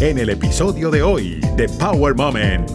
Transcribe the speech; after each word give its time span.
en 0.00 0.16
el 0.16 0.30
episodio 0.30 0.90
de 0.90 1.02
hoy 1.02 1.40
de 1.56 1.68
Power 1.78 2.14
Moment. 2.14 2.70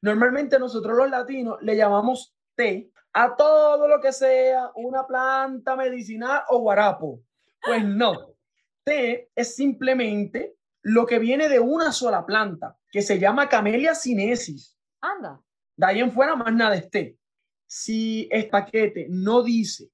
Normalmente 0.00 0.58
nosotros 0.58 0.96
los 0.96 1.10
latinos 1.10 1.58
le 1.60 1.76
llamamos 1.76 2.34
té 2.54 2.90
a 3.12 3.36
todo 3.36 3.86
lo 3.86 4.00
que 4.00 4.14
sea 4.14 4.70
una 4.74 5.06
planta 5.06 5.76
medicinal 5.76 6.44
o 6.48 6.60
guarapo. 6.60 7.20
Pues 7.60 7.84
no, 7.84 8.36
té 8.84 9.28
es 9.34 9.54
simplemente 9.54 10.56
lo 10.80 11.04
que 11.04 11.18
viene 11.18 11.50
de 11.50 11.60
una 11.60 11.92
sola 11.92 12.24
planta, 12.24 12.78
que 12.90 13.02
se 13.02 13.18
llama 13.18 13.50
Camellia 13.50 13.94
sinensis. 13.94 14.78
Anda. 15.02 15.42
De 15.76 15.86
ahí 15.86 16.00
en 16.00 16.10
fuera 16.10 16.34
más 16.34 16.54
nada 16.54 16.74
es 16.74 16.88
té. 16.88 17.18
Si 17.66 18.28
el 18.32 18.48
paquete 18.48 19.08
no 19.10 19.42
dice, 19.42 19.90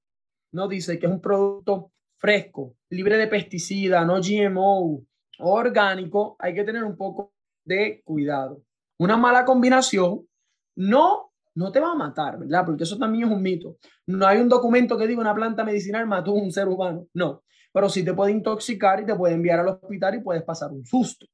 no 0.52 0.68
dice 0.68 0.96
que 1.00 1.06
es 1.06 1.12
un 1.12 1.20
producto 1.20 1.91
fresco, 2.22 2.76
libre 2.88 3.16
de 3.16 3.26
pesticidas, 3.26 4.06
no 4.06 4.20
GMO, 4.20 5.04
orgánico, 5.40 6.36
hay 6.38 6.54
que 6.54 6.62
tener 6.62 6.84
un 6.84 6.96
poco 6.96 7.32
de 7.64 8.00
cuidado. 8.04 8.62
Una 9.00 9.16
mala 9.16 9.44
combinación 9.44 10.28
no, 10.76 11.32
no 11.56 11.72
te 11.72 11.80
va 11.80 11.90
a 11.90 11.96
matar, 11.96 12.38
¿verdad? 12.38 12.64
Porque 12.64 12.84
eso 12.84 12.96
también 12.96 13.24
es 13.28 13.34
un 13.34 13.42
mito. 13.42 13.76
No 14.06 14.24
hay 14.24 14.38
un 14.38 14.48
documento 14.48 14.96
que 14.96 15.08
diga 15.08 15.20
una 15.20 15.34
planta 15.34 15.64
medicinal 15.64 16.06
mató 16.06 16.30
a 16.30 16.34
un 16.34 16.52
ser 16.52 16.68
humano. 16.68 17.08
No, 17.12 17.42
pero 17.72 17.88
sí 17.88 18.04
te 18.04 18.14
puede 18.14 18.30
intoxicar 18.30 19.00
y 19.00 19.06
te 19.06 19.16
puede 19.16 19.34
enviar 19.34 19.58
al 19.58 19.68
hospital 19.68 20.14
y 20.14 20.20
puedes 20.20 20.44
pasar 20.44 20.70
un 20.70 20.86
susto. 20.86 21.26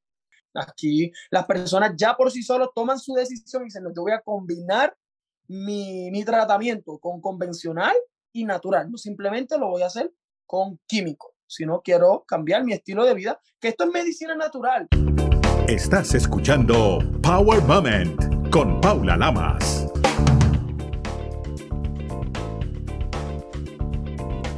Aquí 0.55 1.12
las 1.30 1.45
personas 1.45 1.93
ya 1.96 2.16
por 2.16 2.30
sí 2.30 2.43
solos 2.43 2.70
toman 2.74 2.98
su 2.98 3.12
decisión 3.12 3.62
y 3.62 3.65
dicen, 3.66 3.82
no, 3.82 3.91
yo 3.95 4.01
voy 4.01 4.12
a 4.12 4.23
combinar 4.23 4.96
mi, 5.48 6.10
mi 6.10 6.24
tratamiento 6.24 6.98
con 6.98 7.20
convencional 7.20 7.95
y 8.32 8.46
natural. 8.46 8.91
No 8.91 8.96
simplemente 8.96 9.59
lo 9.59 9.68
voy 9.68 9.82
a 9.82 9.87
hacer 9.88 10.10
con 10.48 10.80
químico, 10.87 11.34
sino 11.47 11.83
quiero 11.83 12.25
cambiar 12.27 12.65
mi 12.65 12.73
estilo 12.73 13.05
de 13.05 13.15
vida, 13.15 13.41
que 13.61 13.69
esto 13.69 13.84
es 13.84 13.91
medicina 13.91 14.34
natural. 14.34 14.88
Estás 15.69 16.15
escuchando 16.15 16.99
Power 17.23 17.63
Moment 17.63 18.51
con 18.51 18.80
Paula 18.80 19.18
Lamas. 19.18 19.87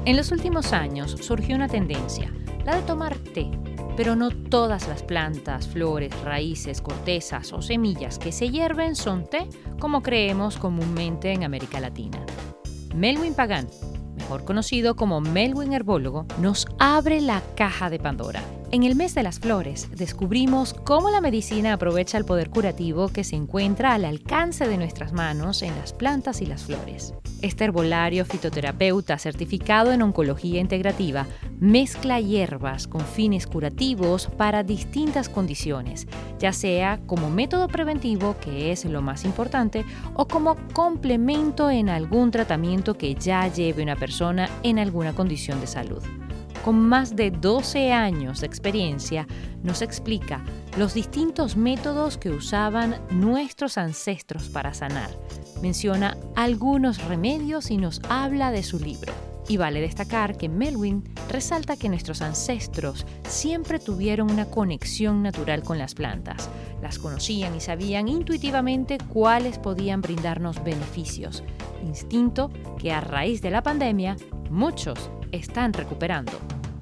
En 0.05 0.16
los 0.16 0.30
últimos 0.30 0.72
años 0.72 1.10
surgió 1.20 1.56
una 1.56 1.69
tendencia, 1.69 2.32
la 2.64 2.77
de 2.77 2.82
tomar 2.82 3.19
té, 3.19 3.50
pero 3.97 4.14
no 4.14 4.30
todas 4.30 4.86
las 4.86 5.02
plantas, 5.02 5.66
flores, 5.66 6.19
raíces, 6.22 6.80
cortezas 6.80 7.52
o 7.52 7.62
semillas 7.62 8.20
que 8.20 8.30
se 8.30 8.48
hierven 8.48 8.94
son 8.94 9.28
té 9.28 9.48
como 9.80 10.02
creemos 10.02 10.56
comúnmente 10.56 11.32
en 11.32 11.42
América 11.42 11.80
Latina. 11.80 12.25
Melwin 12.94 13.34
Pagan, 13.34 13.66
mejor 14.30 14.44
conocido 14.44 14.94
como 14.94 15.20
Melwin 15.20 15.72
Herbólogo, 15.72 16.24
nos 16.38 16.68
abre 16.78 17.20
la 17.20 17.42
caja 17.56 17.90
de 17.90 17.98
Pandora. 17.98 18.59
En 18.72 18.84
el 18.84 18.94
mes 18.94 19.16
de 19.16 19.24
las 19.24 19.40
flores 19.40 19.88
descubrimos 19.96 20.74
cómo 20.74 21.10
la 21.10 21.20
medicina 21.20 21.72
aprovecha 21.72 22.18
el 22.18 22.24
poder 22.24 22.50
curativo 22.50 23.08
que 23.08 23.24
se 23.24 23.34
encuentra 23.34 23.94
al 23.94 24.04
alcance 24.04 24.68
de 24.68 24.76
nuestras 24.76 25.12
manos 25.12 25.62
en 25.62 25.74
las 25.74 25.92
plantas 25.92 26.40
y 26.40 26.46
las 26.46 26.62
flores. 26.62 27.12
Este 27.42 27.64
herbolario 27.64 28.24
fitoterapeuta 28.24 29.18
certificado 29.18 29.91
en 29.91 30.02
oncología 30.02 30.60
integrativa 30.60 31.26
mezcla 31.58 32.20
hierbas 32.20 32.86
con 32.86 33.00
fines 33.00 33.48
curativos 33.48 34.28
para 34.36 34.62
distintas 34.62 35.28
condiciones, 35.28 36.06
ya 36.38 36.52
sea 36.52 37.00
como 37.06 37.28
método 37.28 37.66
preventivo, 37.66 38.36
que 38.41 38.70
es 38.70 38.84
lo 38.84 39.02
más 39.02 39.24
importante, 39.24 39.84
o 40.14 40.28
como 40.28 40.56
complemento 40.72 41.70
en 41.70 41.88
algún 41.88 42.30
tratamiento 42.30 42.96
que 42.96 43.16
ya 43.16 43.48
lleve 43.48 43.82
una 43.82 43.96
persona 43.96 44.48
en 44.62 44.78
alguna 44.78 45.12
condición 45.12 45.60
de 45.60 45.66
salud 45.66 46.04
con 46.64 46.80
más 46.80 47.16
de 47.16 47.30
12 47.30 47.92
años 47.92 48.41
de 48.41 48.47
experiencia, 48.47 49.27
nos 49.62 49.83
explica 49.83 50.44
los 50.77 50.94
distintos 50.94 51.56
métodos 51.56 52.19
que 52.19 52.30
usaban 52.30 53.00
nuestros 53.11 53.78
ancestros 53.78 54.48
para 54.48 54.75
sanar. 54.75 55.11
Menciona 55.62 56.16
algunos 56.37 57.03
remedios 57.04 57.70
y 57.70 57.76
nos 57.76 58.00
habla 58.09 58.50
de 58.50 58.62
su 58.62 58.78
libro. 58.78 59.12
Y 59.49 59.56
vale 59.56 59.81
destacar 59.81 60.37
que 60.37 60.49
Melwin 60.49 61.03
resalta 61.28 61.76
que 61.76 61.88
nuestros 61.88 62.22
ancestros 62.22 63.04
siempre 63.28 63.81
tuvieron 63.81 64.31
una 64.31 64.44
conexión 64.44 65.25
natural 65.25 65.65
con 65.65 65.76
las 65.76 65.94
plantas. 65.94 66.49
Las 66.81 67.00
conocían 67.00 67.56
y 67.56 67.60
sabían 67.60 68.06
intuitivamente 68.06 68.99
cuáles 69.12 69.59
podían 69.59 70.03
brindarnos 70.03 70.62
beneficios. 70.62 71.43
Instinto 71.82 72.50
que 72.78 72.93
a 72.93 73.00
raíz 73.00 73.43
de 73.43 73.50
la 73.50 73.62
pandemia 73.62 74.16
muchos 74.50 75.11
están 75.31 75.72
recuperando. 75.72 76.33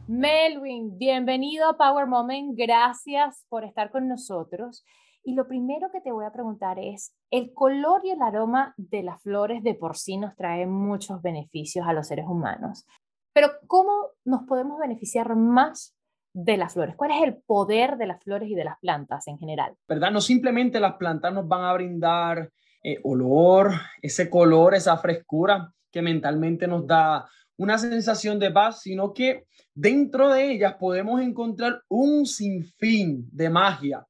Melwin, 0.07 0.97
bienvenido 0.97 1.69
a 1.69 1.77
Power 1.77 2.07
Moment. 2.07 2.57
Gracias 2.57 3.45
por 3.51 3.65
estar 3.65 3.91
con 3.91 4.09
nosotros. 4.09 4.85
Y 5.23 5.35
lo 5.35 5.47
primero 5.47 5.91
que 5.93 6.01
te 6.01 6.11
voy 6.11 6.25
a 6.25 6.33
preguntar 6.33 6.79
es, 6.79 7.15
el 7.31 7.53
color 7.53 8.01
y 8.05 8.11
el 8.11 8.23
aroma 8.23 8.73
de 8.79 9.03
las 9.03 9.23
flores 9.23 9.63
de 9.63 9.75
por 9.75 9.97
sí 9.99 10.17
nos 10.17 10.35
traen 10.35 10.73
muchos 10.73 11.21
beneficios 11.21 11.87
a 11.87 11.93
los 11.93 12.09
seres 12.09 12.25
humanos. 12.27 12.87
Pero 13.35 13.49
¿cómo 13.67 14.13
nos 14.25 14.45
podemos 14.45 14.79
beneficiar 14.79 15.37
más 15.37 15.95
de 16.33 16.57
las 16.57 16.73
flores? 16.73 16.97
¿Cuál 16.97 17.11
es 17.11 17.23
el 17.23 17.37
poder 17.37 17.99
de 17.99 18.07
las 18.07 18.23
flores 18.25 18.49
y 18.49 18.55
de 18.55 18.65
las 18.65 18.79
plantas 18.79 19.29
en 19.29 19.37
general? 19.37 19.75
¿Verdad? 19.87 20.11
No 20.11 20.23
simplemente 20.23 20.81
las 20.81 20.95
plantas 20.95 21.35
nos 21.35 21.47
van 21.47 21.65
a 21.65 21.75
brindar 21.75 22.51
eh, 22.83 22.99
olor, 23.05 23.73
ese 24.01 24.31
color, 24.31 24.75
esa 24.75 24.97
frescura 24.97 25.71
que 25.91 26.01
mentalmente 26.01 26.67
nos 26.67 26.87
da 26.87 27.29
una 27.59 27.77
sensación 27.77 28.39
de 28.39 28.51
paz, 28.51 28.83
sino 28.83 29.13
que 29.13 29.45
dentro 29.75 30.33
de 30.33 30.53
ellas 30.53 30.77
podemos 30.79 31.21
encontrar 31.21 31.83
un 31.89 32.25
sinfín 32.25 33.29
de 33.31 33.51
magia. 33.51 34.07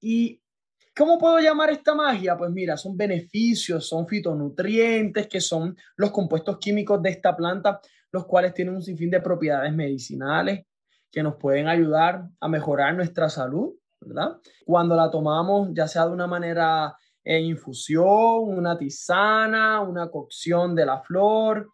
¿Y 0.00 0.40
cómo 0.94 1.18
puedo 1.18 1.38
llamar 1.40 1.70
esta 1.70 1.94
magia? 1.94 2.36
Pues 2.36 2.50
mira, 2.50 2.76
son 2.76 2.96
beneficios, 2.96 3.88
son 3.88 4.06
fitonutrientes, 4.06 5.26
que 5.26 5.40
son 5.40 5.76
los 5.96 6.10
compuestos 6.10 6.58
químicos 6.58 7.02
de 7.02 7.10
esta 7.10 7.34
planta, 7.34 7.80
los 8.12 8.26
cuales 8.26 8.54
tienen 8.54 8.74
un 8.74 8.82
sinfín 8.82 9.10
de 9.10 9.20
propiedades 9.20 9.72
medicinales 9.72 10.66
que 11.10 11.22
nos 11.22 11.36
pueden 11.36 11.68
ayudar 11.68 12.24
a 12.40 12.48
mejorar 12.48 12.94
nuestra 12.94 13.28
salud, 13.30 13.74
¿verdad? 14.00 14.36
Cuando 14.66 14.94
la 14.94 15.10
tomamos, 15.10 15.70
ya 15.72 15.88
sea 15.88 16.06
de 16.06 16.12
una 16.12 16.26
manera 16.26 16.94
en 17.22 17.44
infusión, 17.44 18.58
una 18.58 18.76
tisana, 18.76 19.80
una 19.80 20.10
cocción 20.10 20.74
de 20.74 20.84
la 20.84 21.00
flor, 21.00 21.70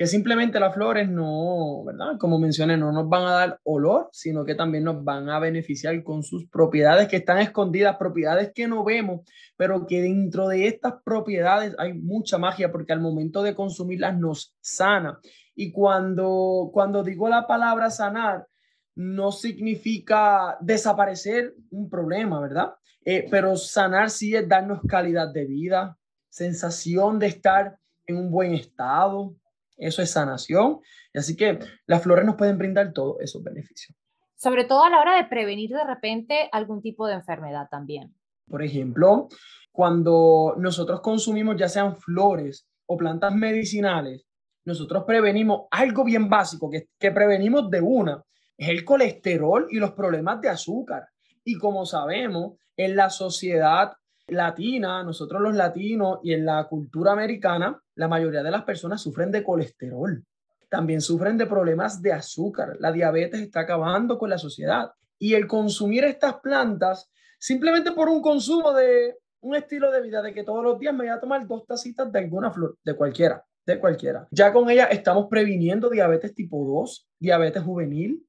que 0.00 0.06
simplemente 0.06 0.58
las 0.58 0.72
flores 0.72 1.10
no, 1.10 1.84
¿verdad? 1.84 2.16
Como 2.18 2.38
mencioné, 2.38 2.74
no 2.78 2.90
nos 2.90 3.06
van 3.06 3.24
a 3.24 3.32
dar 3.32 3.60
olor, 3.64 4.08
sino 4.12 4.46
que 4.46 4.54
también 4.54 4.84
nos 4.84 5.04
van 5.04 5.28
a 5.28 5.38
beneficiar 5.38 6.02
con 6.02 6.22
sus 6.22 6.48
propiedades 6.48 7.06
que 7.06 7.16
están 7.16 7.36
escondidas, 7.36 7.98
propiedades 7.98 8.50
que 8.54 8.66
no 8.66 8.82
vemos, 8.82 9.20
pero 9.58 9.84
que 9.86 10.00
dentro 10.00 10.48
de 10.48 10.68
estas 10.68 10.94
propiedades 11.04 11.74
hay 11.76 11.92
mucha 11.92 12.38
magia 12.38 12.72
porque 12.72 12.94
al 12.94 13.02
momento 13.02 13.42
de 13.42 13.54
consumirlas 13.54 14.16
nos 14.16 14.56
sana. 14.62 15.20
Y 15.54 15.70
cuando, 15.70 16.70
cuando 16.72 17.02
digo 17.02 17.28
la 17.28 17.46
palabra 17.46 17.90
sanar, 17.90 18.46
no 18.94 19.32
significa 19.32 20.56
desaparecer 20.62 21.54
un 21.68 21.90
problema, 21.90 22.40
¿verdad? 22.40 22.72
Eh, 23.04 23.28
pero 23.30 23.54
sanar 23.54 24.08
sí 24.08 24.34
es 24.34 24.48
darnos 24.48 24.80
calidad 24.88 25.30
de 25.30 25.44
vida, 25.44 25.98
sensación 26.30 27.18
de 27.18 27.26
estar 27.26 27.76
en 28.06 28.16
un 28.16 28.30
buen 28.30 28.54
estado, 28.54 29.36
eso 29.80 30.02
es 30.02 30.12
sanación. 30.12 30.80
Así 31.14 31.36
que 31.36 31.58
las 31.86 32.02
flores 32.02 32.24
nos 32.24 32.36
pueden 32.36 32.58
brindar 32.58 32.92
todos 32.92 33.16
esos 33.20 33.42
beneficios. 33.42 33.96
Sobre 34.36 34.64
todo 34.64 34.84
a 34.84 34.90
la 34.90 35.00
hora 35.00 35.16
de 35.16 35.24
prevenir 35.24 35.70
de 35.70 35.84
repente 35.84 36.48
algún 36.52 36.80
tipo 36.80 37.06
de 37.06 37.14
enfermedad 37.14 37.68
también. 37.70 38.14
Por 38.48 38.62
ejemplo, 38.62 39.28
cuando 39.72 40.54
nosotros 40.58 41.00
consumimos 41.00 41.56
ya 41.56 41.68
sean 41.68 41.96
flores 41.96 42.66
o 42.86 42.96
plantas 42.96 43.34
medicinales, 43.34 44.26
nosotros 44.64 45.04
prevenimos 45.06 45.66
algo 45.70 46.04
bien 46.04 46.28
básico 46.28 46.70
que, 46.70 46.88
que 46.98 47.10
prevenimos 47.10 47.70
de 47.70 47.80
una, 47.80 48.22
es 48.56 48.68
el 48.68 48.84
colesterol 48.84 49.66
y 49.70 49.78
los 49.78 49.92
problemas 49.92 50.40
de 50.40 50.50
azúcar. 50.50 51.08
Y 51.44 51.56
como 51.56 51.86
sabemos, 51.86 52.58
en 52.76 52.96
la 52.96 53.10
sociedad 53.10 53.92
latina, 54.30 55.02
nosotros 55.02 55.40
los 55.40 55.54
latinos 55.54 56.18
y 56.22 56.32
en 56.32 56.44
la 56.44 56.66
cultura 56.68 57.12
americana, 57.12 57.80
la 57.94 58.08
mayoría 58.08 58.42
de 58.42 58.50
las 58.50 58.64
personas 58.64 59.00
sufren 59.00 59.30
de 59.30 59.42
colesterol. 59.42 60.24
También 60.68 61.00
sufren 61.00 61.36
de 61.36 61.46
problemas 61.46 62.00
de 62.00 62.12
azúcar. 62.12 62.76
La 62.78 62.92
diabetes 62.92 63.40
está 63.40 63.60
acabando 63.60 64.18
con 64.18 64.30
la 64.30 64.38
sociedad. 64.38 64.92
Y 65.18 65.34
el 65.34 65.46
consumir 65.46 66.04
estas 66.04 66.40
plantas, 66.40 67.10
simplemente 67.38 67.92
por 67.92 68.08
un 68.08 68.22
consumo 68.22 68.72
de 68.72 69.16
un 69.40 69.56
estilo 69.56 69.90
de 69.90 70.02
vida, 70.02 70.22
de 70.22 70.32
que 70.32 70.44
todos 70.44 70.62
los 70.62 70.78
días 70.78 70.94
me 70.94 71.04
voy 71.04 71.08
a 71.08 71.20
tomar 71.20 71.46
dos 71.46 71.66
tacitas 71.66 72.10
de 72.12 72.18
alguna 72.18 72.50
flor, 72.50 72.78
de 72.84 72.94
cualquiera, 72.94 73.44
de 73.66 73.80
cualquiera. 73.80 74.28
Ya 74.30 74.52
con 74.52 74.70
ella 74.70 74.84
estamos 74.86 75.26
previniendo 75.28 75.90
diabetes 75.90 76.34
tipo 76.34 76.64
2, 76.64 77.08
diabetes 77.18 77.62
juvenil. 77.62 78.26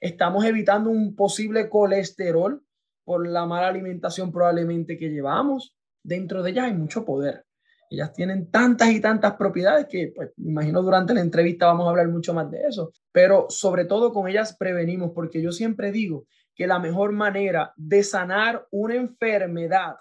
Estamos 0.00 0.44
evitando 0.44 0.90
un 0.90 1.14
posible 1.14 1.68
colesterol 1.68 2.65
por 3.06 3.26
la 3.26 3.46
mala 3.46 3.68
alimentación 3.68 4.32
probablemente 4.32 4.98
que 4.98 5.08
llevamos. 5.08 5.76
Dentro 6.02 6.42
de 6.42 6.50
ellas 6.50 6.64
hay 6.66 6.74
mucho 6.74 7.04
poder. 7.04 7.44
Ellas 7.88 8.12
tienen 8.12 8.50
tantas 8.50 8.90
y 8.90 9.00
tantas 9.00 9.36
propiedades 9.36 9.86
que, 9.88 10.12
pues, 10.14 10.32
imagino 10.38 10.82
durante 10.82 11.14
la 11.14 11.20
entrevista 11.20 11.66
vamos 11.66 11.86
a 11.86 11.90
hablar 11.90 12.08
mucho 12.08 12.34
más 12.34 12.50
de 12.50 12.62
eso, 12.66 12.90
pero 13.12 13.46
sobre 13.48 13.84
todo 13.84 14.12
con 14.12 14.28
ellas 14.28 14.56
prevenimos, 14.58 15.12
porque 15.14 15.40
yo 15.40 15.52
siempre 15.52 15.92
digo 15.92 16.26
que 16.56 16.66
la 16.66 16.80
mejor 16.80 17.12
manera 17.12 17.72
de 17.76 18.02
sanar 18.02 18.66
una 18.72 18.96
enfermedad 18.96 19.94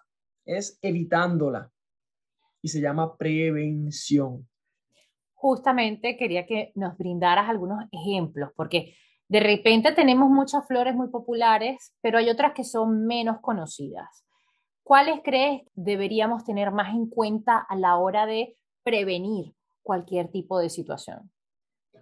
es 0.45 0.79
evitándola 0.81 1.71
y 2.63 2.69
se 2.69 2.81
llama 2.81 3.15
prevención. 3.17 4.47
Justamente 5.35 6.17
quería 6.17 6.47
que 6.47 6.71
nos 6.73 6.97
brindaras 6.97 7.49
algunos 7.49 7.85
ejemplos, 7.91 8.49
porque 8.55 8.95
de 9.27 9.39
repente 9.39 9.91
tenemos 9.91 10.29
muchas 10.29 10.67
flores 10.67 10.95
muy 10.95 11.09
populares, 11.09 11.93
pero 12.01 12.17
hay 12.17 12.29
otras 12.29 12.53
que 12.53 12.63
son 12.63 13.05
menos 13.05 13.39
conocidas. 13.41 14.23
¿Cuáles 14.83 15.21
crees 15.23 15.63
deberíamos 15.73 16.43
tener 16.43 16.71
más 16.71 16.93
en 16.93 17.07
cuenta 17.09 17.57
a 17.57 17.75
la 17.75 17.97
hora 17.97 18.27
de 18.27 18.55
prevenir 18.83 19.53
cualquier 19.81 20.29
tipo 20.29 20.59
de 20.59 20.69
situación? 20.69 21.31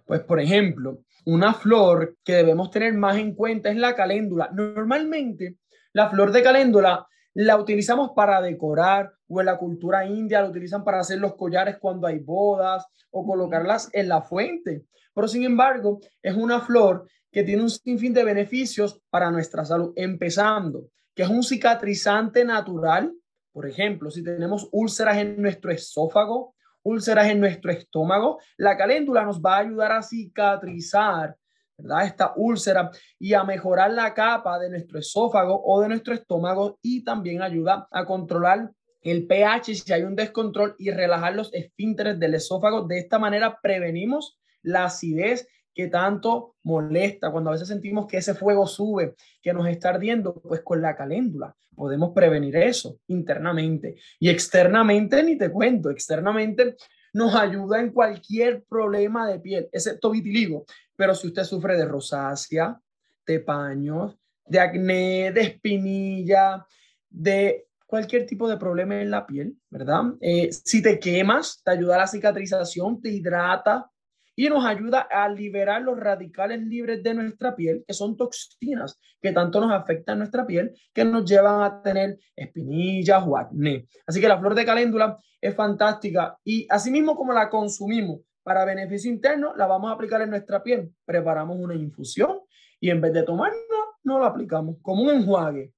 Pues, 0.04 0.20
por 0.20 0.38
ejemplo, 0.38 0.98
una 1.24 1.54
flor 1.54 2.18
que 2.22 2.34
debemos 2.34 2.70
tener 2.70 2.92
más 2.92 3.16
en 3.16 3.34
cuenta 3.34 3.70
es 3.70 3.76
la 3.76 3.94
caléndula. 3.94 4.50
Normalmente, 4.52 5.56
la 5.94 6.10
flor 6.10 6.30
de 6.30 6.42
caléndula 6.42 7.06
la 7.34 7.56
utilizamos 7.56 8.12
para 8.14 8.40
decorar 8.40 9.12
o 9.28 9.40
en 9.40 9.46
la 9.46 9.58
cultura 9.58 10.06
india 10.06 10.40
la 10.40 10.48
utilizan 10.48 10.84
para 10.84 11.00
hacer 11.00 11.18
los 11.18 11.34
collares 11.34 11.78
cuando 11.78 12.06
hay 12.06 12.20
bodas 12.20 12.86
o 13.10 13.26
colocarlas 13.26 13.90
en 13.92 14.08
la 14.08 14.22
fuente. 14.22 14.84
Pero 15.12 15.28
sin 15.28 15.44
embargo, 15.44 16.00
es 16.22 16.34
una 16.34 16.60
flor 16.60 17.08
que 17.30 17.42
tiene 17.42 17.62
un 17.62 17.70
sinfín 17.70 18.14
de 18.14 18.24
beneficios 18.24 19.00
para 19.10 19.30
nuestra 19.30 19.64
salud, 19.64 19.92
empezando 19.96 20.88
que 21.14 21.22
es 21.22 21.28
un 21.28 21.42
cicatrizante 21.42 22.44
natural. 22.44 23.12
Por 23.52 23.68
ejemplo, 23.68 24.10
si 24.10 24.22
tenemos 24.22 24.68
úlceras 24.72 25.18
en 25.18 25.40
nuestro 25.40 25.70
esófago, 25.70 26.54
úlceras 26.82 27.28
en 27.28 27.40
nuestro 27.40 27.70
estómago, 27.70 28.40
la 28.56 28.76
caléndula 28.76 29.24
nos 29.24 29.40
va 29.40 29.56
a 29.56 29.60
ayudar 29.60 29.92
a 29.92 30.02
cicatrizar 30.02 31.36
¿verdad? 31.76 32.06
Esta 32.06 32.32
úlcera 32.36 32.90
y 33.18 33.34
a 33.34 33.44
mejorar 33.44 33.92
la 33.92 34.14
capa 34.14 34.58
de 34.58 34.70
nuestro 34.70 34.98
esófago 34.98 35.60
o 35.64 35.80
de 35.80 35.88
nuestro 35.88 36.14
estómago 36.14 36.78
y 36.82 37.04
también 37.04 37.42
ayuda 37.42 37.88
a 37.90 38.04
controlar 38.04 38.70
el 39.02 39.26
pH 39.26 39.74
si 39.74 39.92
hay 39.92 40.02
un 40.02 40.16
descontrol 40.16 40.74
y 40.78 40.90
relajar 40.90 41.34
los 41.34 41.52
esfínteres 41.52 42.18
del 42.18 42.34
esófago. 42.34 42.86
De 42.86 42.98
esta 42.98 43.18
manera 43.18 43.58
prevenimos 43.62 44.38
la 44.62 44.84
acidez 44.84 45.46
que 45.74 45.88
tanto 45.88 46.54
molesta 46.62 47.30
cuando 47.30 47.50
a 47.50 47.54
veces 47.54 47.68
sentimos 47.68 48.06
que 48.06 48.18
ese 48.18 48.34
fuego 48.34 48.66
sube, 48.66 49.14
que 49.42 49.52
nos 49.52 49.66
está 49.66 49.90
ardiendo, 49.90 50.34
pues 50.34 50.62
con 50.62 50.80
la 50.80 50.96
caléndula 50.96 51.54
podemos 51.74 52.12
prevenir 52.14 52.56
eso 52.56 52.98
internamente 53.08 53.96
y 54.18 54.28
externamente 54.28 55.22
ni 55.22 55.36
te 55.36 55.50
cuento, 55.50 55.90
externamente 55.90 56.76
nos 57.14 57.34
ayuda 57.34 57.80
en 57.80 57.90
cualquier 57.90 58.64
problema 58.64 59.26
de 59.26 59.38
piel, 59.38 59.68
excepto 59.72 60.10
vitiligo, 60.10 60.66
pero 60.96 61.14
si 61.14 61.28
usted 61.28 61.44
sufre 61.44 61.76
de 61.76 61.86
rosácea, 61.86 62.78
de 63.26 63.40
paños, 63.40 64.18
de 64.44 64.60
acné, 64.60 65.32
de 65.32 65.40
espinilla, 65.40 66.66
de 67.08 67.68
cualquier 67.86 68.26
tipo 68.26 68.48
de 68.48 68.56
problema 68.56 69.00
en 69.00 69.10
la 69.10 69.26
piel, 69.26 69.56
¿verdad? 69.70 70.02
Eh, 70.20 70.50
si 70.52 70.82
te 70.82 70.98
quemas, 70.98 71.62
te 71.64 71.70
ayuda 71.70 71.94
a 71.94 71.98
la 72.00 72.06
cicatrización, 72.08 73.00
te 73.00 73.10
hidrata, 73.10 73.90
y 74.36 74.48
nos 74.48 74.64
ayuda 74.64 75.06
a 75.10 75.28
liberar 75.28 75.82
los 75.82 75.98
radicales 75.98 76.60
libres 76.60 77.02
de 77.02 77.14
nuestra 77.14 77.54
piel, 77.54 77.84
que 77.86 77.94
son 77.94 78.16
toxinas 78.16 78.98
que 79.20 79.32
tanto 79.32 79.60
nos 79.60 79.72
afectan 79.72 80.18
nuestra 80.18 80.46
piel, 80.46 80.74
que 80.92 81.04
nos 81.04 81.24
llevan 81.24 81.62
a 81.62 81.82
tener 81.82 82.18
espinillas 82.36 83.22
o 83.26 83.36
acné. 83.36 83.86
Así 84.06 84.20
que 84.20 84.28
la 84.28 84.38
flor 84.38 84.54
de 84.54 84.64
caléndula 84.64 85.18
es 85.40 85.54
fantástica 85.54 86.38
y 86.44 86.66
asimismo 86.70 87.16
como 87.16 87.32
la 87.32 87.48
consumimos 87.48 88.20
para 88.42 88.64
beneficio 88.64 89.10
interno, 89.10 89.54
la 89.56 89.66
vamos 89.66 89.90
a 89.90 89.94
aplicar 89.94 90.20
en 90.20 90.30
nuestra 90.30 90.62
piel. 90.62 90.94
Preparamos 91.04 91.56
una 91.58 91.74
infusión 91.74 92.40
y 92.78 92.90
en 92.90 93.00
vez 93.00 93.12
de 93.14 93.22
tomarla, 93.22 93.56
no 94.02 94.18
la 94.18 94.26
aplicamos 94.26 94.76
como 94.82 95.04
un 95.04 95.10
enjuague. 95.10 95.72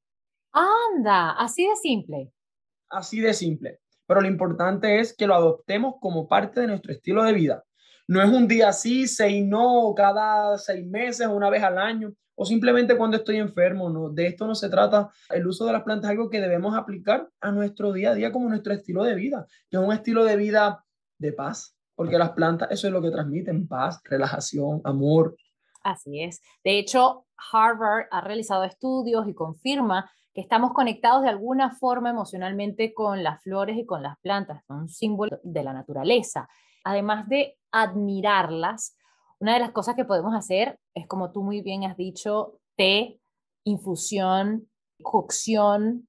Anda, 0.53 1.33
así 1.33 1.69
de 1.69 1.77
simple. 1.77 2.33
Así 2.89 3.21
de 3.21 3.35
simple. 3.35 3.81
Pero 4.07 4.21
lo 4.21 4.29
importante 4.29 5.01
es 5.01 5.15
que 5.15 5.27
lo 5.27 5.35
adoptemos 5.35 5.97
como 6.01 6.29
parte 6.29 6.61
de 6.61 6.69
nuestro 6.69 6.93
estilo 6.93 7.23
de 7.23 7.33
vida. 7.33 7.65
No 8.09 8.23
es 8.23 8.31
un 8.31 8.47
día 8.47 8.73
sí, 8.73 9.09
seis 9.09 9.45
no, 9.45 9.93
cada 9.97 10.57
seis 10.59 10.87
meses, 10.87 11.27
una 11.27 11.51
vez 11.51 11.63
al 11.65 11.77
año, 11.77 12.15
o 12.37 12.45
simplemente 12.45 12.97
cuando 12.97 13.17
estoy 13.17 13.39
enfermo. 13.39 13.91
No, 13.91 14.11
de 14.11 14.29
esto 14.29 14.47
no 14.47 14.55
se 14.55 14.69
trata. 14.69 15.11
El 15.29 15.47
uso 15.47 15.67
de 15.67 15.73
las 15.73 15.83
plantas 15.83 16.09
es 16.09 16.13
algo 16.13 16.31
que 16.31 16.41
debemos 16.41 16.77
aplicar 16.77 17.29
a 17.41 17.51
nuestro 17.51 17.93
día 17.93 18.11
a 18.11 18.15
día 18.15 18.31
como 18.31 18.49
nuestro 18.49 18.73
estilo 18.73 19.03
de 19.03 19.17
vida, 19.17 19.47
que 19.69 19.77
es 19.77 19.83
un 19.83 19.93
estilo 19.93 20.25
de 20.25 20.37
vida 20.37 20.85
de 21.19 21.33
paz, 21.33 21.77
porque 21.97 22.17
las 22.19 22.31
plantas 22.31 22.71
eso 22.71 22.87
es 22.87 22.93
lo 22.93 23.03
que 23.03 23.11
transmiten, 23.11 23.67
paz, 23.67 24.01
relajación, 24.05 24.83
amor. 24.85 25.37
Así 25.83 26.23
es. 26.23 26.41
De 26.63 26.79
hecho, 26.79 27.27
Harvard 27.53 28.07
ha 28.13 28.21
realizado 28.21 28.63
estudios 28.63 29.27
y 29.27 29.35
confirma 29.35 30.09
que 30.33 30.43
estamos 30.43 30.73
conectados 30.75 31.23
de 31.23 31.31
alguna 31.31 31.75
forma 31.75 32.11
emocionalmente 32.11 32.95
con 32.95 33.25
las 33.25 33.43
flores 33.43 33.77
y 33.79 33.87
con 33.87 34.03
las 34.03 34.17
plantas, 34.21 34.65
son 34.67 34.81
un 34.81 34.89
símbolo 34.89 35.41
de 35.43 35.65
la 35.65 35.73
naturaleza 35.73 36.49
además 36.87 37.29
de 37.29 37.59
admirarlas, 37.83 38.97
una 39.39 39.55
de 39.55 39.61
las 39.61 39.73
cosas 39.73 39.95
que 39.95 40.05
podemos 40.05 40.35
hacer 40.35 40.79
es, 40.95 41.07
como 41.07 41.31
tú 41.33 41.43
muy 41.43 41.61
bien 41.61 41.85
has 41.85 41.97
dicho, 41.97 42.59
té, 42.77 43.21
infusión, 43.65 44.69
cocción. 45.03 46.09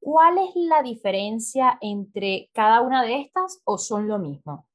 ¿Cuál 0.00 0.38
es 0.38 0.50
la 0.54 0.82
diferencia 0.82 1.78
entre 1.80 2.50
cada 2.52 2.80
una 2.80 3.02
de 3.02 3.20
estas 3.20 3.60
o 3.64 3.78
son 3.78 4.06
lo 4.06 4.18
mismo? 4.18 4.68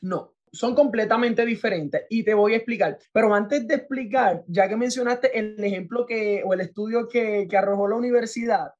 No, 0.00 0.34
son 0.52 0.74
completamente 0.74 1.46
diferentes 1.46 2.04
y 2.10 2.24
te 2.24 2.34
voy 2.34 2.52
a 2.52 2.56
explicar. 2.56 2.98
Pero 3.12 3.32
antes 3.34 3.66
de 3.66 3.76
explicar, 3.76 4.44
ya 4.46 4.68
que 4.68 4.76
mencionaste 4.76 5.38
el 5.38 5.62
ejemplo 5.62 6.04
que 6.04 6.42
o 6.44 6.52
el 6.52 6.60
estudio 6.60 7.08
que, 7.08 7.46
que 7.48 7.56
arrojó 7.56 7.88
la 7.88 7.96
universidad, 7.96 8.72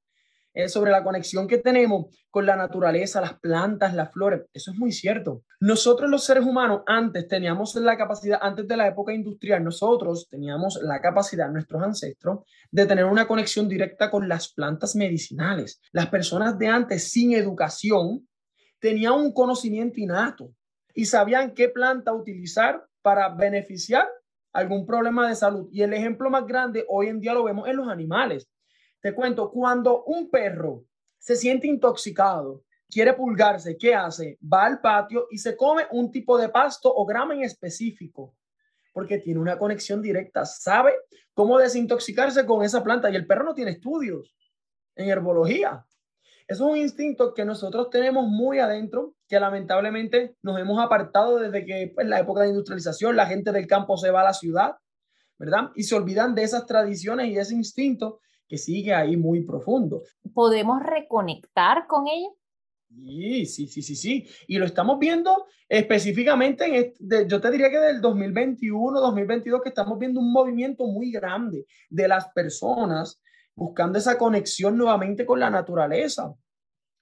eh, 0.54 0.68
sobre 0.68 0.90
la 0.90 1.02
conexión 1.02 1.48
que 1.48 1.58
tenemos 1.58 2.06
con 2.30 2.46
la 2.46 2.56
naturaleza, 2.56 3.20
las 3.20 3.38
plantas, 3.40 3.94
las 3.94 4.12
flores. 4.12 4.42
Eso 4.52 4.70
es 4.72 4.78
muy 4.78 4.92
cierto. 4.92 5.44
Nosotros 5.60 6.10
los 6.10 6.24
seres 6.24 6.44
humanos 6.44 6.82
antes 6.86 7.26
teníamos 7.28 7.74
la 7.76 7.96
capacidad, 7.96 8.38
antes 8.42 8.68
de 8.68 8.76
la 8.76 8.88
época 8.88 9.12
industrial, 9.12 9.64
nosotros 9.64 10.28
teníamos 10.28 10.78
la 10.82 11.00
capacidad, 11.00 11.50
nuestros 11.50 11.82
ancestros, 11.82 12.40
de 12.70 12.86
tener 12.86 13.04
una 13.04 13.26
conexión 13.26 13.68
directa 13.68 14.10
con 14.10 14.28
las 14.28 14.52
plantas 14.52 14.96
medicinales. 14.96 15.80
Las 15.92 16.08
personas 16.08 16.58
de 16.58 16.68
antes 16.68 17.10
sin 17.10 17.32
educación 17.32 18.28
tenían 18.78 19.14
un 19.14 19.32
conocimiento 19.32 20.00
innato 20.00 20.52
y 20.94 21.06
sabían 21.06 21.54
qué 21.54 21.68
planta 21.68 22.12
utilizar 22.12 22.84
para 23.00 23.28
beneficiar 23.30 24.08
algún 24.52 24.86
problema 24.86 25.28
de 25.28 25.34
salud. 25.34 25.68
Y 25.72 25.82
el 25.82 25.94
ejemplo 25.94 26.30
más 26.30 26.46
grande 26.46 26.84
hoy 26.88 27.08
en 27.08 27.20
día 27.20 27.34
lo 27.34 27.44
vemos 27.44 27.68
en 27.68 27.76
los 27.76 27.88
animales. 27.88 28.48
Te 29.02 29.12
cuento, 29.14 29.50
cuando 29.50 30.04
un 30.04 30.30
perro 30.30 30.84
se 31.18 31.34
siente 31.34 31.66
intoxicado, 31.66 32.62
quiere 32.88 33.14
pulgarse, 33.14 33.76
¿qué 33.76 33.96
hace? 33.96 34.38
Va 34.40 34.64
al 34.64 34.80
patio 34.80 35.26
y 35.28 35.38
se 35.38 35.56
come 35.56 35.86
un 35.90 36.12
tipo 36.12 36.38
de 36.38 36.48
pasto 36.48 36.92
o 36.94 37.04
grama 37.04 37.34
en 37.34 37.42
específico, 37.42 38.36
porque 38.92 39.18
tiene 39.18 39.40
una 39.40 39.58
conexión 39.58 40.00
directa, 40.00 40.46
sabe 40.46 40.92
cómo 41.34 41.58
desintoxicarse 41.58 42.46
con 42.46 42.62
esa 42.62 42.84
planta 42.84 43.10
y 43.10 43.16
el 43.16 43.26
perro 43.26 43.44
no 43.44 43.54
tiene 43.54 43.72
estudios 43.72 44.36
en 44.94 45.08
herbología. 45.08 45.84
Es 46.46 46.60
un 46.60 46.76
instinto 46.76 47.34
que 47.34 47.44
nosotros 47.44 47.90
tenemos 47.90 48.28
muy 48.28 48.60
adentro, 48.60 49.16
que 49.26 49.40
lamentablemente 49.40 50.36
nos 50.42 50.60
hemos 50.60 50.78
apartado 50.78 51.38
desde 51.38 51.64
que 51.64 51.90
pues, 51.92 52.06
la 52.06 52.20
época 52.20 52.42
de 52.42 52.50
industrialización 52.50 53.16
la 53.16 53.26
gente 53.26 53.50
del 53.50 53.66
campo 53.66 53.96
se 53.96 54.12
va 54.12 54.20
a 54.20 54.24
la 54.24 54.34
ciudad, 54.34 54.76
¿verdad? 55.38 55.70
Y 55.74 55.84
se 55.84 55.96
olvidan 55.96 56.36
de 56.36 56.44
esas 56.44 56.66
tradiciones 56.66 57.28
y 57.28 57.38
ese 57.38 57.54
instinto 57.54 58.20
que 58.52 58.58
sigue 58.58 58.92
ahí 58.92 59.16
muy 59.16 59.44
profundo. 59.44 60.02
¿Podemos 60.34 60.82
reconectar 60.82 61.86
con 61.86 62.06
ella? 62.06 62.28
Sí, 62.86 63.46
sí, 63.46 63.66
sí, 63.66 63.80
sí, 63.80 63.96
sí. 63.96 64.28
Y 64.46 64.58
lo 64.58 64.66
estamos 64.66 64.98
viendo 64.98 65.46
específicamente, 65.66 66.66
en 66.66 66.74
este, 66.74 67.26
yo 67.26 67.40
te 67.40 67.50
diría 67.50 67.70
que 67.70 67.78
del 67.78 68.02
2021, 68.02 69.00
2022, 69.00 69.62
que 69.62 69.70
estamos 69.70 69.98
viendo 69.98 70.20
un 70.20 70.30
movimiento 70.30 70.84
muy 70.84 71.10
grande 71.10 71.64
de 71.88 72.06
las 72.06 72.28
personas 72.34 73.22
buscando 73.54 73.98
esa 73.98 74.18
conexión 74.18 74.76
nuevamente 74.76 75.24
con 75.24 75.40
la 75.40 75.48
naturaleza. 75.48 76.34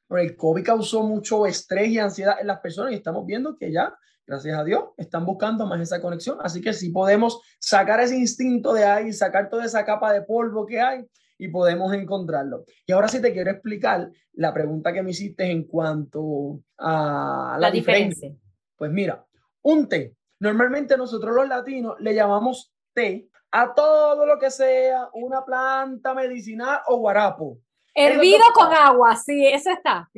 El 0.08 0.36
COVID 0.36 0.64
causó 0.64 1.02
mucho 1.02 1.46
estrés 1.46 1.88
y 1.88 1.98
ansiedad 1.98 2.36
en 2.40 2.46
las 2.46 2.60
personas 2.60 2.92
y 2.92 2.94
estamos 2.94 3.26
viendo 3.26 3.56
que 3.56 3.72
ya, 3.72 3.92
gracias 4.24 4.56
a 4.56 4.62
Dios, 4.62 4.84
están 4.96 5.26
buscando 5.26 5.66
más 5.66 5.80
esa 5.80 6.00
conexión. 6.00 6.38
Así 6.42 6.60
que 6.60 6.72
si 6.72 6.90
podemos 6.90 7.40
sacar 7.58 7.98
ese 7.98 8.16
instinto 8.16 8.72
de 8.72 8.84
ahí, 8.84 9.12
sacar 9.12 9.48
toda 9.50 9.64
esa 9.64 9.84
capa 9.84 10.12
de 10.12 10.22
polvo 10.22 10.64
que 10.64 10.80
hay 10.80 11.04
y 11.40 11.48
podemos 11.48 11.92
encontrarlo. 11.94 12.64
Y 12.86 12.92
ahora 12.92 13.08
sí 13.08 13.20
te 13.20 13.32
quiero 13.32 13.50
explicar 13.50 14.10
la 14.34 14.52
pregunta 14.52 14.92
que 14.92 15.02
me 15.02 15.10
hiciste 15.10 15.50
en 15.50 15.64
cuanto 15.64 16.60
a 16.76 17.56
la, 17.58 17.70
diferencia. 17.70 18.30
Pues 18.76 18.90
mira, 18.90 19.24
un 19.62 19.88
té. 19.88 20.14
Normalmente 20.38 20.98
nosotros 20.98 21.34
los 21.34 21.48
latinos 21.48 21.96
le 21.98 22.14
llamamos 22.14 22.72
té 22.92 23.26
a 23.52 23.72
todo 23.74 24.26
lo 24.26 24.38
que 24.38 24.50
sea 24.50 25.08
una 25.14 25.42
planta 25.44 26.12
medicinal 26.12 26.80
o 26.88 26.98
guarapo. 26.98 27.58
Hervido 27.94 28.44
con 28.54 28.72
agua, 28.72 29.16
sí, 29.16 29.46
eso 29.46 29.70
está. 29.70 30.08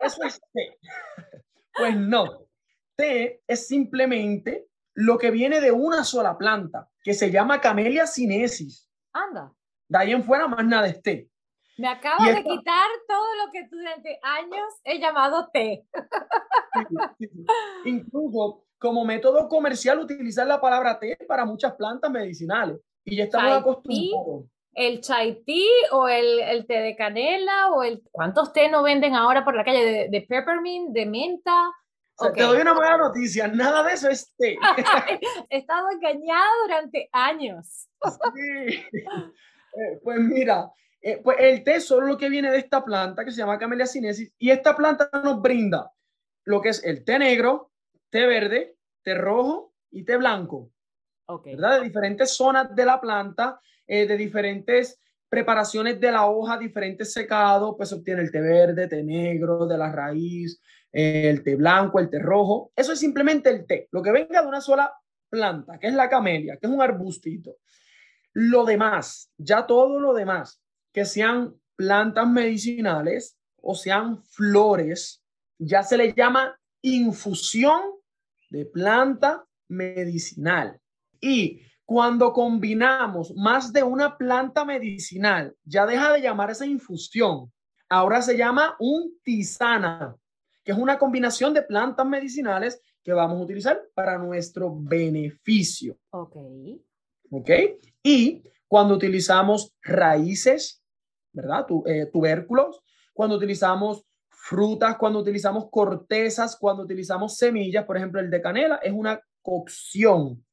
eso 0.00 0.24
es 0.24 0.40
té. 0.52 0.78
Pues 1.76 1.96
no. 1.96 2.46
Té 2.94 3.42
es 3.48 3.66
simplemente 3.66 4.68
lo 4.94 5.18
que 5.18 5.32
viene 5.32 5.60
de 5.60 5.72
una 5.72 6.04
sola 6.04 6.38
planta, 6.38 6.88
que 7.02 7.12
se 7.12 7.32
llama 7.32 7.60
Camellia 7.60 8.06
sinensis. 8.06 8.88
Anda. 9.12 9.52
De 9.88 9.98
ahí 9.98 10.12
en 10.12 10.22
fuera 10.22 10.46
más 10.48 10.64
nada 10.64 10.86
es 10.86 11.02
té. 11.02 11.28
Me 11.76 11.88
acabas 11.88 12.34
de 12.34 12.42
quitar 12.42 12.86
todo 13.08 13.26
lo 13.44 13.52
que 13.52 13.66
durante 13.68 14.18
años 14.22 14.64
he 14.84 15.00
llamado 15.00 15.50
té. 15.52 15.84
Incluso 17.84 18.64
como 18.78 19.04
método 19.04 19.48
comercial 19.48 19.98
utilizar 19.98 20.46
la 20.46 20.60
palabra 20.60 20.98
té 20.98 21.16
para 21.26 21.44
muchas 21.44 21.74
plantas 21.74 22.10
medicinales. 22.10 22.78
Y 23.04 23.16
ya 23.16 23.24
estamos 23.24 23.58
acostumbrados. 23.58 24.44
El 24.72 25.00
chai 25.00 25.42
tea 25.44 25.92
o 25.92 26.08
el, 26.08 26.40
el, 26.40 26.66
té 26.66 26.80
de 26.80 26.96
canela 26.96 27.70
o 27.70 27.82
el... 27.82 28.02
¿Cuántos 28.10 28.52
té 28.52 28.68
no 28.68 28.82
venden 28.82 29.14
ahora 29.14 29.44
por 29.44 29.54
la 29.54 29.64
calle? 29.64 29.84
De, 29.84 30.08
de 30.08 30.20
peppermint, 30.22 30.90
de 30.92 31.06
menta. 31.06 31.72
Te 32.34 32.42
doy 32.42 32.60
una 32.60 32.74
mala 32.74 32.96
noticia, 32.98 33.48
nada 33.48 33.82
de 33.84 33.92
eso 33.92 34.08
es 34.08 34.32
té. 34.36 34.56
He 35.50 35.58
estado 35.58 35.90
engañada 35.90 36.48
durante 36.64 37.08
años. 37.12 37.88
Sí. 38.34 38.82
Eh, 39.76 40.00
pues 40.02 40.18
mira, 40.20 40.70
eh, 41.00 41.20
pues 41.22 41.36
el 41.40 41.64
té 41.64 41.80
solo 41.80 42.06
lo 42.06 42.16
que 42.16 42.28
viene 42.28 42.50
de 42.50 42.58
esta 42.58 42.84
planta 42.84 43.24
que 43.24 43.30
se 43.30 43.38
llama 43.38 43.58
Camellia 43.58 43.86
sinensis 43.86 44.32
y 44.38 44.50
esta 44.50 44.76
planta 44.76 45.10
nos 45.12 45.42
brinda 45.42 45.90
lo 46.44 46.60
que 46.60 46.70
es 46.70 46.84
el 46.84 47.04
té 47.04 47.18
negro, 47.18 47.72
té 48.10 48.26
verde, 48.26 48.76
té 49.02 49.14
rojo 49.14 49.74
y 49.90 50.04
té 50.04 50.16
blanco. 50.16 50.70
Okay. 51.26 51.56
¿Verdad? 51.56 51.78
De 51.78 51.84
diferentes 51.84 52.36
zonas 52.36 52.74
de 52.74 52.84
la 52.84 53.00
planta, 53.00 53.58
eh, 53.86 54.06
de 54.06 54.16
diferentes 54.16 55.00
preparaciones 55.28 55.98
de 55.98 56.12
la 56.12 56.26
hoja, 56.26 56.58
diferentes 56.58 57.12
secados, 57.12 57.74
pues 57.76 57.92
obtiene 57.92 58.22
el 58.22 58.30
té 58.30 58.40
verde, 58.40 58.86
té 58.86 59.02
negro, 59.02 59.66
de 59.66 59.76
la 59.76 59.90
raíz, 59.90 60.60
el 60.92 61.42
té 61.42 61.56
blanco, 61.56 61.98
el 61.98 62.08
té 62.08 62.18
rojo. 62.18 62.72
Eso 62.76 62.92
es 62.92 63.00
simplemente 63.00 63.50
el 63.50 63.66
té, 63.66 63.88
lo 63.90 64.02
que 64.02 64.12
venga 64.12 64.42
de 64.42 64.48
una 64.48 64.60
sola 64.60 64.92
planta, 65.28 65.78
que 65.78 65.88
es 65.88 65.94
la 65.94 66.08
camelia, 66.08 66.56
que 66.56 66.66
es 66.66 66.72
un 66.72 66.80
arbustito. 66.80 67.56
Lo 68.34 68.64
demás, 68.64 69.30
ya 69.38 69.66
todo 69.66 70.00
lo 70.00 70.12
demás, 70.12 70.60
que 70.92 71.04
sean 71.04 71.54
plantas 71.76 72.28
medicinales 72.28 73.38
o 73.62 73.74
sean 73.74 74.22
flores, 74.24 75.22
ya 75.58 75.82
se 75.82 75.96
le 75.96 76.12
llama 76.12 76.58
infusión 76.82 77.80
de 78.50 78.66
planta 78.66 79.46
medicinal. 79.68 80.80
Y 81.20 81.62
cuando 81.84 82.32
combinamos 82.32 83.32
más 83.36 83.72
de 83.72 83.82
una 83.82 84.16
planta 84.18 84.64
medicinal, 84.64 85.56
ya 85.64 85.86
deja 85.86 86.12
de 86.12 86.20
llamar 86.20 86.50
esa 86.50 86.66
infusión. 86.66 87.52
Ahora 87.88 88.20
se 88.20 88.36
llama 88.36 88.74
un 88.80 89.18
tisana, 89.22 90.16
que 90.64 90.72
es 90.72 90.78
una 90.78 90.98
combinación 90.98 91.54
de 91.54 91.62
plantas 91.62 92.06
medicinales 92.06 92.80
que 93.02 93.12
vamos 93.12 93.38
a 93.38 93.44
utilizar 93.44 93.80
para 93.94 94.18
nuestro 94.18 94.74
beneficio. 94.74 95.96
Ok. 96.10 96.36
Ok. 97.34 97.50
Y 98.02 98.42
cuando 98.68 98.94
utilizamos 98.94 99.74
raíces, 99.82 100.82
¿verdad? 101.32 101.66
Eh, 101.86 102.06
tubérculos, 102.12 102.80
cuando 103.12 103.36
utilizamos 103.36 104.04
frutas, 104.28 104.96
cuando 104.96 105.18
utilizamos 105.18 105.68
cortezas, 105.70 106.56
cuando 106.56 106.82
utilizamos 106.84 107.36
semillas, 107.36 107.84
por 107.84 107.96
ejemplo, 107.96 108.20
el 108.20 108.30
de 108.30 108.40
canela 108.40 108.76
es 108.76 108.92
una 108.92 109.20
cocción, 109.42 110.44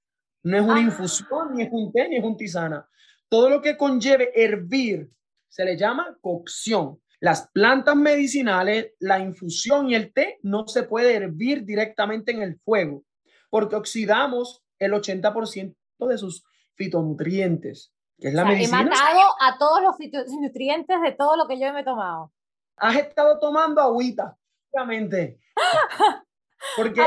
no 0.44 0.58
es 0.58 0.64
una 0.64 0.76
ah. 0.76 0.82
infusión, 0.82 1.54
ni 1.54 1.64
es 1.64 1.70
un 1.72 1.92
té, 1.92 2.10
ni 2.10 2.18
es 2.18 2.24
un 2.24 2.38
tisana. 2.38 2.88
Todo 3.30 3.50
lo 3.50 3.62
que 3.62 3.78
conlleve 3.78 4.32
hervir 4.36 5.10
se 5.48 5.66
le 5.66 5.78
llama 5.78 6.18
cocción. 6.20 7.00
Las 7.20 7.48
plantas 7.50 7.96
medicinales, 7.96 8.94
la 9.00 9.20
infusión 9.20 9.90
y 9.90 9.96
el 9.96 10.12
té 10.12 10.40
no 10.42 10.68
se 10.68 10.84
puede 10.84 11.14
hervir 11.14 11.64
directamente 11.64 12.32
en 12.32 12.42
el 12.42 12.60
fuego 12.60 13.04
porque 13.52 13.76
oxidamos 13.76 14.64
el 14.80 14.94
80% 14.94 15.76
de 16.08 16.18
sus 16.18 16.44
fitonutrientes 16.76 17.94
es 18.18 18.34
la 18.34 18.46
medicina. 18.46 18.82
He 18.82 18.86
matado 18.86 19.22
a 19.40 19.58
todos 19.58 19.82
los 19.82 19.96
nutrientes 20.40 21.02
de 21.02 21.12
todo 21.14 21.36
lo 21.36 21.48
que 21.48 21.60
yo 21.60 21.74
me 21.74 21.82
he 21.82 21.84
tomado. 21.84 22.32
Has 22.78 22.96
estado 22.96 23.40
tomando 23.40 23.82
agüita, 23.82 24.38
obviamente. 24.72 25.40
Porque 26.78 27.02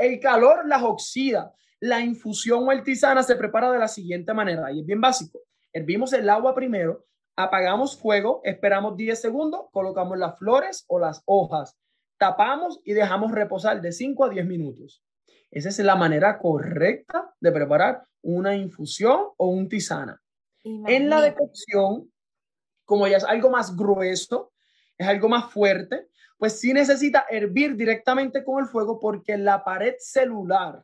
el, 0.00 0.20
calor 0.20 0.66
las 0.66 0.82
oxida. 0.82 1.52
La 1.80 2.00
infusión 2.00 2.66
o 2.66 2.72
el 2.72 2.82
tisana 2.82 3.22
se 3.22 3.36
prepara 3.36 3.70
de 3.70 3.78
la 3.78 3.88
siguiente 3.88 4.32
manera, 4.32 4.72
y 4.72 4.80
es 4.80 4.86
bien 4.86 5.02
básico. 5.02 5.40
Hervimos 5.70 6.14
el 6.14 6.30
agua 6.30 6.54
primero, 6.54 7.04
apagamos 7.36 8.00
fuego, 8.00 8.40
esperamos 8.44 8.96
10 8.96 9.20
segundos, 9.20 9.66
colocamos 9.70 10.16
las 10.16 10.38
flores 10.38 10.84
o 10.88 10.98
las 10.98 11.22
hojas, 11.26 11.76
tapamos 12.16 12.80
y 12.84 12.94
dejamos 12.94 13.32
reposar 13.32 13.82
de 13.82 13.92
5 13.92 14.24
a 14.24 14.28
10 14.30 14.46
minutos. 14.46 15.02
Esa 15.54 15.68
es 15.68 15.78
la 15.78 15.94
manera 15.94 16.36
correcta 16.36 17.32
de 17.38 17.52
preparar 17.52 18.02
una 18.22 18.56
infusión 18.56 19.28
o 19.36 19.46
un 19.46 19.68
tisana. 19.68 20.20
En 20.64 21.08
la 21.08 21.20
decocción, 21.20 22.10
como 22.84 23.06
ya 23.06 23.18
es 23.18 23.24
algo 23.24 23.50
más 23.50 23.76
grueso, 23.76 24.52
es 24.98 25.06
algo 25.06 25.28
más 25.28 25.52
fuerte, 25.52 26.08
pues 26.38 26.58
sí 26.58 26.72
necesita 26.72 27.26
hervir 27.30 27.76
directamente 27.76 28.42
con 28.42 28.64
el 28.64 28.68
fuego 28.68 28.98
porque 28.98 29.38
la 29.38 29.62
pared 29.62 29.94
celular, 29.98 30.82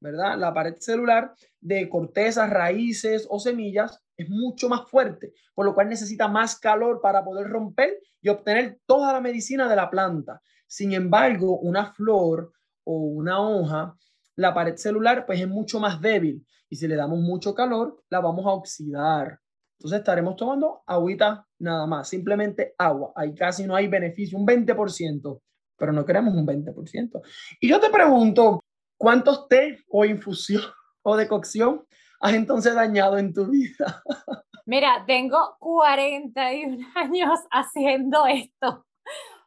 ¿verdad? 0.00 0.38
La 0.38 0.54
pared 0.54 0.76
celular 0.78 1.34
de 1.60 1.86
cortezas, 1.90 2.48
raíces 2.48 3.26
o 3.28 3.38
semillas 3.38 4.02
es 4.16 4.30
mucho 4.30 4.70
más 4.70 4.88
fuerte, 4.88 5.34
por 5.54 5.66
lo 5.66 5.74
cual 5.74 5.90
necesita 5.90 6.28
más 6.28 6.58
calor 6.58 7.02
para 7.02 7.22
poder 7.22 7.46
romper 7.48 8.00
y 8.22 8.30
obtener 8.30 8.78
toda 8.86 9.12
la 9.12 9.20
medicina 9.20 9.68
de 9.68 9.76
la 9.76 9.90
planta. 9.90 10.40
Sin 10.66 10.94
embargo, 10.94 11.58
una 11.58 11.92
flor 11.92 12.52
o 12.90 12.94
una 12.94 13.38
hoja, 13.38 13.94
la 14.34 14.54
pared 14.54 14.76
celular 14.76 15.26
pues 15.26 15.38
es 15.38 15.46
mucho 15.46 15.78
más 15.78 16.00
débil 16.00 16.46
y 16.70 16.76
si 16.76 16.88
le 16.88 16.96
damos 16.96 17.18
mucho 17.18 17.54
calor, 17.54 18.02
la 18.08 18.20
vamos 18.20 18.46
a 18.46 18.50
oxidar. 18.50 19.38
Entonces 19.78 19.98
estaremos 19.98 20.36
tomando 20.36 20.82
agüita 20.86 21.46
nada 21.58 21.86
más, 21.86 22.08
simplemente 22.08 22.74
agua. 22.78 23.12
Ahí 23.14 23.34
casi 23.34 23.64
no 23.64 23.76
hay 23.76 23.88
beneficio, 23.88 24.38
un 24.38 24.46
20%, 24.46 25.40
pero 25.76 25.92
no 25.92 26.04
queremos 26.06 26.34
un 26.34 26.46
20%. 26.46 27.20
Y 27.60 27.68
yo 27.68 27.78
te 27.78 27.90
pregunto, 27.90 28.60
¿cuántos 28.96 29.48
té 29.48 29.84
o 29.88 30.06
infusión 30.06 30.62
o 31.02 31.14
decocción 31.14 31.84
has 32.20 32.32
entonces 32.32 32.74
dañado 32.74 33.18
en 33.18 33.34
tu 33.34 33.50
vida? 33.50 34.02
Mira, 34.64 35.04
tengo 35.06 35.56
41 35.60 36.86
años 36.94 37.38
haciendo 37.50 38.26
esto, 38.26 38.86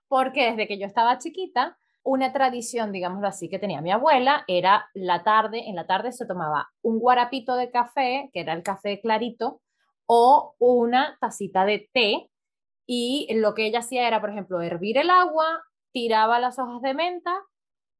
porque 0.08 0.52
desde 0.52 0.68
que 0.68 0.80
yo 0.80 0.86
estaba 0.86 1.18
chiquita, 1.18 1.78
una 2.04 2.34
tradición, 2.34 2.92
digámoslo 2.92 3.28
así, 3.28 3.50
que 3.50 3.60
tenía 3.60 3.82
mi 3.82 3.92
abuela 3.92 4.44
era 4.48 4.90
la 4.94 5.24
tarde, 5.24 5.70
en 5.70 5.76
la 5.76 5.88
tarde 5.88 6.12
se 6.12 6.26
tomaba 6.26 6.70
un 6.82 7.00
guarapito 7.00 7.56
de 7.56 7.72
café, 7.72 8.30
que 8.34 8.42
era 8.42 8.54
el 8.54 8.64
café 8.64 9.00
clarito, 9.02 9.62
o 10.08 10.56
una 10.60 11.18
tacita 11.22 11.64
de 11.66 11.90
té, 11.94 12.30
y 12.86 13.28
lo 13.36 13.54
que 13.54 13.66
ella 13.66 13.80
hacía 13.80 14.08
era, 14.08 14.20
por 14.20 14.32
ejemplo, 14.32 14.62
hervir 14.62 14.98
el 14.98 15.10
agua, 15.10 15.64
tiraba 15.94 16.40
las 16.40 16.60
hojas 16.60 16.82
de 16.82 16.94
menta, 16.94 17.32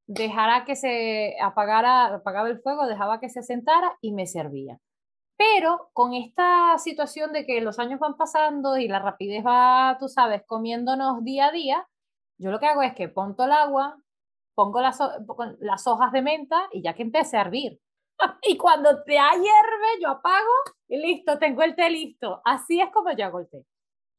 dejara 0.08 0.66
que 0.66 0.76
se 0.76 1.36
apagara, 1.42 2.16
apagaba 2.16 2.50
el 2.50 2.60
fuego, 2.60 2.88
dejaba 2.88 3.20
que 3.20 3.30
se 3.30 3.44
sentara 3.44 3.98
y 4.02 4.14
me 4.14 4.26
servía. 4.26 4.80
Pero 5.38 5.90
con 5.94 6.14
esta 6.14 6.78
situación 6.78 7.32
de 7.32 7.46
que 7.46 7.62
los 7.62 7.80
años 7.80 8.00
van 8.00 8.18
pasando 8.18 8.78
y 8.78 8.88
la 8.88 9.00
rapidez 9.00 9.46
va, 9.46 9.98
tú 10.00 10.08
sabes, 10.08 10.44
comiéndonos 10.46 11.24
día 11.24 11.48
a 11.48 11.52
día, 11.52 11.88
yo 12.42 12.50
lo 12.50 12.60
que 12.60 12.66
hago 12.66 12.82
es 12.82 12.96
que 12.96 13.08
pongo 13.08 13.46
el 13.46 13.52
agua, 13.52 14.02
pongo 14.56 14.82
las, 14.82 14.98
las 15.60 15.86
hojas 15.86 16.12
de 16.12 16.24
menta 16.24 16.68
y 16.72 16.82
ya 16.82 16.94
que 16.94 17.04
empecé 17.04 17.38
a 17.38 17.42
hervir. 17.42 17.80
y 18.48 18.58
cuando 18.58 19.04
te 19.04 19.14
hierve, 19.14 20.02
yo 20.02 20.10
apago 20.10 20.52
y 20.88 20.98
listo, 20.98 21.38
tengo 21.38 21.62
el 21.62 21.76
té 21.76 21.90
listo. 21.92 22.42
Así 22.44 22.82
es 22.82 22.90
como 22.92 23.12
yo 23.12 23.26
hago 23.26 23.40
el 23.40 23.48
té, 23.48 23.64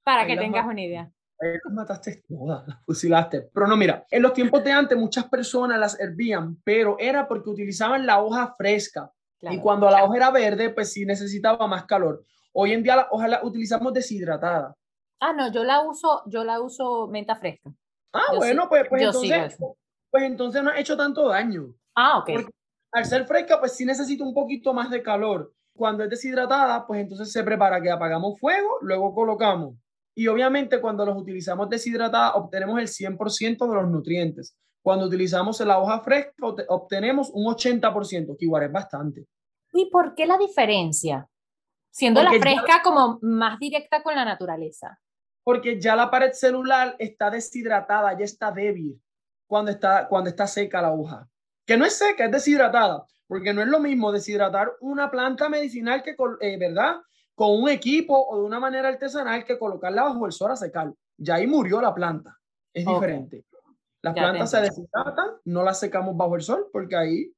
para 0.04 0.24
que 0.24 0.36
tengas 0.36 0.64
una 0.64 0.80
idea. 0.80 1.12
Ahí 1.40 1.58
las 1.64 1.74
mataste 1.74 2.22
todas, 2.28 2.66
las 2.68 2.84
fusilaste. 2.84 3.50
Pero 3.52 3.66
no, 3.66 3.76
mira, 3.76 4.06
en 4.08 4.22
los 4.22 4.32
tiempos 4.32 4.62
de 4.62 4.70
antes 4.70 4.96
muchas 4.96 5.24
personas 5.24 5.80
las 5.80 5.98
hervían, 5.98 6.62
pero 6.62 6.96
era 7.00 7.26
porque 7.26 7.50
utilizaban 7.50 8.06
la 8.06 8.22
hoja 8.22 8.54
fresca. 8.56 9.12
y 9.40 9.58
cuando 9.58 9.90
la 9.90 10.04
hoja 10.04 10.16
era 10.16 10.30
verde, 10.30 10.70
pues 10.70 10.92
sí 10.92 11.04
necesitaba 11.04 11.66
más 11.66 11.86
calor. 11.86 12.22
Hoy 12.52 12.72
en 12.72 12.84
día 12.84 12.94
la 12.94 13.08
hoja 13.10 13.26
la 13.26 13.40
utilizamos 13.42 13.92
deshidratada. 13.92 14.76
Ah, 15.18 15.32
no, 15.32 15.50
yo 15.50 15.64
la 15.64 15.80
uso, 15.82 16.22
yo 16.26 16.44
la 16.44 16.60
uso 16.60 17.08
menta 17.08 17.34
fresca. 17.34 17.72
Ah, 18.12 18.34
bueno, 18.36 18.68
pues, 18.68 18.86
pues 18.88 19.02
entonces, 19.02 19.56
pues 20.10 20.24
entonces 20.24 20.62
no 20.62 20.70
ha 20.70 20.78
hecho 20.78 20.96
tanto 20.96 21.28
daño. 21.28 21.74
Ah, 21.94 22.18
ok. 22.18 22.30
al 22.92 23.04
ser 23.06 23.26
fresca, 23.26 23.58
pues 23.58 23.74
sí 23.74 23.84
necesita 23.84 24.22
un 24.24 24.34
poquito 24.34 24.74
más 24.74 24.90
de 24.90 25.02
calor. 25.02 25.52
Cuando 25.74 26.04
es 26.04 26.10
deshidratada, 26.10 26.86
pues 26.86 27.00
entonces 27.00 27.32
se 27.32 27.42
prepara 27.42 27.80
que 27.80 27.90
apagamos 27.90 28.38
fuego, 28.38 28.78
luego 28.82 29.14
colocamos. 29.14 29.76
Y 30.14 30.26
obviamente 30.26 30.80
cuando 30.80 31.06
los 31.06 31.16
utilizamos 31.16 31.70
deshidratada, 31.70 32.34
obtenemos 32.34 32.78
el 32.78 32.88
100% 32.88 33.66
de 33.66 33.74
los 33.74 33.90
nutrientes. 33.90 34.54
Cuando 34.82 35.06
utilizamos 35.06 35.58
la 35.60 35.78
hoja 35.78 36.00
fresca, 36.00 36.32
obtenemos 36.68 37.30
un 37.32 37.46
80%, 37.46 38.36
que 38.36 38.44
igual 38.44 38.64
es 38.64 38.72
bastante. 38.72 39.26
¿Y 39.72 39.88
por 39.90 40.14
qué 40.14 40.26
la 40.26 40.36
diferencia? 40.36 41.26
Siendo 41.90 42.22
la 42.22 42.32
fresca 42.32 42.82
como 42.82 43.18
más 43.22 43.58
directa 43.58 44.02
con 44.02 44.14
la 44.14 44.24
naturaleza 44.24 44.98
porque 45.44 45.80
ya 45.80 45.96
la 45.96 46.10
pared 46.10 46.32
celular 46.32 46.96
está 46.98 47.30
deshidratada, 47.30 48.16
ya 48.16 48.24
está 48.24 48.52
débil. 48.52 49.00
cuando 49.46 49.70
está, 49.70 50.08
cuando 50.08 50.30
está 50.30 50.46
seca 50.46 50.80
la 50.80 50.92
hoja. 50.92 51.28
Que 51.66 51.76
no 51.76 51.84
es 51.84 51.96
seca, 51.96 52.24
es 52.24 52.30
deshidratada, 52.30 53.04
porque 53.26 53.52
no 53.52 53.60
es 53.60 53.68
lo 53.68 53.80
mismo 53.80 54.10
deshidratar 54.10 54.72
una 54.80 55.10
planta 55.10 55.48
medicinal 55.48 56.02
que, 56.02 56.16
eh, 56.40 56.56
¿verdad? 56.58 56.96
Con 57.34 57.62
un 57.62 57.68
equipo 57.68 58.16
o 58.16 58.38
de 58.38 58.44
una 58.44 58.58
manera 58.58 58.88
artesanal 58.88 59.44
que 59.44 59.58
colocarla 59.58 60.04
bajo 60.04 60.26
el 60.26 60.32
sol 60.32 60.50
a 60.52 60.56
secar. 60.56 60.92
Ya 61.18 61.34
ahí 61.34 61.46
murió 61.46 61.82
la 61.82 61.94
planta. 61.94 62.38
Es 62.72 62.86
diferente. 62.86 63.44
Las 64.00 64.14
plantas 64.14 64.50
se 64.50 64.60
deshidratan, 64.60 65.30
no 65.44 65.62
las 65.62 65.78
secamos 65.78 66.16
bajo 66.16 66.34
el 66.34 66.42
sol 66.42 66.68
porque 66.72 66.96
ahí 66.96 67.32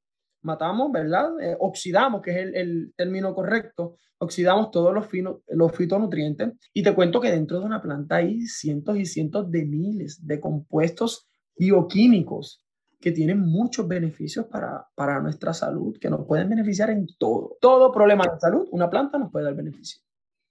matamos, 0.45 0.93
¿verdad? 0.93 1.31
Eh, 1.41 1.57
oxidamos, 1.59 2.23
que 2.23 2.31
es 2.31 2.37
el, 2.39 2.55
el, 2.55 2.95
término 2.97 3.35
correcto, 3.35 3.97
oxidamos 4.19 4.71
todos 4.71 4.93
los, 4.95 5.07
fino, 5.07 5.41
los 5.49 5.73
fitonutrientes. 5.73 6.53
Y 6.73 6.83
te 6.83 6.95
cuento 6.95 7.21
que 7.21 7.31
dentro 7.31 7.59
de 7.61 7.67
una 7.67 7.81
planta 7.81 8.17
hay 8.17 8.43
cientos 8.43 8.97
y 8.97 9.07
cientos 9.07 9.51
de 9.51 9.65
miles 9.65 10.27
de 10.27 10.41
compuestos 10.41 11.29
bioquímicos 11.57 12.65
que 13.01 13.13
tienen 13.13 13.41
muchos 13.41 13.87
beneficios 13.87 14.47
para, 14.47 14.87
para 14.95 15.21
nuestra 15.21 15.53
salud, 15.53 15.97
que 16.01 16.09
nos 16.09 16.27
pueden 16.27 16.49
beneficiar 16.49 16.91
en 16.91 17.07
todo. 17.19 17.57
Todo 17.61 17.93
problema 17.93 18.25
de 18.27 18.41
salud, 18.41 18.67
una 18.71 18.89
planta 18.89 19.19
nos 19.19 19.31
puede 19.31 19.45
dar 19.45 19.55
beneficio. 19.55 20.01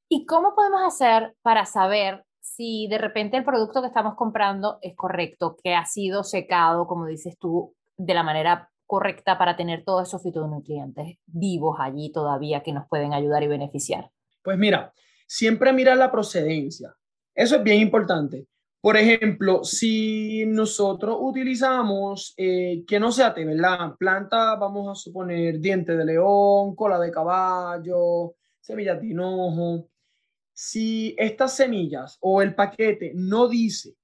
¿Y 0.08 0.26
cómo 0.26 0.54
podemos 0.54 0.82
hacer 0.86 1.36
para 1.42 1.66
saber 1.66 2.24
si 2.44 2.88
de 2.90 3.00
repente 3.00 3.38
el 3.38 3.44
producto 3.44 3.82
que 3.82 3.88
estamos 3.88 4.16
comprando 4.16 4.78
es 4.82 4.96
correcto, 4.96 5.56
que 5.64 5.74
ha 5.74 5.86
sido 5.86 6.24
secado, 6.24 6.86
como 6.86 7.08
dices 7.08 7.38
tú, 7.40 7.74
de 7.98 8.14
la 8.14 8.22
manera 8.22 8.70
correcta 8.86 9.38
para 9.38 9.56
tener 9.56 9.84
todos 9.84 10.08
esos 10.08 10.22
fitonutrientes 10.22 11.18
vivos 11.26 11.78
allí 11.80 12.12
todavía 12.12 12.64
que 12.64 12.74
nos 12.74 12.88
pueden 12.88 13.14
ayudar 13.14 13.44
y 13.44 13.48
beneficiar? 13.48 14.12
Pues 14.44 14.58
mira, 14.58 14.94
siempre 15.28 15.74
mira 15.74 15.96
la 15.96 16.12
procedencia. 16.12 16.96
Eso 17.34 17.56
es 17.56 17.64
bien 17.64 17.82
importante. 17.82 18.48
Por 18.84 18.98
ejemplo, 18.98 19.64
si 19.64 20.46
nosotros 20.46 21.18
utilizamos, 21.22 22.34
eh, 22.36 22.84
que 22.86 23.00
no 23.00 23.14
sea 23.14 23.34
té, 23.34 23.46
¿verdad? 23.46 23.96
Planta, 23.98 24.58
vamos 24.58 24.90
a 24.90 25.02
suponer, 25.02 25.60
diente 25.60 25.96
de 25.96 26.04
león, 26.04 26.76
cola 26.76 27.00
de 27.00 27.10
caballo, 27.10 28.36
semillas 28.60 29.00
de 29.00 29.08
hinojo. 29.08 29.88
Si 30.52 31.16
estas 31.18 31.56
semillas 31.56 32.18
o 32.20 32.42
el 32.42 32.54
paquete 32.56 33.14
no 33.16 33.48
dice, 33.48 33.96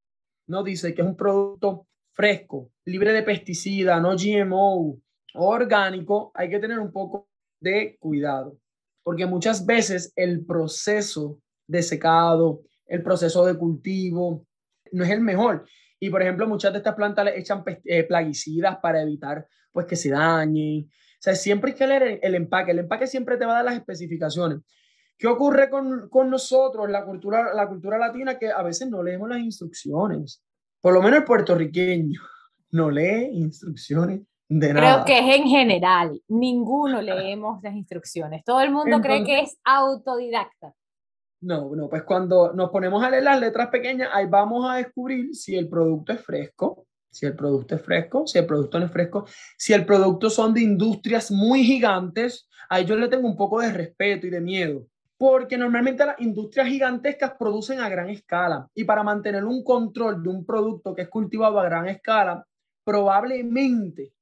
no 0.48 0.64
dice 0.64 0.94
que 0.94 1.02
es 1.02 1.08
un 1.10 1.18
producto 1.18 1.89
fresco, 2.20 2.70
libre 2.84 3.14
de 3.14 3.24
pesticidas, 3.24 4.02
no 4.02 4.14
GMO, 4.18 5.00
orgánico, 5.36 6.34
hay 6.36 6.50
que 6.50 6.60
tener 6.60 6.78
un 6.78 6.92
poco 6.92 7.30
de 7.62 7.96
cuidado, 7.98 8.58
porque 9.04 9.26
muchas 9.26 9.66
veces 9.66 10.12
el 10.18 10.46
proceso 10.46 11.40
de 11.66 11.82
secado, 11.82 12.64
el 12.88 13.04
proceso 13.04 13.46
de 13.46 13.58
cultivo, 13.58 14.46
no 14.92 15.06
es 15.06 15.12
el 15.12 15.22
mejor. 15.22 15.66
Y 15.98 16.10
por 16.10 16.22
ejemplo, 16.22 16.46
muchas 16.46 16.74
de 16.74 16.80
estas 16.80 16.94
plantas 16.96 17.24
le 17.24 17.40
echan 17.40 17.64
eh, 17.86 18.04
plaguicidas 18.04 18.80
para 18.82 19.02
evitar 19.02 19.48
pues 19.72 19.86
que 19.86 19.96
se 19.96 20.10
dañen. 20.10 20.90
O 20.90 21.22
sea, 21.22 21.36
siempre 21.36 21.72
hay 21.72 21.78
que 21.78 21.88
leer 21.88 22.20
el, 22.22 22.36
empaque. 22.36 22.72
El 22.72 22.80
empaque 22.80 23.08
siempre 23.08 23.38
te 23.38 23.46
va 23.46 23.54
a 23.54 23.56
dar 23.56 23.66
las 23.66 23.76
especificaciones. 23.76 24.60
¿Qué 25.18 25.28
ocurre 25.28 25.70
con, 25.70 26.10
con 26.10 26.30
nosotros, 26.30 26.90
la 26.90 27.06
cultura, 27.06 27.54
la 27.54 27.66
cultura 27.70 27.98
latina, 27.98 28.38
que 28.38 28.50
a 28.50 28.62
veces 28.62 28.90
no 28.90 29.02
leemos 29.04 29.30
las 29.30 29.40
instrucciones? 29.40 30.44
Por 30.82 30.94
lo 30.94 31.02
menos 31.02 31.20
el 31.20 31.26
puertorriqueño 31.26 32.22
no 32.72 32.90
lee 32.90 33.30
instrucciones 33.34 34.22
de 34.48 34.74
nada. 34.74 35.04
Creo 35.04 35.06
que 35.06 35.20
es 35.20 35.38
en 35.38 35.48
general, 35.48 36.22
ninguno 36.28 37.02
leemos 37.02 37.62
las 37.62 37.76
instrucciones. 37.76 38.44
Todo 38.44 38.62
el 38.62 38.72
mundo 38.72 39.00
cree 39.02 39.24
que 39.24 39.42
es 39.42 39.58
autodidacta. 39.64 40.74
No, 41.42 41.74
no, 41.74 41.88
pues 41.88 42.04
cuando 42.04 42.52
nos 42.54 42.70
ponemos 42.70 43.02
a 43.02 43.10
leer 43.10 43.24
las 43.24 43.40
letras 43.40 43.70
pequeñas, 43.70 44.10
ahí 44.12 44.26
vamos 44.26 44.70
a 44.70 44.76
descubrir 44.76 45.34
si 45.34 45.56
el 45.56 45.70
producto 45.70 46.12
es 46.12 46.22
fresco, 46.22 46.86
si 47.10 47.26
el 47.26 47.36
producto 47.36 47.76
es 47.76 47.82
fresco, 47.82 48.28
si 48.28 48.40
el 48.40 48.46
producto 48.46 48.80
no 48.80 48.86
es 48.86 48.92
fresco, 48.92 49.26
si 49.58 49.74
el 49.74 49.86
producto 49.86 50.30
son 50.30 50.54
de 50.54 50.62
industrias 50.62 51.32
muy 51.32 51.64
gigantes, 51.64 52.50
ahí 52.70 52.86
yo 52.86 52.96
le 52.98 53.08
tengo 53.08 53.28
un 53.28 53.38
poco 53.38 53.62
de 53.62 53.72
respeto 53.72 54.28
y 54.28 54.32
de 54.32 54.42
miedo, 54.42 54.86
porque 55.20 55.58
normalmente 55.58 56.06
las 56.06 56.18
industrias 56.22 56.70
gigantescas 56.70 57.34
producen 57.38 57.82
a 57.82 57.90
gran 57.90 58.10
escala 58.10 58.70
y 58.74 58.86
para 58.86 59.04
mantener 59.04 59.44
un 59.44 59.66
control 59.66 60.24
de 60.24 60.30
un 60.30 60.46
producto 60.46 60.96
que 60.96 61.02
es 61.02 61.10
cultivado 61.10 61.60
a 61.60 61.66
gran 61.66 61.90
escala, 61.90 62.48
probablemente 62.86 64.14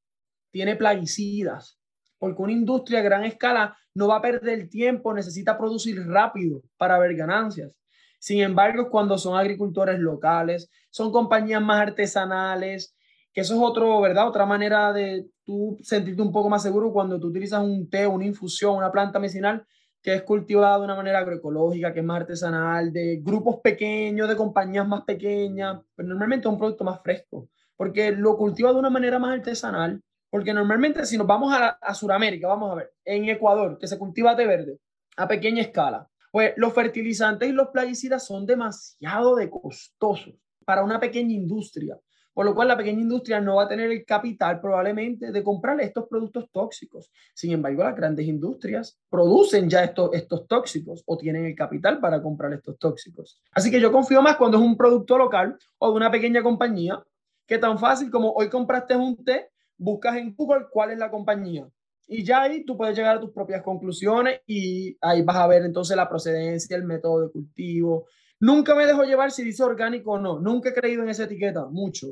tiene 0.49 0.75
plaguicidas, 0.75 1.79
porque 2.17 2.41
una 2.41 2.51
industria 2.51 3.01
a 3.01 3.03
gran 3.03 3.25
escala 3.25 3.77
no 3.93 4.07
va 4.07 4.15
a 4.15 4.21
perder 4.23 4.69
tiempo, 4.69 5.13
necesita 5.13 5.55
producir 5.55 6.03
rápido 6.07 6.63
para 6.77 6.97
ver 6.97 7.15
ganancias. 7.15 7.75
Sin 8.17 8.41
embargo, 8.41 8.89
cuando 8.89 9.19
son 9.19 9.38
agricultores 9.38 9.99
locales, 9.99 10.67
son 10.89 11.12
compañías 11.12 11.62
más 11.62 11.79
artesanales, 11.79 12.95
que 13.31 13.41
eso 13.41 13.53
es 13.53 13.62
otro, 13.62 14.01
¿verdad? 14.01 14.27
Otra 14.27 14.47
manera 14.47 14.91
de 14.91 15.27
tú 15.43 15.77
sentirte 15.83 16.23
un 16.23 16.31
poco 16.31 16.49
más 16.49 16.63
seguro 16.63 16.91
cuando 16.91 17.19
tú 17.19 17.27
utilizas 17.27 17.62
un 17.62 17.88
té, 17.88 18.07
una 18.07 18.25
infusión, 18.25 18.77
una 18.77 18.91
planta 18.91 19.19
medicinal 19.19 19.63
que 20.01 20.13
es 20.13 20.23
cultivada 20.23 20.77
de 20.77 20.86
una 20.86 20.95
manera 20.95 21.19
agroecológica, 21.19 21.93
que 21.93 21.99
es 21.99 22.05
más 22.05 22.21
artesanal, 22.21 22.93
de 22.93 23.19
grupos 23.21 23.57
pequeños, 23.62 24.29
de 24.29 24.36
compañías 24.36 24.88
más 24.88 25.03
pequeñas, 25.03 25.81
pero 25.95 26.10
normalmente 26.10 26.47
es 26.47 26.53
un 26.53 26.60
producto 26.60 26.83
más 26.83 27.01
fresco, 27.01 27.49
porque 27.75 28.12
lo 28.12 28.38
cultiva 28.38 28.71
de 28.71 28.79
una 28.79 28.89
manera 28.89 29.19
más 29.19 29.38
artesanal, 29.38 30.01
porque 30.29 30.53
normalmente 30.53 31.05
si 31.05 31.17
nos 31.17 31.27
vamos 31.27 31.53
a, 31.53 31.69
a 31.69 31.93
Sudamérica, 31.93 32.47
vamos 32.47 32.71
a 32.71 32.75
ver, 32.75 32.93
en 33.03 33.29
Ecuador, 33.29 33.77
que 33.77 33.88
se 33.88 33.97
cultiva 33.97 34.36
té 34.36 34.45
verde 34.45 34.79
a 35.17 35.27
pequeña 35.27 35.62
escala, 35.62 36.07
pues 36.31 36.53
los 36.57 36.73
fertilizantes 36.73 37.49
y 37.49 37.51
los 37.51 37.69
plaguicidas 37.69 38.25
son 38.25 38.45
demasiado 38.45 39.36
de 39.36 39.49
costosos 39.49 40.36
para 40.65 40.83
una 40.83 40.99
pequeña 40.99 41.33
industria 41.33 41.97
por 42.38 42.45
lo 42.45 42.54
cual 42.54 42.67
la 42.67 42.78
pequeña 42.78 43.02
industria 43.02 43.41
no 43.41 43.56
va 43.56 43.63
a 43.63 43.67
tener 43.67 43.89
el 43.89 44.06
capital 44.06 44.62
probablemente 44.62 45.32
de 45.32 45.43
comprar 45.43 45.82
estos 45.82 46.08
productos 46.08 46.47
tóxicos. 46.52 47.12
Sin 47.34 47.52
embargo, 47.52 47.84
las 47.84 47.95
grandes 47.95 48.28
industrias 48.28 49.00
producen 49.10 49.67
ya 49.67 49.84
estos, 49.84 50.47
tóxicos 50.47 51.02
o 51.08 51.17
tienen 51.17 51.45
el 51.45 51.56
capital 51.56 52.00
para 52.00 52.21
comprar 52.21 52.54
estos 52.54 52.78
tóxicos. 52.78 53.41
Así 53.54 53.71
que 53.71 53.82
yo 53.82 53.91
confío 53.91 54.21
más 54.21 54.36
cuando 54.36 54.60
es 54.60 54.63
un 54.63 54.78
producto 54.78 55.17
local 55.17 55.58
o 55.80 55.89
de 55.89 55.95
una 55.95 56.12
pequeña 56.12 56.43
compañía, 56.43 57.04
que 57.47 57.58
tan 57.58 57.80
fácil 57.80 58.12
como 58.12 58.32
hoy 58.34 58.50
compraste 58.50 58.95
un 58.95 59.15
té, 59.26 59.50
buscas 59.76 60.17
en 60.17 60.36
Google 60.36 60.67
cuál 60.69 60.91
es 60.91 61.00
la 61.00 61.10
compañía. 61.10 61.67
Y 62.08 62.23
ya 62.23 62.43
ahí 62.43 62.63
tú 62.63 62.78
puedes 62.78 62.95
llegar 62.95 63.17
a 63.17 63.19
tus 63.19 63.32
propias 63.32 63.63
conclusiones 63.63 64.41
y 64.45 64.95
ahí 65.02 65.23
vas 65.23 65.38
a 65.38 65.47
ver 65.47 65.63
entonces 65.63 65.97
la 65.97 66.08
procedencia, 66.08 66.78
el 66.78 66.84
método 66.84 67.21
de 67.21 67.32
cultivo, 67.32 68.06
Nunca 68.39 68.76
me 68.76 68.86
dejo 68.86 69.04
llevar 69.04 69.32
si 69.32 69.43
dice 69.43 69.63
orgánico 69.63 70.12
o 70.12 70.19
no. 70.19 70.39
Nunca 70.39 70.69
he 70.69 70.73
creído 70.73 71.04
en 71.04 71.10
esa 71.10 71.23
etiqueta, 71.23 71.65
mucho. 71.65 72.08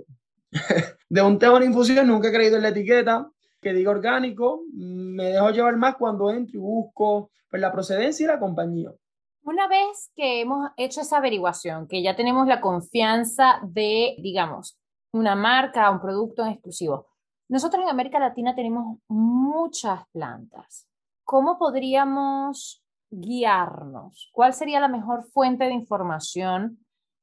de 1.09 1.21
un 1.21 1.37
té 1.37 1.45
a 1.45 1.51
una 1.51 1.65
infusión, 1.65 2.07
nunca 2.07 2.29
he 2.29 2.33
creído 2.33 2.57
en 2.57 2.63
la 2.63 2.69
etiqueta 2.69 3.29
que 3.61 3.73
diga 3.73 3.91
orgánico. 3.91 4.63
Me 4.73 5.31
dejo 5.31 5.49
llevar 5.51 5.75
más 5.77 5.95
cuando 5.95 6.29
entro 6.31 6.57
y 6.57 6.61
busco 6.61 7.31
pues, 7.49 7.61
la 7.61 7.71
procedencia 7.71 8.23
y 8.23 8.27
la 8.27 8.39
compañía. 8.39 8.91
Una 9.43 9.67
vez 9.67 10.11
que 10.15 10.41
hemos 10.41 10.71
hecho 10.75 11.01
esa 11.01 11.17
averiguación, 11.17 11.87
que 11.87 12.01
ya 12.01 12.15
tenemos 12.15 12.47
la 12.47 12.61
confianza 12.61 13.59
de, 13.63 14.15
digamos, 14.17 14.79
una 15.13 15.35
marca, 15.35 15.91
un 15.91 16.01
producto 16.01 16.45
exclusivo, 16.45 17.07
nosotros 17.47 17.83
en 17.83 17.89
América 17.89 18.17
Latina 18.17 18.55
tenemos 18.55 18.97
muchas 19.07 20.01
plantas. 20.11 20.87
¿Cómo 21.23 21.59
podríamos 21.59 22.83
guiarnos? 23.09 24.29
¿Cuál 24.31 24.53
sería 24.53 24.79
la 24.79 24.87
mejor 24.87 25.23
fuente 25.31 25.65
de 25.65 25.73
información 25.73 26.79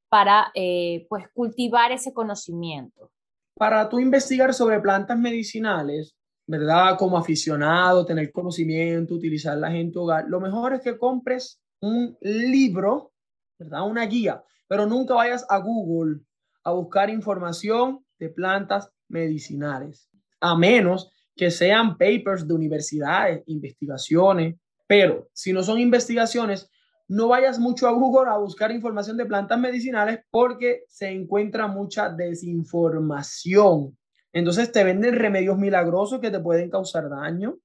para 0.09 0.51
eh, 0.55 1.07
pues, 1.09 1.27
cultivar 1.33 1.92
ese 1.92 2.12
conocimiento? 2.12 3.11
Para 3.57 3.88
tú 3.88 3.99
investigar 3.99 4.53
sobre 4.55 4.81
plantas 4.81 5.18
medicinales, 5.18 6.16
¿verdad? 6.47 6.97
Como 6.99 7.16
aficionado, 7.16 8.05
tener 8.05 8.33
conocimiento, 8.33 9.14
utilizarlas 9.14 9.75
en 9.75 9.92
tu 9.92 10.03
hogar, 10.03 10.27
lo 10.29 10.40
mejor 10.40 10.75
es 10.75 10.81
que 10.81 10.99
compres 10.99 11.61
un 11.81 12.16
libro, 12.21 13.12
¿verdad? 13.59 13.88
Una 13.88 14.07
guía, 14.07 14.42
pero 14.68 14.87
nunca 14.87 15.14
vayas 15.14 15.45
a 15.49 15.59
Google 15.59 16.21
a 16.64 16.73
buscar 16.73 17.11
información 17.11 18.05
de 18.18 18.29
plantas 18.29 18.90
medicinales, 19.09 20.09
a 20.40 20.57
menos 20.57 21.11
que 21.35 21.51
sean 21.51 21.97
papers 21.97 22.47
de 22.47 22.55
universidades, 22.55 23.42
investigaciones, 23.47 24.57
pero 24.92 25.31
si 25.33 25.55
no 25.55 25.62
son 25.62 25.78
investigaciones, 25.78 26.70
no 27.09 27.28
vayas 27.28 27.59
mucho 27.59 27.88
a 27.88 27.92
Google 27.92 28.28
a 28.28 28.37
buscar 28.37 28.70
información 28.70 29.16
de 29.16 29.24
plantas 29.24 29.59
medicinales 29.59 30.20
porque 30.31 30.85
se 30.87 31.09
encuentra 31.09 31.66
mucha 31.66 32.11
desinformación. 32.11 33.96
Entonces 34.35 34.70
te 34.70 34.85
venden 34.85 35.18
remedios 35.18 35.57
milagrosos 35.57 36.20
que 36.20 36.31
te 36.31 36.40
pueden 36.40 36.68
causar 36.68 37.09
daño. 37.09 37.57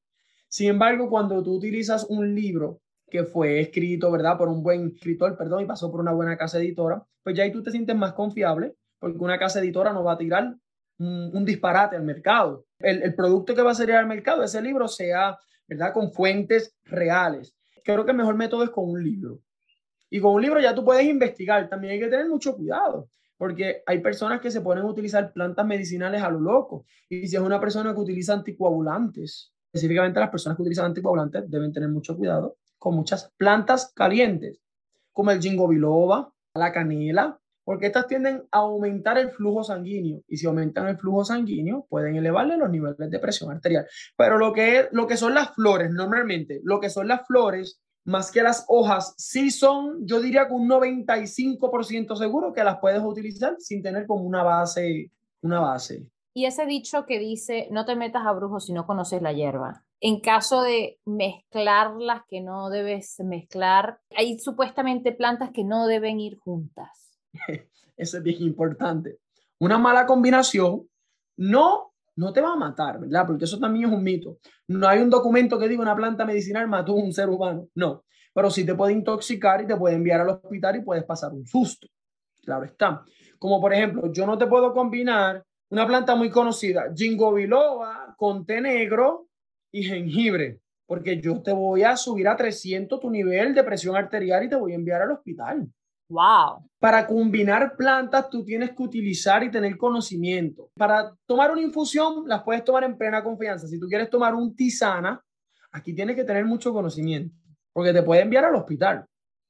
Sin 0.47 0.69
embargo, 0.69 1.09
cuando 1.09 1.43
tú 1.43 1.55
utilizas 1.55 2.05
un 2.05 2.33
libro 2.33 2.79
que 3.09 3.25
fue 3.25 3.59
escrito, 3.59 4.09
¿verdad? 4.09 4.37
Por 4.37 4.47
un 4.47 4.63
buen 4.63 4.93
escritor, 4.95 5.35
perdón, 5.35 5.63
y 5.63 5.65
pasó 5.65 5.91
por 5.91 5.99
una 5.99 6.13
buena 6.13 6.37
casa 6.37 6.59
editora, 6.59 7.03
pues 7.23 7.35
ya 7.35 7.43
ahí 7.43 7.51
tú 7.51 7.61
te 7.61 7.71
sientes 7.71 7.97
más 7.97 8.13
confiable 8.13 8.77
porque 8.99 9.17
una 9.17 9.37
casa 9.37 9.59
editora 9.59 9.91
no 9.91 10.01
va 10.01 10.13
a 10.13 10.17
tirar 10.17 10.55
un, 10.99 11.43
disparate 11.43 11.97
al 11.97 12.03
mercado. 12.03 12.67
El, 12.79 13.03
el, 13.03 13.13
producto 13.15 13.53
que 13.53 13.63
va 13.63 13.71
a 13.71 13.75
salir 13.75 13.95
al 13.95 14.07
mercado, 14.07 14.43
ese 14.43 14.61
libro, 14.61 14.87
sea 14.87 15.37
¿verdad? 15.67 15.93
Con 15.93 16.11
fuentes 16.11 16.75
reales. 16.85 17.55
Creo 17.83 18.05
que 18.05 18.11
el 18.11 18.17
mejor 18.17 18.35
método 18.35 18.63
es 18.63 18.69
con 18.69 18.89
un 18.89 19.03
libro. 19.03 19.39
Y 20.09 20.19
con 20.19 20.33
un 20.33 20.41
libro 20.41 20.59
ya 20.59 20.73
tú 20.73 20.83
puedes 20.83 21.05
investigar. 21.05 21.69
También 21.69 21.93
hay 21.93 21.99
que 21.99 22.07
tener 22.07 22.27
mucho 22.27 22.55
cuidado, 22.55 23.09
porque 23.37 23.83
hay 23.85 23.99
personas 23.99 24.41
que 24.41 24.51
se 24.51 24.61
ponen 24.61 24.83
a 24.83 24.87
utilizar 24.87 25.33
plantas 25.33 25.65
medicinales 25.65 26.21
a 26.21 26.29
lo 26.29 26.39
loco. 26.39 26.85
Y 27.09 27.27
si 27.27 27.35
es 27.35 27.41
una 27.41 27.59
persona 27.59 27.93
que 27.93 27.99
utiliza 27.99 28.33
anticoagulantes, 28.33 29.53
específicamente 29.65 30.19
las 30.19 30.29
personas 30.29 30.55
que 30.55 30.63
utilizan 30.63 30.85
anticoagulantes 30.85 31.49
deben 31.49 31.73
tener 31.73 31.89
mucho 31.89 32.15
cuidado 32.15 32.57
con 32.77 32.95
muchas 32.95 33.31
plantas 33.37 33.91
calientes, 33.93 34.61
como 35.11 35.31
el 35.31 35.41
ginkgo 35.41 35.67
biloba, 35.67 36.31
la 36.53 36.71
canela, 36.71 37.39
porque 37.67 37.87
estas 37.87 38.07
tienden 38.07 38.47
a 38.53 38.59
aumentar 38.59 39.17
el 39.17 39.29
flujo 39.29 39.61
sanguíneo 39.61 40.21
y 40.25 40.37
si 40.37 40.47
aumentan 40.47 40.87
el 40.87 40.97
flujo 40.97 41.25
sanguíneo 41.25 41.85
pueden 41.89 42.15
elevarle 42.15 42.55
los 42.55 42.69
niveles 42.69 43.09
de 43.09 43.19
presión 43.19 43.51
arterial. 43.51 43.85
Pero 44.15 44.37
lo 44.37 44.53
que, 44.53 44.79
es, 44.79 44.87
lo 44.93 45.05
que 45.05 45.17
son 45.17 45.33
las 45.33 45.53
flores, 45.53 45.91
normalmente, 45.91 46.61
lo 46.63 46.79
que 46.79 46.89
son 46.89 47.09
las 47.09 47.27
flores, 47.27 47.81
más 48.05 48.31
que 48.31 48.41
las 48.41 48.63
hojas, 48.69 49.15
sí 49.17 49.51
son, 49.51 50.07
yo 50.07 50.21
diría 50.21 50.47
que 50.47 50.53
un 50.53 50.69
95% 50.69 52.15
seguro 52.15 52.53
que 52.53 52.63
las 52.63 52.77
puedes 52.79 53.01
utilizar 53.03 53.57
sin 53.59 53.83
tener 53.83 54.07
como 54.07 54.23
una 54.23 54.43
base, 54.43 55.11
una 55.41 55.59
base. 55.59 56.07
Y 56.33 56.45
ese 56.45 56.65
dicho 56.65 57.05
que 57.05 57.19
dice, 57.19 57.67
no 57.69 57.83
te 57.83 57.97
metas 57.97 58.25
a 58.25 58.31
brujos 58.31 58.67
si 58.67 58.71
no 58.71 58.87
conoces 58.87 59.21
la 59.21 59.33
hierba. 59.33 59.83
En 59.99 60.21
caso 60.21 60.61
de 60.61 61.01
mezclar 61.03 61.97
las 61.99 62.21
que 62.29 62.39
no 62.39 62.69
debes 62.69 63.19
mezclar, 63.19 63.99
hay 64.15 64.39
supuestamente 64.39 65.11
plantas 65.11 65.49
que 65.51 65.65
no 65.65 65.85
deben 65.85 66.21
ir 66.21 66.37
juntas. 66.37 67.06
Eso 67.97 68.17
es 68.17 68.23
bien 68.23 68.41
importante. 68.43 69.19
Una 69.59 69.77
mala 69.77 70.05
combinación 70.05 70.87
no, 71.37 71.93
no 72.15 72.33
te 72.33 72.41
va 72.41 72.53
a 72.53 72.55
matar, 72.55 72.99
¿verdad? 72.99 73.25
Porque 73.25 73.45
eso 73.45 73.57
también 73.57 73.85
es 73.89 73.91
un 73.91 74.03
mito. 74.03 74.37
No 74.67 74.87
hay 74.87 74.99
un 74.99 75.09
documento 75.09 75.57
que 75.57 75.67
diga 75.67 75.81
una 75.81 75.95
planta 75.95 76.25
medicinal 76.25 76.67
mató 76.67 76.91
a 76.91 76.95
un 76.95 77.11
ser 77.11 77.29
humano. 77.29 77.67
No, 77.73 78.03
pero 78.33 78.51
sí 78.51 78.63
te 78.63 78.75
puede 78.75 78.93
intoxicar 78.93 79.63
y 79.63 79.67
te 79.67 79.75
puede 79.75 79.95
enviar 79.95 80.21
al 80.21 80.29
hospital 80.29 80.75
y 80.75 80.81
puedes 80.81 81.03
pasar 81.05 81.33
un 81.33 81.45
susto. 81.47 81.87
Claro 82.43 82.65
está. 82.65 83.03
Como 83.39 83.59
por 83.59 83.73
ejemplo, 83.73 84.11
yo 84.11 84.27
no 84.27 84.37
te 84.37 84.45
puedo 84.45 84.73
combinar 84.73 85.43
una 85.69 85.85
planta 85.85 86.15
muy 86.15 86.29
conocida, 86.29 86.93
ginkgo 86.95 87.33
biloba 87.33 88.15
con 88.15 88.45
té 88.45 88.61
negro 88.61 89.27
y 89.71 89.83
jengibre, 89.83 90.61
porque 90.85 91.19
yo 91.19 91.41
te 91.41 91.51
voy 91.51 91.83
a 91.83 91.97
subir 91.97 92.27
a 92.27 92.37
300 92.37 92.99
tu 92.99 93.09
nivel 93.09 93.53
de 93.53 93.63
presión 93.63 93.95
arterial 93.95 94.45
y 94.45 94.49
te 94.49 94.55
voy 94.55 94.71
a 94.71 94.75
enviar 94.75 95.01
al 95.01 95.11
hospital. 95.11 95.67
Wow. 96.09 96.69
Para 96.79 97.05
combinar 97.05 97.75
plantas, 97.75 98.29
tú 98.29 98.43
tienes 98.43 98.71
que 98.71 98.83
utilizar 98.83 99.43
y 99.43 99.51
tener 99.51 99.77
conocimiento. 99.77 100.71
Para 100.75 101.13
tomar 101.25 101.51
una 101.51 101.61
infusión, 101.61 102.23
las 102.27 102.43
puedes 102.43 102.63
tomar 102.63 102.83
en 102.85 102.97
plena 102.97 103.23
confianza. 103.23 103.67
Si 103.67 103.79
tú 103.79 103.87
quieres 103.87 104.09
tomar 104.09 104.33
un 104.33 104.55
tisana, 104.55 105.21
aquí 105.71 105.93
tienes 105.93 106.15
que 106.15 106.23
tener 106.23 106.45
mucho 106.45 106.71
conocimiento, 106.71 107.35
porque 107.73 107.93
te 107.93 108.03
puede 108.03 108.21
enviar 108.21 108.45
al 108.45 108.55
hospital. 108.55 109.05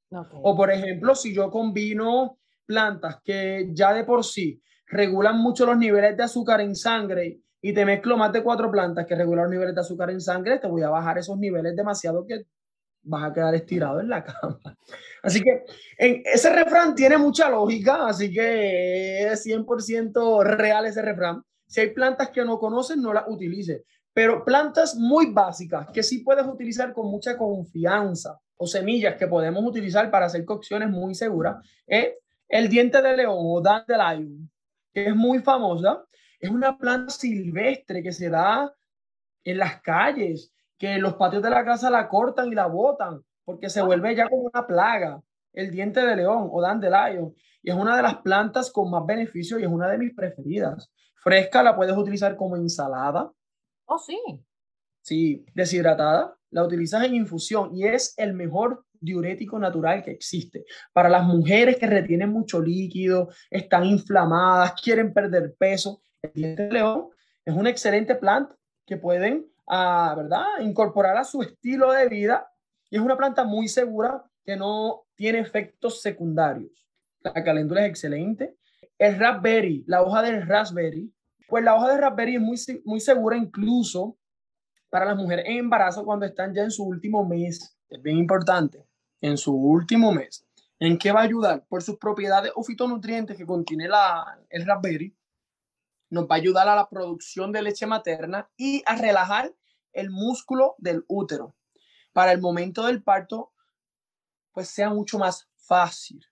O, 0.10 0.56
por 0.56 0.72
ejemplo, 0.72 1.16
si 1.16 1.34
yo 1.34 1.52
combino 1.52 2.40
plantas 2.66 3.20
que 3.24 3.70
ya 3.74 3.94
de 3.94 4.04
por 4.04 4.24
sí 4.24 4.62
regulan 4.88 5.38
mucho 5.38 5.66
los 5.66 5.78
niveles 5.78 6.16
de 6.16 6.24
azúcar 6.24 6.62
en 6.62 6.76
sangre 6.76 7.42
y 7.62 7.74
te 7.74 7.86
mezclo 7.86 8.18
más 8.18 8.32
de 8.32 8.42
cuatro 8.42 8.72
plantas 8.72 9.06
que 9.06 9.16
regulan 9.16 9.46
los 9.46 9.52
niveles 9.52 9.76
de 9.76 9.82
azúcar 9.82 10.10
en 10.10 10.22
sangre, 10.22 10.60
te 10.60 10.68
voy 10.68 10.82
a 10.84 10.90
bajar 10.90 11.18
esos 11.18 11.38
niveles 11.38 11.76
demasiado 11.76 12.26
que 12.26 12.46
vas 13.08 13.30
a 13.30 13.34
quedar 13.34 13.56
estirado 13.56 14.00
en 14.00 14.10
la 14.10 14.24
cama. 14.24 14.60
Así 15.24 15.42
que 15.42 15.64
en, 15.98 16.22
ese 16.26 16.50
refrán 16.52 16.96
tiene 16.96 17.18
mucha 17.18 17.50
lógica, 17.50 18.08
así 18.08 18.32
que 18.32 19.28
es 19.28 19.46
100% 19.46 20.44
real 20.44 20.86
ese 20.86 21.02
refrán. 21.02 21.44
Si 21.66 21.82
hay 21.82 21.90
plantas 21.90 22.30
que 22.30 22.46
no 22.46 22.60
conoces, 22.60 22.98
no 22.98 23.14
las 23.14 23.26
utilices. 23.28 23.84
Pero 24.14 24.44
plantas 24.44 24.96
muy 24.96 25.32
básicas 25.32 25.88
que 25.94 26.02
sí 26.02 26.20
puedes 26.20 26.46
utilizar 26.46 26.94
con 26.94 27.08
mucha 27.08 27.38
confianza 27.38 28.40
o 28.56 28.66
semillas 28.66 29.16
que 29.16 29.28
podemos 29.28 29.64
utilizar 29.64 30.10
para 30.10 30.26
hacer 30.26 30.44
cocciones 30.44 30.90
muy 30.90 31.14
seguras 31.14 31.58
es 31.86 32.14
el 32.48 32.70
diente 32.70 33.02
de 33.02 33.16
león 33.16 33.38
o 33.38 33.62
dandelion, 33.62 34.50
que 34.94 35.08
es 35.08 35.16
muy 35.16 35.40
famosa. 35.40 36.04
Es 36.40 36.50
una 36.50 36.78
planta 36.78 37.12
silvestre 37.12 38.02
que 38.02 38.12
se 38.12 38.30
da 38.30 38.74
en 39.44 39.58
las 39.58 39.82
calles 39.82 40.54
que 40.78 40.98
los 40.98 41.16
patios 41.16 41.42
de 41.44 41.50
la 41.50 41.66
casa 41.66 41.90
la 41.90 42.08
cortan 42.08 42.52
y 42.52 42.56
la 42.56 42.68
botan 42.68 43.22
porque 43.46 43.70
se 43.70 43.82
vuelve 43.82 44.16
ya 44.16 44.30
como 44.30 44.50
una 44.54 44.68
plaga, 44.68 45.22
el 45.54 45.72
diente 45.72 46.06
de 46.06 46.16
león 46.18 46.50
o 46.52 46.62
dandelion. 46.62 47.34
Y 47.64 47.70
es 47.70 47.76
una 47.76 47.96
de 47.96 48.02
las 48.04 48.18
plantas 48.18 48.72
con 48.72 48.92
más 48.92 49.06
beneficios 49.06 49.60
y 49.60 49.64
es 49.64 49.70
una 49.70 49.90
de 49.90 49.98
mis 49.98 50.14
preferidas. 50.14 50.92
Fresca 51.16 51.64
la 51.64 51.76
puedes 51.76 51.96
utilizar 51.96 52.36
como 52.36 52.58
ensalada. 52.58 53.32
Oh, 53.86 53.98
sí. 53.98 54.20
Sí, 55.02 55.46
deshidratada, 55.54 56.38
la 56.50 56.64
utilizas 56.64 57.04
en 57.06 57.16
infusión 57.16 57.74
y 57.74 57.86
es 57.86 58.14
el 58.18 58.34
mejor 58.34 58.86
diurético 59.00 59.58
natural 59.60 60.04
que 60.04 60.12
existe. 60.12 60.66
Para 60.92 61.08
las 61.08 61.24
mujeres 61.24 61.78
que 61.78 61.88
retienen 61.88 62.32
mucho 62.32 62.62
líquido, 62.62 63.30
están 63.50 63.86
inflamadas, 63.86 64.74
quieren 64.82 65.14
perder 65.14 65.56
peso, 65.58 66.02
el 66.22 66.34
diente 66.34 66.64
de 66.64 66.74
león 66.74 67.08
es 67.46 67.56
una 67.56 67.70
excelente 67.70 68.16
planta 68.16 68.58
que 68.86 68.98
pueden 68.98 69.48
a, 69.68 70.16
¿verdad? 70.16 70.46
Incorporar 70.62 71.18
a 71.18 71.24
su 71.24 71.42
estilo 71.42 71.92
de 71.92 72.08
vida 72.08 72.50
y 72.90 72.96
es 72.96 73.02
una 73.02 73.18
planta 73.18 73.44
muy 73.44 73.68
segura 73.68 74.24
que 74.44 74.56
no 74.56 75.04
tiene 75.16 75.40
efectos 75.40 76.02
secundarios. 76.02 76.72
La 77.22 77.44
caléndula 77.44 77.82
es 77.82 77.90
excelente. 77.90 78.56
El 78.98 79.20
raspberry, 79.20 79.84
la 79.88 80.02
hoja 80.02 80.22
del 80.22 80.48
raspberry, 80.48 81.14
pues 81.48 81.64
la 81.64 81.76
hoja 81.76 81.92
de 81.92 81.98
raspberry 81.98 82.36
es 82.36 82.42
muy, 82.42 82.58
muy 82.86 83.00
segura 83.00 83.38
incluso 83.38 84.18
para 84.90 85.06
las 85.06 85.18
mujeres 85.18 85.46
en 85.48 85.58
embarazo 85.58 86.06
cuando 86.06 86.26
están 86.26 86.54
ya 86.54 86.64
en 86.64 86.72
su 86.72 86.84
último 86.84 87.26
mes. 87.26 87.78
Es 87.90 88.02
bien 88.02 88.18
importante, 88.18 88.86
en 89.22 89.38
su 89.38 89.54
último 89.54 90.12
mes. 90.12 90.46
¿En 90.80 90.98
qué 90.98 91.12
va 91.12 91.22
a 91.22 91.24
ayudar? 91.24 91.66
Por 91.68 91.82
sus 91.82 91.98
propiedades 91.98 92.52
o 92.56 92.64
fitonutrientes 92.64 93.36
que 93.36 93.46
contiene 93.46 93.88
la, 93.88 94.40
el 94.50 94.66
raspberry, 94.66 95.17
nos 96.10 96.26
va 96.26 96.36
a 96.36 96.38
ayudar 96.38 96.68
a 96.68 96.76
la 96.76 96.90
producción 96.90 97.52
de 97.52 97.62
leche 97.62 97.86
materna 97.86 98.50
y 98.56 98.84
a 98.86 98.96
relajar 98.96 99.54
el 99.94 100.10
músculo 100.10 100.76
del 100.78 101.04
útero. 101.08 101.56
Para 102.14 102.32
el 102.32 102.42
momento 102.42 102.86
del 102.86 103.04
parto, 103.04 103.52
pues 104.52 104.70
sea 104.70 104.90
mucho 104.90 105.20
más 105.20 105.50
fácil, 105.56 106.26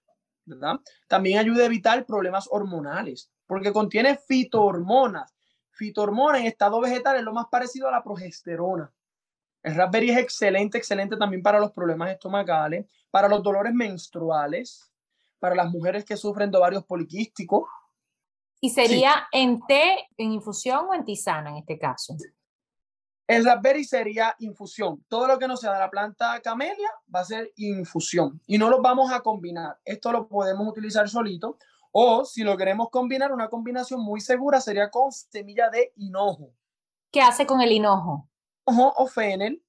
¿verdad? 0.45 0.79
También 1.07 1.39
ayuda 1.39 1.63
a 1.63 1.67
evitar 1.67 2.05
problemas 2.05 2.47
hormonales, 2.49 3.29
porque 3.45 3.73
contiene 3.73 4.17
fitohormonas. 4.17 5.33
Fitohormonas 5.71 6.41
en 6.41 6.47
estado 6.47 6.79
vegetal 6.79 7.17
es 7.17 7.23
lo 7.23 7.33
más 7.33 7.47
parecido 7.51 7.87
a 7.87 7.91
la 7.91 8.03
progesterona. 8.03 8.91
El 9.61 9.75
raspberry 9.75 10.11
es 10.11 10.17
excelente, 10.17 10.77
excelente 10.77 11.17
también 11.17 11.41
para 11.41 11.59
los 11.59 11.71
problemas 11.71 12.11
estomacales, 12.11 12.85
para 13.09 13.27
los 13.27 13.41
dolores 13.43 13.73
menstruales, 13.73 14.91
para 15.39 15.55
las 15.55 15.69
mujeres 15.69 16.05
que 16.05 16.17
sufren 16.17 16.51
de 16.51 16.57
ovarios 16.57 16.85
poliquísticos, 16.85 17.63
¿Y 18.61 18.69
sería 18.69 19.27
en 19.31 19.61
té, 19.67 20.07
en 20.17 20.31
infusión 20.31 20.87
o 20.89 20.93
en 20.93 21.05
tisana 21.05 21.51
en 21.51 21.57
este 21.57 21.77
caso? 21.77 22.15
El 23.27 23.43
raspberry 23.43 23.83
sería 23.83 24.35
infusión. 24.39 25.03
Todo 25.07 25.27
lo 25.27 25.39
que 25.39 25.47
no 25.47 25.57
sea 25.57 25.73
de 25.73 25.79
la 25.79 25.89
planta 25.89 26.39
camelia 26.41 26.89
va 27.13 27.21
a 27.21 27.25
ser 27.25 27.51
infusión. 27.55 28.39
Y 28.45 28.57
no 28.57 28.69
lo 28.69 28.81
vamos 28.81 29.11
a 29.11 29.21
combinar. 29.21 29.79
Esto 29.83 30.11
lo 30.11 30.27
podemos 30.27 30.67
utilizar 30.67 31.09
solito. 31.09 31.57
O 31.91 32.23
si 32.25 32.43
lo 32.43 32.55
queremos 32.55 32.89
combinar, 32.89 33.31
una 33.31 33.49
combinación 33.49 34.01
muy 34.01 34.21
segura 34.21 34.61
sería 34.61 34.91
con 34.91 35.11
semilla 35.11 35.69
de 35.69 35.91
hinojo. 35.95 36.51
¿Qué 37.11 37.21
hace 37.21 37.47
con 37.47 37.61
el 37.61 37.71
hinojo? 37.71 38.29
Hinojo 38.67 38.93
o 38.97 39.07
fennel. 39.07 39.63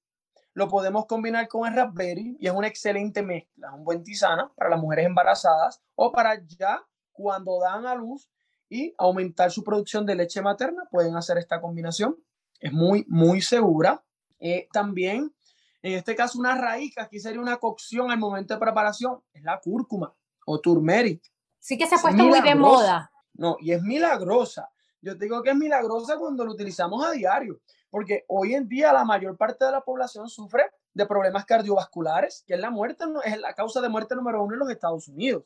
Lo 0.53 0.67
podemos 0.67 1.05
combinar 1.05 1.47
con 1.47 1.67
el 1.67 1.75
raspberry 1.75 2.37
y 2.39 2.47
es 2.47 2.53
una 2.53 2.67
excelente 2.67 3.23
mezcla. 3.23 3.73
Un 3.73 3.83
buen 3.83 4.03
tisana 4.03 4.51
para 4.55 4.71
las 4.71 4.79
mujeres 4.79 5.05
embarazadas 5.05 5.81
o 5.95 6.11
para 6.11 6.39
ya 6.45 6.83
cuando 7.11 7.59
dan 7.59 7.85
a 7.87 7.95
luz 7.95 8.29
y 8.69 8.93
aumentar 8.97 9.51
su 9.51 9.63
producción 9.63 10.05
de 10.05 10.15
leche 10.15 10.41
materna, 10.41 10.87
pueden 10.91 11.15
hacer 11.15 11.37
esta 11.37 11.61
combinación. 11.61 12.17
Es 12.59 12.73
muy, 12.73 13.05
muy 13.07 13.41
segura. 13.41 14.03
Eh, 14.39 14.67
también, 14.71 15.33
en 15.81 15.93
este 15.93 16.15
caso, 16.15 16.39
una 16.39 16.55
raíz, 16.55 16.93
que 16.93 17.01
aquí 17.01 17.19
sería 17.19 17.41
una 17.41 17.57
cocción 17.57 18.11
al 18.11 18.19
momento 18.19 18.53
de 18.53 18.59
preparación, 18.59 19.21
es 19.33 19.43
la 19.43 19.59
cúrcuma 19.59 20.13
o 20.45 20.59
turmeric. 20.59 21.21
Sí 21.59 21.77
que 21.77 21.87
se 21.87 21.95
ha 21.95 21.99
puesto 21.99 22.23
muy 22.23 22.41
de 22.41 22.55
moda. 22.55 23.11
No, 23.33 23.57
y 23.59 23.71
es 23.71 23.81
milagrosa. 23.81 24.69
Yo 25.01 25.17
te 25.17 25.25
digo 25.25 25.41
que 25.43 25.51
es 25.51 25.55
milagrosa 25.55 26.17
cuando 26.17 26.43
lo 26.43 26.51
utilizamos 26.51 27.05
a 27.05 27.11
diario, 27.11 27.61
porque 27.89 28.25
hoy 28.27 28.55
en 28.55 28.67
día 28.67 28.91
la 28.91 29.05
mayor 29.05 29.37
parte 29.37 29.65
de 29.65 29.71
la 29.71 29.81
población 29.81 30.29
sufre 30.29 30.71
de 30.93 31.05
problemas 31.05 31.45
cardiovasculares, 31.45 32.43
que 32.47 32.55
es 32.55 32.59
la 32.59 32.71
muerte, 32.71 33.05
es 33.23 33.39
la 33.39 33.53
causa 33.53 33.79
de 33.79 33.89
muerte 33.89 34.15
número 34.15 34.43
uno 34.43 34.53
en 34.55 34.59
los 34.59 34.71
Estados 34.71 35.07
Unidos 35.07 35.43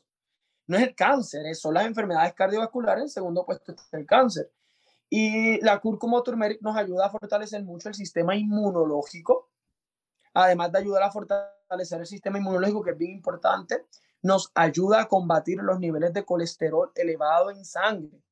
no 0.72 0.78
es 0.78 0.84
el 0.84 0.94
cáncer, 0.94 1.54
son 1.54 1.74
las 1.74 1.84
enfermedades 1.84 2.32
cardiovasculares, 2.32 3.02
en 3.02 3.08
segundo 3.10 3.44
puesto 3.44 3.72
está 3.72 3.98
el 3.98 4.06
cáncer. 4.06 4.50
Y 5.10 5.60
la 5.60 5.78
cúrcuma 5.78 6.22
turmeric 6.22 6.62
nos 6.62 6.74
ayuda 6.74 7.06
a 7.06 7.10
fortalecer 7.10 7.62
mucho 7.62 7.90
el 7.90 7.94
sistema 7.94 8.34
inmunológico, 8.34 9.50
además 10.32 10.72
de 10.72 10.78
ayudar 10.78 11.02
a 11.02 11.10
fortalecer 11.10 12.00
el 12.00 12.06
sistema 12.06 12.38
inmunológico, 12.38 12.82
que 12.82 12.92
es 12.92 12.96
bien 12.96 13.10
importante, 13.10 13.84
nos 14.22 14.50
ayuda 14.54 15.02
a 15.02 15.08
combatir 15.08 15.58
los 15.58 15.78
niveles 15.78 16.14
de 16.14 16.24
colesterol 16.24 16.90
elevado 16.94 17.50
en 17.50 17.66
sangre. 17.66 18.22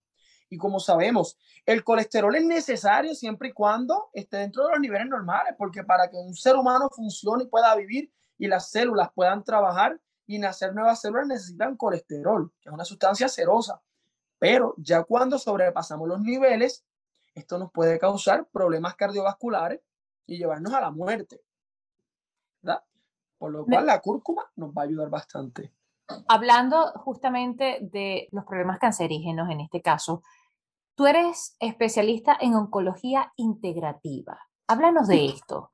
Y 0.49 0.57
como 0.57 0.81
sabemos, 0.81 1.37
el 1.67 1.85
colesterol 1.85 2.35
es 2.35 2.45
necesario 2.47 3.15
siempre 3.15 3.51
y 3.51 3.53
cuando 3.53 4.09
esté 4.15 4.39
dentro 4.39 4.65
de 4.65 4.71
los 4.71 4.81
niveles 4.81 5.09
normales, 5.09 5.55
porque 5.59 5.85
para 5.85 6.09
que 6.09 6.17
un 6.17 6.35
ser 6.35 6.57
humano 6.57 6.89
funcione 6.89 7.45
y 7.45 7.49
pueda 7.49 7.77
vivir 7.77 8.11
y 8.39 8.49
las 8.49 8.71
células 8.71 9.11
puedan 9.15 9.45
trabajar, 9.45 10.01
y 10.31 10.39
nacer 10.39 10.73
nuevas 10.73 11.01
células 11.01 11.27
necesitan 11.27 11.77
colesterol, 11.77 12.53
que 12.61 12.69
es 12.69 12.73
una 12.73 12.85
sustancia 12.85 13.29
cerosa. 13.29 13.83
Pero 14.39 14.75
ya 14.77 15.03
cuando 15.03 15.41
sobrepasamos 15.41 16.07
los 16.07 16.21
niveles, 16.21 16.85
esto 17.35 17.59
nos 17.59 17.73
puede 17.73 17.99
causar 17.99 18.47
problemas 18.47 18.95
cardiovasculares 18.95 19.81
y 20.27 20.39
llevarnos 20.39 20.73
a 20.73 20.83
la 20.83 20.93
muerte. 20.93 21.43
¿verdad? 22.63 22.85
Por 23.39 23.51
lo 23.51 23.65
cual 23.65 23.87
la 23.87 24.01
cúrcuma 24.01 24.49
nos 24.55 24.71
va 24.71 24.83
a 24.83 24.85
ayudar 24.85 25.11
bastante. 25.11 25.73
Hablando 26.29 26.93
justamente 26.93 27.79
de 27.81 28.29
los 28.31 28.45
problemas 28.45 28.79
cancerígenos 28.79 29.51
en 29.51 29.61
este 29.61 29.83
caso, 29.83 30.23
tú 30.95 31.09
eres 31.09 31.57
especialista 31.59 32.39
en 32.41 32.55
oncología 32.55 33.33
integrativa. 33.35 34.39
Háblanos 34.69 35.09
de 35.09 35.27
esto. 35.27 35.73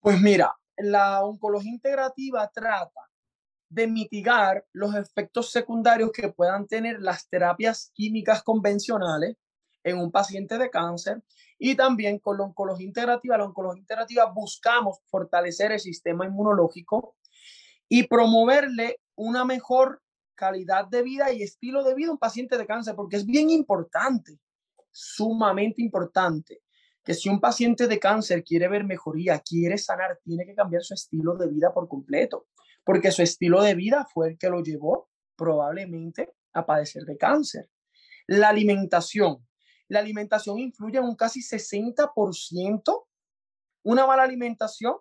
Pues 0.00 0.20
mira, 0.20 0.54
la 0.76 1.24
oncología 1.24 1.72
integrativa 1.72 2.46
trata 2.48 3.06
de 3.68 3.86
mitigar 3.86 4.64
los 4.72 4.94
efectos 4.94 5.50
secundarios 5.50 6.12
que 6.12 6.28
puedan 6.28 6.66
tener 6.66 7.00
las 7.00 7.28
terapias 7.28 7.90
químicas 7.94 8.42
convencionales 8.42 9.36
en 9.82 9.98
un 9.98 10.10
paciente 10.10 10.58
de 10.58 10.70
cáncer 10.70 11.22
y 11.58 11.74
también 11.74 12.18
con 12.18 12.38
la 12.38 12.44
oncología 12.44 12.86
integrativa. 12.86 13.38
La 13.38 13.44
oncología 13.44 13.80
integrativa 13.80 14.26
buscamos 14.26 14.98
fortalecer 15.06 15.72
el 15.72 15.80
sistema 15.80 16.26
inmunológico 16.26 17.16
y 17.88 18.04
promoverle 18.04 19.00
una 19.14 19.44
mejor 19.44 20.02
calidad 20.34 20.86
de 20.86 21.02
vida 21.02 21.32
y 21.32 21.42
estilo 21.42 21.82
de 21.82 21.94
vida 21.94 22.08
a 22.08 22.12
un 22.12 22.18
paciente 22.18 22.58
de 22.58 22.66
cáncer, 22.66 22.94
porque 22.94 23.16
es 23.16 23.24
bien 23.24 23.48
importante, 23.50 24.38
sumamente 24.90 25.82
importante, 25.82 26.62
que 27.02 27.14
si 27.14 27.28
un 27.28 27.40
paciente 27.40 27.86
de 27.86 27.98
cáncer 27.98 28.42
quiere 28.42 28.68
ver 28.68 28.84
mejoría, 28.84 29.38
quiere 29.38 29.78
sanar, 29.78 30.18
tiene 30.22 30.44
que 30.44 30.54
cambiar 30.54 30.82
su 30.82 30.94
estilo 30.94 31.36
de 31.36 31.48
vida 31.48 31.72
por 31.72 31.88
completo, 31.88 32.46
porque 32.86 33.10
su 33.10 33.20
estilo 33.20 33.62
de 33.62 33.74
vida 33.74 34.06
fue 34.14 34.28
el 34.28 34.38
que 34.38 34.48
lo 34.48 34.62
llevó 34.62 35.10
probablemente 35.34 36.32
a 36.52 36.64
padecer 36.64 37.02
de 37.02 37.18
cáncer. 37.18 37.68
La 38.28 38.48
alimentación. 38.48 39.44
La 39.88 39.98
alimentación 39.98 40.60
influye 40.60 40.98
en 40.98 41.04
un 41.04 41.16
casi 41.16 41.40
60%. 41.40 43.06
Una 43.82 44.06
mala 44.06 44.22
alimentación, 44.22 44.96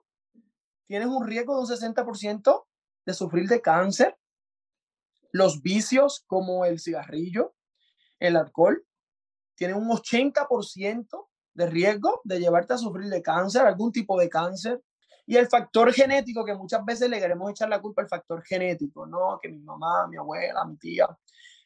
tienes 0.87 1.07
un 1.07 1.27
riesgo 1.27 1.55
de 1.55 1.61
un 1.61 1.67
60% 1.67 2.65
de 3.05 3.13
sufrir 3.13 3.47
de 3.47 3.61
cáncer. 3.61 4.17
Los 5.31 5.61
vicios 5.61 6.23
como 6.25 6.65
el 6.65 6.79
cigarrillo, 6.79 7.55
el 8.19 8.35
alcohol, 8.35 8.83
tienen 9.53 9.77
un 9.77 9.89
80% 9.89 11.27
de 11.53 11.67
riesgo 11.67 12.21
de 12.23 12.39
llevarte 12.39 12.73
a 12.73 12.77
sufrir 12.79 13.09
de 13.09 13.21
cáncer, 13.21 13.61
algún 13.61 13.91
tipo 13.91 14.19
de 14.19 14.27
cáncer. 14.27 14.83
Y 15.27 15.37
el 15.37 15.47
factor 15.47 15.91
genético, 15.91 16.45
que 16.45 16.53
muchas 16.53 16.85
veces 16.85 17.09
le 17.09 17.19
queremos 17.19 17.49
echar 17.49 17.67
la 17.69 17.81
culpa 17.81 18.01
al 18.01 18.07
factor 18.07 18.43
genético, 18.43 19.07
no, 19.07 19.39
que 19.41 19.49
mi 19.49 19.59
mamá, 19.59 20.07
mi 20.07 20.17
abuela, 20.17 20.63
mi 20.65 20.77
tía. 20.77 21.07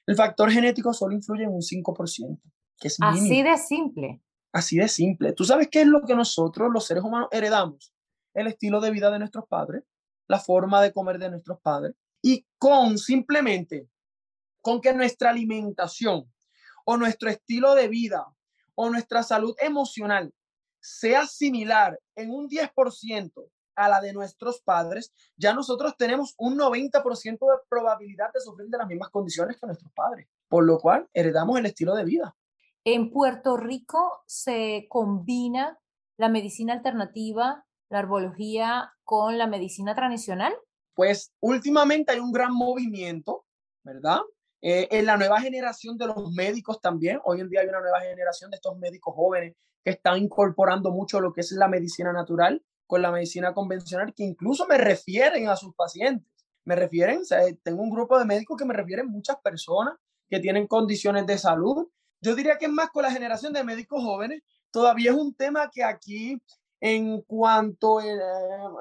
El 0.06 0.16
factor 0.16 0.50
genético 0.50 0.94
solo 0.94 1.14
influye 1.14 1.44
en 1.44 1.52
un 1.52 1.62
5%, 1.62 2.40
que 2.80 2.88
es 2.88 2.98
Así 3.02 3.44
de 3.44 3.58
simple. 3.58 4.22
Así 4.52 4.78
de 4.78 4.88
simple. 4.88 5.34
¿Tú 5.34 5.44
sabes 5.44 5.68
qué 5.70 5.82
es 5.82 5.88
lo 5.88 6.02
que 6.04 6.16
nosotros, 6.16 6.70
los 6.72 6.86
seres 6.86 7.04
humanos, 7.04 7.30
heredamos? 7.32 7.94
El 8.34 8.48
estilo 8.48 8.80
de 8.80 8.92
vida 8.92 9.12
de 9.12 9.20
nuestros 9.20 9.46
padres, 9.48 9.84
la 10.28 10.40
forma 10.40 10.82
de 10.82 10.94
comer 10.94 11.20
de 11.20 11.30
nuestros 11.30 11.60
padres. 11.62 11.96
Y 12.22 12.46
con 12.58 12.98
simplemente, 12.98 13.90
con 14.62 14.82
que 14.82 14.94
nuestra 14.94 15.32
alimentación 15.32 16.32
o 16.86 16.98
nuestro 16.98 17.30
estilo 17.30 17.76
de 17.76 17.88
vida 17.88 18.26
o 18.76 18.90
nuestra 18.90 19.24
salud 19.24 19.54
emocional 19.60 20.34
sea 20.80 21.26
similar 21.26 22.00
en 22.16 22.32
un 22.32 22.48
10% 22.50 23.32
a 23.76 23.88
la 23.88 24.02
de 24.02 24.12
nuestros 24.12 24.62
padres, 24.62 25.14
ya 25.38 25.54
nosotros 25.54 25.96
tenemos 25.98 26.36
un 26.38 26.58
90% 26.58 27.24
de 27.24 27.64
probabilidad 27.70 28.32
de 28.34 28.42
sufrir 28.42 28.68
de 28.68 28.78
las 28.78 28.88
mismas 28.88 29.10
condiciones 29.10 29.58
que 29.58 29.66
nuestros 29.66 29.92
padres, 29.94 30.28
por 30.50 30.66
lo 30.66 30.80
cual 30.80 31.08
heredamos 31.14 31.58
el 31.58 31.66
estilo 31.66 31.96
de 31.96 32.04
vida. 32.04 32.36
En 32.84 33.12
Puerto 33.12 33.56
Rico 33.56 34.22
se 34.26 34.88
combina 34.90 35.80
la 36.18 36.28
medicina 36.28 36.74
alternativa, 36.74 37.66
la 37.90 38.00
herbología 38.00 38.94
con 39.04 39.38
la 39.38 39.48
medicina 39.48 39.96
tradicional. 39.96 40.54
Pues 40.94 41.32
últimamente 41.40 42.12
hay 42.12 42.20
un 42.20 42.34
gran 42.34 42.54
movimiento, 42.54 43.46
¿verdad? 43.84 44.20
Eh, 44.62 44.90
en 44.92 45.06
la 45.06 45.16
nueva 45.16 45.40
generación 45.40 45.98
de 45.98 46.08
los 46.08 46.34
médicos 46.34 46.82
también, 46.82 47.22
hoy 47.24 47.40
en 47.40 47.50
día 47.50 47.62
hay 47.62 47.68
una 47.68 47.80
nueva 47.80 48.02
generación 48.02 48.52
de 48.52 48.56
estos 48.56 48.78
médicos 48.78 49.16
jóvenes 49.16 49.56
que 49.84 49.92
están 49.92 50.18
incorporando 50.18 50.92
mucho 50.92 51.20
lo 51.20 51.34
que 51.34 51.42
es 51.42 51.52
la 51.52 51.68
medicina 51.68 52.12
natural 52.12 52.64
con 52.88 53.02
la 53.02 53.12
medicina 53.12 53.54
convencional, 53.54 54.14
que 54.16 54.24
incluso 54.24 54.66
me 54.66 54.78
refieren 54.78 55.48
a 55.48 55.56
sus 55.56 55.76
pacientes. 55.76 56.28
Me 56.66 56.76
refieren, 56.76 57.22
tengo 57.64 57.84
un 57.84 57.92
grupo 57.92 58.18
de 58.18 58.26
médicos 58.26 58.58
que 58.58 58.66
me 58.66 58.74
refieren 58.74 59.08
muchas 59.08 59.38
personas 59.38 59.94
que 60.28 60.40
tienen 60.40 60.68
condiciones 60.68 61.26
de 61.28 61.38
salud. 61.38 61.88
Yo 62.20 62.36
diría 62.36 62.58
que 62.58 62.66
es 62.66 62.72
más 62.72 62.90
con 62.90 63.04
la 63.04 63.12
generación 63.12 63.54
de 63.54 63.64
médicos 63.64 64.04
jóvenes. 64.04 64.42
Todavía 64.72 65.12
es 65.12 65.18
un 65.18 65.36
tema 65.36 65.70
que 65.72 65.84
aquí, 65.84 66.42
en 66.80 67.22
cuanto 67.22 68.02
en, 68.02 68.20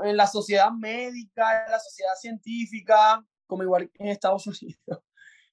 en 0.04 0.16
la 0.16 0.26
sociedad 0.26 0.70
médica, 0.70 1.66
en 1.66 1.72
la 1.72 1.78
sociedad 1.78 2.14
científica, 2.18 3.22
como 3.46 3.62
igual 3.62 3.90
en 3.94 4.08
Estados 4.08 4.46
Unidos, 4.62 5.04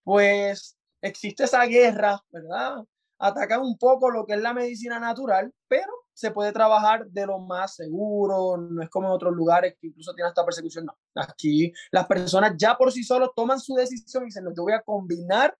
pues 0.03 0.77
existe 1.01 1.43
esa 1.43 1.65
guerra, 1.65 2.23
¿verdad? 2.29 2.86
Atacan 3.17 3.62
un 3.62 3.78
poco 3.78 4.10
lo 4.10 4.25
que 4.25 4.34
es 4.34 4.41
la 4.41 4.54
medicina 4.54 4.99
natural, 4.99 5.54
pero 5.67 5.91
se 6.13 6.32
puede 6.32 6.51
trabajar 6.51 7.08
de 7.08 7.25
lo 7.25 7.39
más 7.39 7.75
seguro, 7.75 8.58
no 8.58 8.82
es 8.82 8.89
como 8.89 9.08
en 9.08 9.13
otros 9.13 9.34
lugares 9.34 9.75
que 9.80 9.88
incluso 9.88 10.13
tienen 10.13 10.30
esta 10.30 10.45
persecución, 10.45 10.86
no. 10.86 10.97
Aquí 11.15 11.71
las 11.91 12.08
personas 12.08 12.54
ya 12.58 12.75
por 12.78 12.91
sí 12.91 13.04
solos 13.04 13.32
toman 13.36 13.60
su 13.60 13.75
decisión 13.75 14.23
y 14.23 14.28
dicen, 14.28 14.45
no, 14.45 14.51
yo 14.56 14.63
voy 14.63 14.73
a 14.73 14.82
combinar 14.82 15.58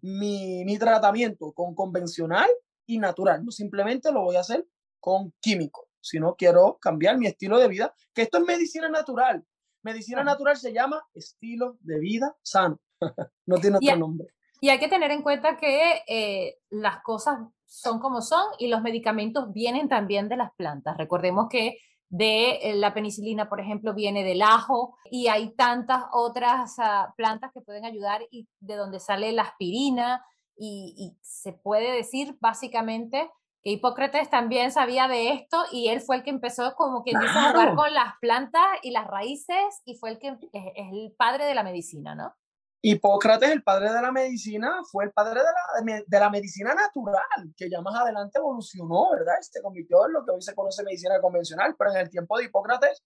mi, 0.00 0.64
mi 0.64 0.78
tratamiento 0.78 1.52
con 1.52 1.74
convencional 1.74 2.48
y 2.86 2.98
natural, 2.98 3.44
no 3.44 3.50
simplemente 3.50 4.10
lo 4.10 4.22
voy 4.22 4.36
a 4.36 4.40
hacer 4.40 4.66
con 4.98 5.32
químico, 5.40 5.88
sino 6.00 6.34
quiero 6.36 6.78
cambiar 6.80 7.18
mi 7.18 7.26
estilo 7.26 7.58
de 7.58 7.68
vida, 7.68 7.94
que 8.14 8.22
esto 8.22 8.38
es 8.38 8.44
medicina 8.44 8.88
natural. 8.88 9.44
Medicina 9.82 10.24
natural 10.24 10.56
se 10.56 10.72
llama 10.72 11.06
estilo 11.14 11.76
de 11.80 11.98
vida 12.00 12.36
sano. 12.42 12.80
no 13.46 13.56
tiene 13.58 13.76
otro 13.76 13.96
nombre. 13.96 14.28
Y 14.60 14.70
hay 14.70 14.78
que 14.78 14.88
tener 14.88 15.10
en 15.10 15.22
cuenta 15.22 15.56
que 15.56 16.02
eh, 16.08 16.58
las 16.70 17.02
cosas 17.02 17.38
son 17.66 18.00
como 18.00 18.22
son 18.22 18.44
y 18.58 18.68
los 18.68 18.82
medicamentos 18.82 19.52
vienen 19.52 19.88
también 19.88 20.28
de 20.28 20.36
las 20.36 20.52
plantas. 20.54 20.96
Recordemos 20.96 21.48
que 21.48 21.78
de 22.08 22.52
eh, 22.62 22.74
la 22.74 22.94
penicilina, 22.94 23.48
por 23.48 23.60
ejemplo, 23.60 23.94
viene 23.94 24.24
del 24.24 24.42
ajo 24.42 24.96
y 25.10 25.28
hay 25.28 25.54
tantas 25.54 26.04
otras 26.12 26.76
uh, 26.78 27.14
plantas 27.16 27.52
que 27.52 27.60
pueden 27.60 27.84
ayudar 27.84 28.22
y 28.30 28.48
de 28.60 28.76
donde 28.76 28.98
sale 28.98 29.30
la 29.32 29.42
aspirina 29.42 30.24
y, 30.56 30.94
y, 30.96 31.18
se 31.22 31.52
puede 31.52 31.92
decir 31.92 32.36
básicamente 32.40 33.30
que 33.62 33.70
Hipócrates 33.70 34.30
también 34.30 34.72
sabía 34.72 35.06
de 35.06 35.30
esto 35.30 35.62
y 35.70 35.88
él 35.88 36.00
fue 36.00 36.16
el 36.16 36.22
que 36.22 36.30
empezó 36.30 36.74
como 36.74 37.04
que 37.04 37.10
claro. 37.10 37.28
a 37.28 37.50
jugar 37.50 37.74
con 37.76 37.92
las 37.94 38.14
plantas 38.20 38.66
y 38.82 38.90
las 38.90 39.06
raíces 39.06 39.82
y 39.84 39.94
fue 39.96 40.10
el 40.10 40.18
que 40.18 40.28
es, 40.28 40.38
es 40.52 40.92
el 40.92 41.14
padre 41.16 41.44
de 41.44 41.54
la 41.54 41.62
medicina, 41.62 42.14
¿no? 42.14 42.32
Hipócrates, 42.80 43.50
el 43.50 43.62
padre 43.62 43.92
de 43.92 44.00
la 44.00 44.12
medicina, 44.12 44.80
fue 44.90 45.04
el 45.04 45.10
padre 45.10 45.40
de 45.40 45.46
la, 45.46 46.02
de 46.06 46.20
la 46.20 46.30
medicina 46.30 46.74
natural, 46.74 47.52
que 47.56 47.68
ya 47.68 47.80
más 47.80 48.00
adelante 48.00 48.38
evolucionó, 48.38 49.10
¿verdad? 49.10 49.34
Se 49.40 49.60
convirtió 49.60 50.06
en 50.06 50.12
lo 50.12 50.24
que 50.24 50.30
hoy 50.30 50.42
se 50.42 50.54
conoce 50.54 50.84
medicina 50.84 51.20
convencional, 51.20 51.74
pero 51.76 51.90
en 51.90 51.96
el 51.98 52.08
tiempo 52.08 52.38
de 52.38 52.44
Hipócrates, 52.44 53.02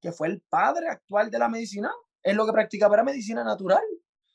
que 0.00 0.12
fue 0.12 0.28
el 0.28 0.40
padre 0.48 0.88
actual 0.88 1.30
de 1.30 1.38
la 1.38 1.48
medicina, 1.48 1.90
es 2.22 2.36
lo 2.36 2.46
que 2.46 2.52
practicaba 2.52 2.94
era 2.94 3.02
medicina 3.02 3.42
natural, 3.42 3.82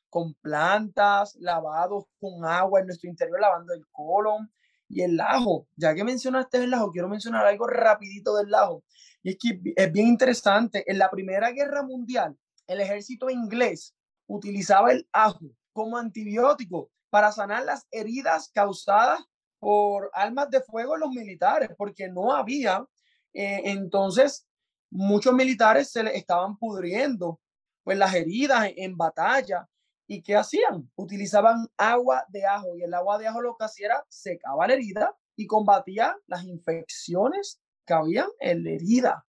con 0.10 0.34
plantas, 0.36 1.36
lavados 1.40 2.06
con 2.20 2.46
agua 2.46 2.82
en 2.82 2.88
nuestro 2.88 3.10
interior, 3.10 3.40
lavando 3.40 3.74
el 3.74 3.88
colon 3.92 4.52
y 4.88 5.02
el 5.02 5.20
ajo. 5.20 5.68
Ya 5.76 5.96
que 5.96 6.04
mencionaste 6.04 6.64
el 6.64 6.74
ajo, 6.74 6.92
quiero 6.92 7.10
mencionar 7.10 7.46
algo 7.46 7.66
rapidito 7.68 8.36
del 8.36 8.54
ajo. 8.54 8.84
Y 9.24 9.32
es 9.32 9.38
que 9.40 9.60
es 9.76 9.92
bien 9.92 10.08
interesante. 10.08 10.84
En 10.86 11.00
la 11.00 11.10
Primera 11.10 11.52
Guerra 11.52 11.82
Mundial, 11.82 12.38
el 12.68 12.82
ejército 12.82 13.30
inglés 13.30 13.96
utilizaba 14.28 14.92
el 14.92 15.08
ajo 15.12 15.46
como 15.72 15.98
antibiótico 15.98 16.92
para 17.10 17.32
sanar 17.32 17.64
las 17.66 17.88
heridas 17.92 18.50
causadas 18.54 19.20
por 19.60 20.10
armas 20.14 20.50
de 20.50 20.62
fuego 20.62 20.96
en 20.96 21.02
los 21.02 21.12
militares, 21.12 21.70
porque 21.78 22.10
no 22.10 22.34
había, 22.34 22.86
eh, 23.34 23.62
entonces 23.66 24.48
muchos 24.90 25.34
militares 25.34 25.90
se 25.90 26.04
les 26.04 26.16
estaban 26.16 26.58
pudriendo 26.58 27.40
pues 27.84 27.98
las 27.98 28.14
heridas 28.14 28.70
en, 28.76 28.96
batalla. 28.96 29.68
¿Y 30.08 30.22
qué 30.22 30.36
hacían? 30.36 30.90
Utilizaban 30.96 31.68
agua 31.78 32.26
de 32.30 32.46
ajo 32.46 32.76
y 32.76 32.84
el 32.84 32.94
agua 32.94 33.18
de 33.18 33.28
ajo 33.28 33.42
lo 33.42 33.56
que 33.56 33.66
hacía 33.66 33.88
era 33.88 34.06
secaba 34.10 34.68
la 34.68 34.74
herida 34.74 35.16
y 35.36 35.48
combatía 35.48 36.16
las 36.28 36.44
infecciones 36.44 37.62
que 37.86 37.94
habían 37.94 38.28
en 38.40 38.64
la 38.64 38.72
herida. 38.72 39.26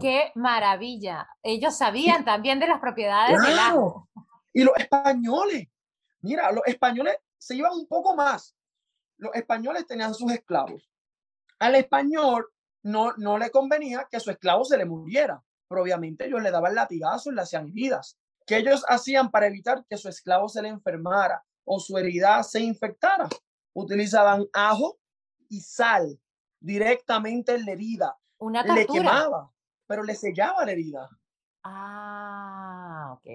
Qué 0.00 0.32
maravilla. 0.34 1.28
Ellos 1.42 1.76
sabían 1.76 2.24
también 2.24 2.58
de 2.60 2.66
las 2.66 2.80
propiedades 2.80 3.36
claro. 3.36 3.48
del 3.48 3.58
ajo. 3.58 4.08
Y 4.52 4.64
los 4.64 4.76
españoles, 4.76 5.68
mira, 6.20 6.50
los 6.52 6.66
españoles 6.66 7.16
se 7.36 7.56
iban 7.56 7.72
un 7.72 7.86
poco 7.86 8.14
más. 8.14 8.56
Los 9.16 9.34
españoles 9.34 9.86
tenían 9.86 10.14
sus 10.14 10.32
esclavos. 10.32 10.88
Al 11.58 11.74
español 11.74 12.48
no, 12.82 13.12
no 13.16 13.38
le 13.38 13.50
convenía 13.50 14.06
que 14.10 14.20
su 14.20 14.30
esclavo 14.30 14.64
se 14.64 14.76
le 14.76 14.84
muriera, 14.84 15.42
pero 15.68 15.82
obviamente 15.82 16.26
ellos 16.26 16.42
le 16.42 16.50
daban 16.50 16.74
latigazos 16.74 17.32
y 17.32 17.34
le 17.36 17.42
hacían 17.42 17.68
heridas. 17.68 18.18
¿Qué 18.46 18.56
ellos 18.58 18.84
hacían 18.88 19.30
para 19.30 19.46
evitar 19.46 19.84
que 19.88 19.96
su 19.96 20.08
esclavo 20.08 20.48
se 20.48 20.62
le 20.62 20.68
enfermara 20.68 21.44
o 21.68 21.78
su 21.78 21.98
herida 21.98 22.42
se 22.42 22.60
infectara, 22.60 23.28
utilizaban 23.74 24.46
ajo 24.52 24.98
y 25.48 25.60
sal 25.60 26.18
directamente 26.60 27.54
en 27.54 27.66
la 27.66 27.72
herida. 27.72 28.18
Una 28.38 28.62
Le 28.62 28.86
quemaba, 28.86 29.52
pero 29.88 30.04
le 30.04 30.14
sellaba 30.14 30.64
la 30.64 30.72
herida. 30.72 31.08
Ah, 31.64 33.14
ok. 33.14 33.26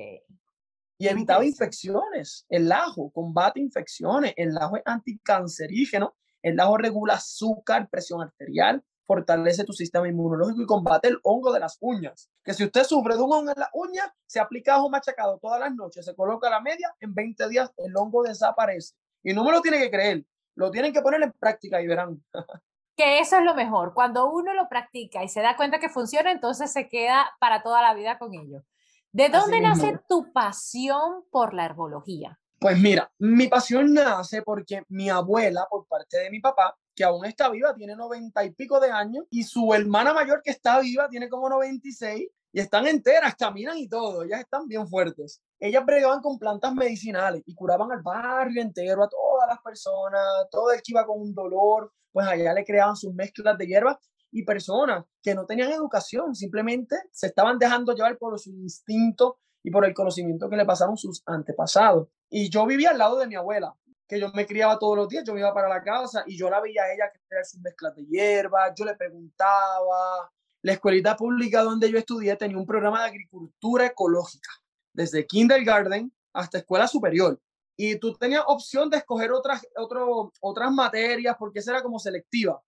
Y 1.00 1.08
evitaba 1.08 1.44
infecciones. 1.44 2.46
El 2.48 2.72
ajo 2.72 3.12
combate 3.12 3.60
infecciones. 3.60 4.34
El 4.38 4.58
ajo 4.58 4.78
es 4.78 4.84
anticancerígeno. 4.86 6.16
El 6.42 6.60
ajo 6.60 6.78
regula 6.78 7.16
azúcar, 7.16 7.90
presión 7.90 8.22
arterial, 8.22 8.84
fortalece 9.06 9.64
tu 9.64 9.74
sistema 9.74 10.08
inmunológico 10.08 10.62
y 10.62 10.66
combate 10.66 11.08
el 11.08 11.20
hongo 11.24 11.52
de 11.52 11.60
las 11.60 11.78
uñas. 11.82 12.30
Que 12.44 12.54
si 12.54 12.64
usted 12.66 12.84
sufre 12.84 13.16
de 13.16 13.22
un 13.22 13.34
hongo 13.34 13.52
en 13.52 13.60
la 13.60 13.70
uña, 13.74 14.14
se 14.26 14.40
aplica 14.40 14.76
ajo 14.76 14.90
machacado 14.90 15.40
todas 15.42 15.60
las 15.60 15.74
noches, 15.74 16.06
se 16.06 16.16
coloca 16.16 16.50
la 16.50 16.62
media, 16.62 16.94
en 17.00 17.14
20 17.14 17.50
días 17.50 17.72
el 17.78 17.96
hongo 17.96 18.24
desaparece. 18.24 18.96
Y 19.24 19.34
no 19.34 19.44
me 19.44 19.52
lo 19.52 19.62
tiene 19.62 19.80
que 19.80 19.90
creer, 19.90 20.26
lo 20.56 20.70
tienen 20.70 20.94
que 20.94 21.02
poner 21.02 21.24
en 21.24 21.32
práctica 21.32 21.82
y 21.82 21.88
verán. 21.88 22.24
Que 22.96 23.20
eso 23.20 23.38
es 23.38 23.44
lo 23.44 23.56
mejor. 23.56 23.94
Cuando 23.94 24.32
uno 24.32 24.54
lo 24.54 24.70
practica 24.70 25.24
y 25.24 25.30
se 25.30 25.42
da 25.42 25.56
cuenta 25.56 25.80
que 25.80 25.90
funciona, 25.90 26.32
entonces 26.32 26.72
se 26.72 26.88
queda 26.88 27.32
para 27.40 27.64
toda 27.64 27.82
la 27.82 27.94
vida 27.94 28.20
con 28.20 28.34
ello. 28.34 28.64
¿De 29.12 29.30
dónde 29.30 29.62
nace 29.62 30.00
tu 30.08 30.32
pasión 30.34 31.24
por 31.30 31.54
la 31.54 31.66
herbología? 31.66 32.40
Pues 32.60 32.80
mira, 32.80 33.12
mi 33.20 33.48
pasión 33.48 33.94
nace 33.94 34.42
porque 34.42 34.84
mi 34.88 35.10
abuela, 35.10 35.68
por 35.70 35.86
parte 35.86 36.18
de 36.18 36.30
mi 36.30 36.40
papá, 36.40 36.76
que 36.96 37.04
aún 37.04 37.26
está 37.26 37.50
viva, 37.50 37.76
tiene 37.76 37.96
noventa 37.96 38.44
y 38.44 38.52
pico 38.52 38.80
de 38.80 38.90
años, 38.90 39.26
y 39.30 39.44
su 39.44 39.74
hermana 39.74 40.14
mayor 40.14 40.42
que 40.42 40.52
está 40.52 40.80
viva 40.80 41.10
tiene 41.10 41.30
como 41.30 41.50
96, 41.50 42.30
y 42.54 42.60
están 42.60 42.86
enteras, 42.86 43.36
caminan 43.36 43.78
y 43.80 43.90
todo, 43.90 44.24
ellas 44.24 44.42
están 44.42 44.68
bien 44.68 44.88
fuertes. 44.88 45.42
Ellas 45.60 45.84
bregaban 45.84 46.22
con 46.22 46.38
plantas 46.38 46.74
medicinales 46.76 47.42
y 47.48 47.56
curaban 47.56 47.92
al 47.92 48.04
barrio 48.04 48.62
entero, 48.62 49.04
a 49.04 49.10
todas 49.10 49.50
las 49.50 49.60
personas, 49.60 50.22
todo 50.52 50.72
el 50.72 50.78
que 50.84 50.92
iba 50.92 51.04
con 51.04 51.20
un 51.20 51.34
dolor, 51.34 51.92
pues 52.12 52.28
allá 52.28 52.54
le 52.54 52.64
creaban 52.64 52.96
sus 52.96 53.12
mezclas 53.12 53.58
de 53.58 53.66
hierbas 53.66 53.98
y 54.32 54.44
personas 54.44 55.04
que 55.24 55.34
no 55.34 55.48
tenían 55.48 55.72
educación, 55.72 56.36
simplemente 56.36 56.96
se 57.12 57.28
estaban 57.28 57.58
dejando 57.58 57.96
llevar 57.96 58.20
por 58.20 58.40
su 58.40 58.52
instinto 58.52 59.40
y 59.64 59.72
por 59.72 59.84
el 59.86 59.96
conocimiento 59.96 60.48
que 60.48 60.56
le 60.56 60.66
pasaron 60.66 60.96
sus 60.96 61.24
antepasados. 61.26 62.08
Y 62.30 62.52
yo 62.52 62.68
vivía 62.68 62.92
al 62.92 63.00
lado 63.00 63.18
de 63.18 63.26
mi 63.26 63.34
abuela, 63.34 63.76
que 64.08 64.20
yo 64.20 64.32
me 64.32 64.46
criaba 64.46 64.78
todos 64.78 64.96
los 64.96 65.10
días, 65.10 65.24
yo 65.26 65.36
iba 65.36 65.54
para 65.56 65.70
la 65.70 65.82
casa 65.82 66.24
y 66.28 66.38
yo 66.38 66.52
la 66.52 66.62
veía 66.62 66.84
a 66.84 66.94
ella 66.94 67.12
crear 67.28 67.46
sus 67.46 67.60
mezclas 67.62 67.96
de 67.96 68.06
hierbas, 68.06 68.74
yo 68.76 68.86
le 68.86 68.96
preguntaba. 68.96 70.32
La 70.64 70.74
escuelita 70.74 71.16
pública 71.18 71.62
donde 71.62 71.92
yo 71.92 71.98
estudié 71.98 72.36
tenía 72.38 72.58
un 72.58 72.66
programa 72.66 73.02
de 73.02 73.10
agricultura 73.10 73.86
ecológica, 73.86 74.50
desde 74.94 75.28
kindergarten 75.28 76.12
hasta 76.34 76.60
escuela 76.60 76.88
superior. 76.88 77.40
Y 77.76 77.98
tú 78.00 78.14
tenías 78.14 78.44
opción 78.48 78.90
de 78.90 78.98
escoger 78.98 79.34
otras, 79.34 79.68
otro, 79.76 80.32
otras 80.40 80.72
materias 80.72 81.36
porque 81.38 81.60
esa 81.60 81.72
era 81.72 81.84
como 81.84 82.00
selectiva. 82.00 82.62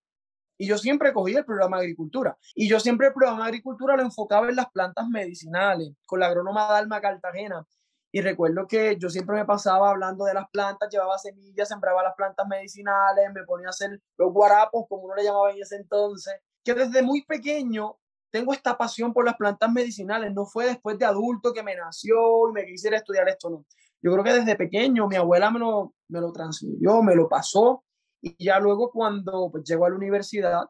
Y 0.58 0.68
yo 0.68 0.78
siempre 0.78 1.14
cogí 1.14 1.36
el 1.36 1.46
programa 1.46 1.78
de 1.78 1.84
agricultura. 1.84 2.38
Y 2.54 2.68
yo 2.68 2.82
siempre 2.82 3.08
el 3.08 3.14
programa 3.14 3.44
de 3.44 3.50
agricultura 3.50 3.96
lo 3.96 4.04
enfocaba 4.04 4.50
en 4.50 4.58
las 4.58 4.70
plantas 4.72 5.08
medicinales, 5.08 5.94
con 6.06 6.20
la 6.20 6.28
agrónoma 6.28 6.68
Dalma 6.68 7.00
Cartagena. 7.00 7.66
Y 8.12 8.22
recuerdo 8.22 8.68
que 8.68 8.98
yo 8.98 9.10
siempre 9.10 9.36
me 9.36 9.46
pasaba 9.46 9.90
hablando 9.90 10.26
de 10.26 10.34
las 10.34 10.50
plantas, 10.50 10.90
llevaba 10.90 11.18
semillas, 11.18 11.68
sembraba 11.68 12.04
las 12.04 12.16
plantas 12.16 12.48
medicinales, 12.48 13.32
me 13.34 13.44
ponía 13.44 13.68
a 13.68 13.70
hacer 13.72 14.02
los 14.18 14.34
guarapos, 14.34 14.86
como 14.88 15.04
uno 15.04 15.16
le 15.16 15.24
llamaba 15.24 15.52
en 15.52 15.62
ese 15.62 15.76
entonces. 15.76 16.34
Que 16.66 16.74
desde 16.74 17.02
muy 17.02 17.24
pequeño 17.24 17.98
tengo 18.30 18.52
esta 18.52 18.78
pasión 18.78 19.14
por 19.14 19.24
las 19.24 19.38
plantas 19.38 19.72
medicinales. 19.72 20.34
No 20.34 20.46
fue 20.46 20.66
después 20.66 21.00
de 21.00 21.06
adulto 21.06 21.54
que 21.54 21.64
me 21.64 21.76
nació 21.76 22.50
y 22.50 22.52
me 22.52 22.66
quisiera 22.66 22.98
estudiar 22.98 23.30
esto, 23.30 23.50
no. 23.50 23.66
Yo 24.02 24.12
creo 24.12 24.24
que 24.26 24.34
desde 24.34 24.58
pequeño 24.58 25.08
mi 25.08 25.16
abuela 25.16 25.50
me 25.50 25.60
lo, 25.60 25.94
me 26.10 26.20
lo 26.20 26.34
transmitió, 26.34 27.02
me 27.02 27.16
lo 27.16 27.30
pasó 27.30 27.86
y 28.22 28.44
ya 28.44 28.60
luego 28.60 28.92
cuando 28.92 29.50
pues, 29.52 29.64
llego 29.64 29.86
a 29.86 29.90
la 29.90 29.96
universidad, 29.96 30.66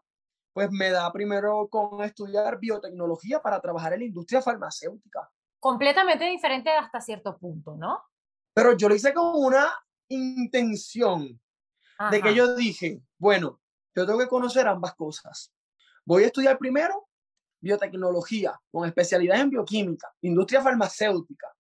pues 0.54 0.70
me 0.72 0.90
da 0.90 1.12
primero 1.12 1.68
con 1.70 2.04
estudiar 2.04 2.60
biotecnología 2.60 3.42
para 3.42 3.60
trabajar 3.60 3.94
en 3.94 4.00
la 4.00 4.06
industria 4.06 4.42
farmacéutica. 4.42 5.30
Completamente 5.60 6.26
diferente 6.26 6.70
hasta 6.70 7.02
cierto 7.02 7.38
punto, 7.38 7.76
¿no? 7.76 8.04
Pero 8.54 8.78
yo 8.78 8.90
lo 8.90 8.96
hice 8.96 9.14
con 9.14 9.32
una 9.34 9.68
intención 10.10 11.42
de 12.12 12.22
que 12.22 12.36
yo 12.36 12.56
dije, 12.56 13.02
bueno, 13.18 13.60
yo 13.96 14.06
tengo 14.06 14.20
que 14.20 14.28
conocer 14.28 14.68
ambas 14.68 14.96
cosas. 14.96 15.55
Voy 16.06 16.24
a 16.24 16.28
estudiar 16.28 16.58
primero 16.60 17.08
biotecnología 17.60 18.60
con 18.72 18.88
especialidad 18.88 19.42
en 19.42 19.50
bioquímica, 19.50 20.14
industria 20.22 20.62
farmacéutica. 20.62 21.52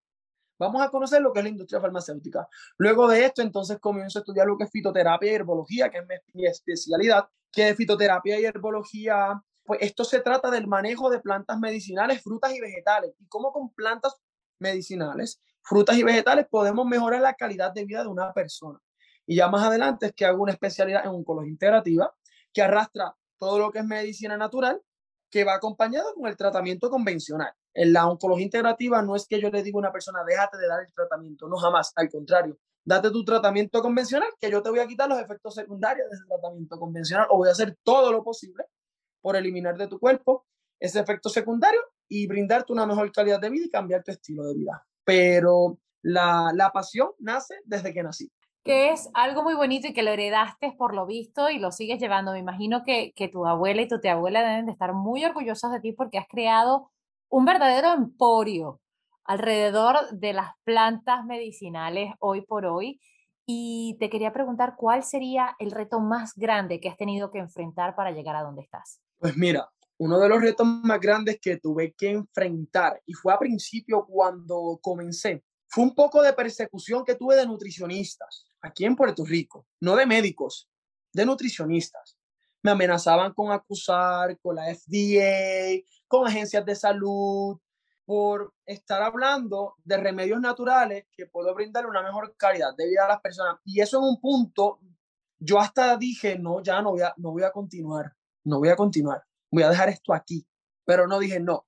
Vamos 0.59 0.81
a 0.83 0.89
conocer 0.89 1.21
lo 1.21 1.33
que 1.33 1.39
es 1.39 1.43
la 1.45 1.49
industria 1.49 1.81
farmacéutica. 1.81 2.47
Luego 2.77 3.07
de 3.07 3.25
esto, 3.25 3.41
entonces 3.41 3.79
comienzo 3.79 4.19
a 4.19 4.21
estudiar 4.21 4.45
lo 4.45 4.55
que 4.55 4.65
es 4.65 4.71
fitoterapia 4.71 5.31
y 5.31 5.35
herbología, 5.35 5.89
que 5.89 5.97
es 5.97 6.05
mi 6.33 6.45
especialidad, 6.45 7.27
que 7.51 7.69
es 7.69 7.75
fitoterapia 7.75 8.39
y 8.39 8.45
herbología. 8.45 9.41
Pues 9.63 9.79
esto 9.81 10.03
se 10.03 10.21
trata 10.21 10.51
del 10.51 10.67
manejo 10.67 11.09
de 11.09 11.19
plantas 11.19 11.59
medicinales, 11.59 12.21
frutas 12.21 12.53
y 12.53 12.61
vegetales, 12.61 13.15
y 13.19 13.27
cómo 13.27 13.51
con 13.51 13.73
plantas 13.73 14.15
medicinales, 14.59 15.41
frutas 15.63 15.97
y 15.97 16.03
vegetales 16.03 16.45
podemos 16.47 16.85
mejorar 16.85 17.21
la 17.21 17.33
calidad 17.33 17.73
de 17.73 17.83
vida 17.83 18.03
de 18.03 18.09
una 18.09 18.31
persona. 18.31 18.79
Y 19.25 19.37
ya 19.37 19.47
más 19.47 19.63
adelante 19.63 20.05
es 20.05 20.13
que 20.13 20.25
hago 20.25 20.43
una 20.43 20.51
especialidad 20.51 21.03
en 21.03 21.09
oncología 21.09 21.49
integrativa, 21.49 22.15
que 22.53 22.61
arrastra 22.61 23.15
todo 23.37 23.59
lo 23.59 23.71
que 23.71 23.79
es 23.79 23.85
medicina 23.85 24.37
natural, 24.37 24.81
que 25.29 25.43
va 25.43 25.55
acompañado 25.55 26.13
con 26.15 26.27
el 26.27 26.37
tratamiento 26.37 26.89
convencional. 26.89 27.51
En 27.73 27.91
la 27.91 28.07
oncología 28.07 28.45
integrativa 28.45 29.01
no 29.01 29.15
es 29.15 29.27
que 29.27 29.39
yo 29.41 29.49
le 29.49 29.63
diga 29.63 29.77
a 29.77 29.79
una 29.79 29.91
persona, 29.91 30.23
déjate 30.25 30.57
de 30.57 30.67
dar 30.67 30.81
el 30.81 30.93
tratamiento, 30.93 31.47
no 31.47 31.57
jamás, 31.57 31.91
al 31.95 32.09
contrario, 32.09 32.57
date 32.85 33.11
tu 33.11 33.25
tratamiento 33.25 33.81
convencional, 33.81 34.29
que 34.39 34.49
yo 34.49 34.61
te 34.61 34.69
voy 34.69 34.79
a 34.79 34.87
quitar 34.87 35.09
los 35.09 35.19
efectos 35.19 35.55
secundarios 35.55 36.09
de 36.09 36.15
ese 36.15 36.25
tratamiento 36.25 36.79
convencional 36.79 37.27
o 37.29 37.37
voy 37.37 37.49
a 37.49 37.51
hacer 37.51 37.77
todo 37.83 38.11
lo 38.11 38.23
posible 38.23 38.65
por 39.21 39.35
eliminar 39.35 39.77
de 39.77 39.87
tu 39.87 39.99
cuerpo 39.99 40.45
ese 40.79 40.99
efecto 40.99 41.29
secundario 41.29 41.81
y 42.07 42.27
brindarte 42.27 42.71
una 42.71 42.85
mejor 42.85 43.11
calidad 43.11 43.39
de 43.39 43.49
vida 43.49 43.65
y 43.65 43.69
cambiar 43.69 44.03
tu 44.03 44.11
estilo 44.11 44.45
de 44.45 44.53
vida. 44.53 44.85
Pero 45.03 45.79
la, 46.03 46.51
la 46.53 46.71
pasión 46.71 47.09
nace 47.19 47.55
desde 47.65 47.93
que 47.93 48.03
nací 48.03 48.31
que 48.65 48.91
es 48.91 49.09
algo 49.13 49.43
muy 49.43 49.53
bonito 49.53 49.87
y 49.87 49.93
que 49.93 50.01
lo 50.01 50.09
heredaste 50.09 50.73
por 50.75 50.95
lo 50.95 51.05
visto 51.05 51.51
y 51.51 51.59
lo 51.59 51.71
sigues 51.71 51.99
llevando. 51.99 52.31
Me 52.31 52.39
imagino 52.39 52.83
que, 52.83 53.13
que 53.15 53.27
tu 53.27 53.45
abuela 53.45 53.83
y 53.83 53.87
tu 53.87 53.99
tía 53.99 54.13
abuela 54.13 54.41
deben 54.41 54.65
de 54.65 54.71
estar 54.71 54.91
muy 54.93 55.23
orgullosos 55.23 55.71
de 55.71 55.79
ti 55.79 55.91
porque 55.91 56.17
has 56.17 56.27
creado 56.27 56.91
un 57.29 57.45
verdadero 57.45 57.93
emporio 57.93 58.81
alrededor 59.23 60.09
de 60.11 60.33
las 60.33 60.49
plantas 60.63 61.23
medicinales 61.25 62.11
hoy 62.19 62.41
por 62.41 62.65
hoy. 62.65 62.99
Y 63.45 63.97
te 63.99 64.09
quería 64.09 64.33
preguntar 64.33 64.73
cuál 64.75 65.03
sería 65.03 65.55
el 65.59 65.69
reto 65.69 65.99
más 65.99 66.33
grande 66.35 66.79
que 66.79 66.89
has 66.89 66.97
tenido 66.97 67.29
que 67.29 67.37
enfrentar 67.37 67.95
para 67.95 68.09
llegar 68.09 68.35
a 68.35 68.41
donde 68.41 68.63
estás. 68.63 68.99
Pues 69.19 69.37
mira, 69.37 69.69
uno 69.99 70.17
de 70.17 70.27
los 70.27 70.41
retos 70.41 70.65
más 70.65 70.99
grandes 70.99 71.37
que 71.39 71.57
tuve 71.57 71.93
que 71.93 72.09
enfrentar, 72.09 72.99
y 73.05 73.13
fue 73.13 73.31
a 73.31 73.37
principio 73.37 74.07
cuando 74.07 74.79
comencé, 74.81 75.43
fue 75.67 75.83
un 75.83 75.93
poco 75.93 76.23
de 76.23 76.33
persecución 76.33 77.05
que 77.05 77.13
tuve 77.13 77.35
de 77.35 77.45
nutricionistas 77.45 78.45
aquí 78.65 78.85
en 78.85 78.95
Puerto 78.95 79.23
Rico, 79.23 79.67
no 79.79 79.95
de 79.95 80.05
médicos, 80.05 80.69
de 81.13 81.25
nutricionistas. 81.25 82.17
Me 82.63 82.71
amenazaban 82.71 83.33
con 83.33 83.51
acusar 83.51 84.39
con 84.39 84.55
la 84.55 84.73
FDA, 84.73 85.83
con 86.07 86.27
agencias 86.27 86.65
de 86.65 86.75
salud, 86.75 87.59
por 88.05 88.53
estar 88.65 89.01
hablando 89.01 89.75
de 89.83 89.97
remedios 89.97 90.39
naturales 90.39 91.05
que 91.11 91.27
puedo 91.27 91.53
brindar 91.53 91.85
una 91.85 92.01
mejor 92.01 92.35
calidad 92.37 92.75
de 92.75 92.87
vida 92.87 93.05
a 93.05 93.09
las 93.09 93.21
personas. 93.21 93.59
Y 93.63 93.81
eso 93.81 93.97
en 93.97 94.03
un 94.05 94.19
punto, 94.19 94.79
yo 95.39 95.59
hasta 95.59 95.95
dije, 95.97 96.37
no, 96.37 96.61
ya 96.61 96.81
no 96.81 96.91
voy 96.91 97.01
a, 97.01 97.13
no 97.17 97.31
voy 97.31 97.43
a 97.43 97.51
continuar, 97.51 98.15
no 98.43 98.59
voy 98.59 98.69
a 98.69 98.75
continuar, 98.75 99.23
voy 99.51 99.63
a 99.63 99.69
dejar 99.69 99.89
esto 99.89 100.13
aquí. 100.13 100.47
Pero 100.85 101.07
no 101.07 101.19
dije, 101.19 101.39
no, 101.39 101.67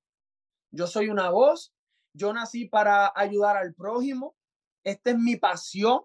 yo 0.72 0.88
soy 0.88 1.10
una 1.10 1.30
voz, 1.30 1.74
yo 2.14 2.34
nací 2.34 2.66
para 2.66 3.12
ayudar 3.16 3.58
al 3.58 3.74
prójimo, 3.74 4.36
esta 4.84 5.12
es 5.12 5.18
mi 5.18 5.36
pasión, 5.36 6.02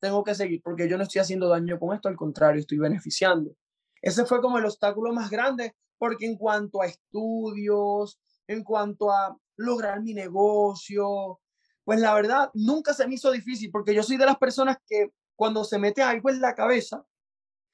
tengo 0.00 0.24
que 0.24 0.34
seguir 0.34 0.62
porque 0.62 0.88
yo 0.88 0.96
no 0.96 1.04
estoy 1.04 1.20
haciendo 1.20 1.48
daño 1.48 1.78
con 1.78 1.94
esto, 1.94 2.08
al 2.08 2.16
contrario, 2.16 2.60
estoy 2.60 2.78
beneficiando. 2.78 3.54
Ese 4.02 4.24
fue 4.24 4.40
como 4.40 4.58
el 4.58 4.64
obstáculo 4.64 5.12
más 5.12 5.30
grande 5.30 5.76
porque 5.98 6.26
en 6.26 6.36
cuanto 6.36 6.80
a 6.80 6.86
estudios, 6.86 8.18
en 8.46 8.64
cuanto 8.64 9.12
a 9.12 9.36
lograr 9.56 10.00
mi 10.00 10.14
negocio, 10.14 11.40
pues 11.84 12.00
la 12.00 12.14
verdad 12.14 12.50
nunca 12.54 12.94
se 12.94 13.06
me 13.06 13.14
hizo 13.14 13.30
difícil 13.30 13.70
porque 13.70 13.94
yo 13.94 14.02
soy 14.02 14.16
de 14.16 14.26
las 14.26 14.38
personas 14.38 14.78
que 14.86 15.10
cuando 15.36 15.64
se 15.64 15.78
mete 15.78 16.02
algo 16.02 16.30
en 16.30 16.40
la 16.40 16.54
cabeza, 16.54 17.04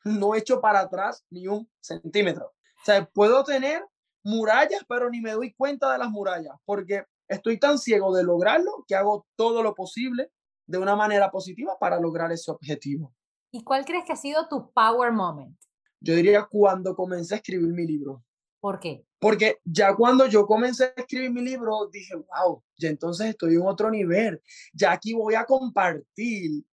no 0.04 0.34
echo 0.34 0.60
para 0.60 0.80
atrás 0.80 1.24
ni 1.30 1.46
un 1.46 1.68
centímetro. 1.80 2.46
O 2.46 2.84
sea, 2.84 3.04
puedo 3.06 3.44
tener 3.44 3.84
murallas, 4.22 4.82
pero 4.88 5.08
ni 5.10 5.20
me 5.20 5.32
doy 5.32 5.54
cuenta 5.54 5.92
de 5.92 5.98
las 5.98 6.10
murallas 6.10 6.56
porque 6.64 7.04
estoy 7.28 7.58
tan 7.58 7.78
ciego 7.78 8.14
de 8.14 8.24
lograrlo 8.24 8.84
que 8.86 8.94
hago 8.94 9.26
todo 9.36 9.62
lo 9.62 9.74
posible 9.74 10.30
de 10.66 10.78
una 10.78 10.96
manera 10.96 11.30
positiva 11.30 11.76
para 11.78 12.00
lograr 12.00 12.32
ese 12.32 12.50
objetivo. 12.50 13.14
¿Y 13.50 13.62
cuál 13.62 13.84
crees 13.84 14.04
que 14.04 14.12
ha 14.12 14.16
sido 14.16 14.48
tu 14.48 14.72
power 14.72 15.12
moment? 15.12 15.56
Yo 16.00 16.14
diría 16.14 16.46
cuando 16.50 16.94
comencé 16.94 17.34
a 17.34 17.38
escribir 17.38 17.72
mi 17.72 17.86
libro. 17.86 18.22
¿Por 18.60 18.80
qué? 18.80 19.06
Porque 19.18 19.60
ya 19.64 19.94
cuando 19.94 20.26
yo 20.26 20.46
comencé 20.46 20.84
a 20.84 20.92
escribir 20.96 21.30
mi 21.30 21.42
libro, 21.42 21.88
dije, 21.90 22.14
wow, 22.14 22.62
ya 22.76 22.88
entonces 22.88 23.28
estoy 23.28 23.54
en 23.54 23.62
otro 23.62 23.90
nivel. 23.90 24.42
Ya 24.72 24.92
aquí 24.92 25.14
voy 25.14 25.34
a 25.34 25.44
compartir 25.44 26.64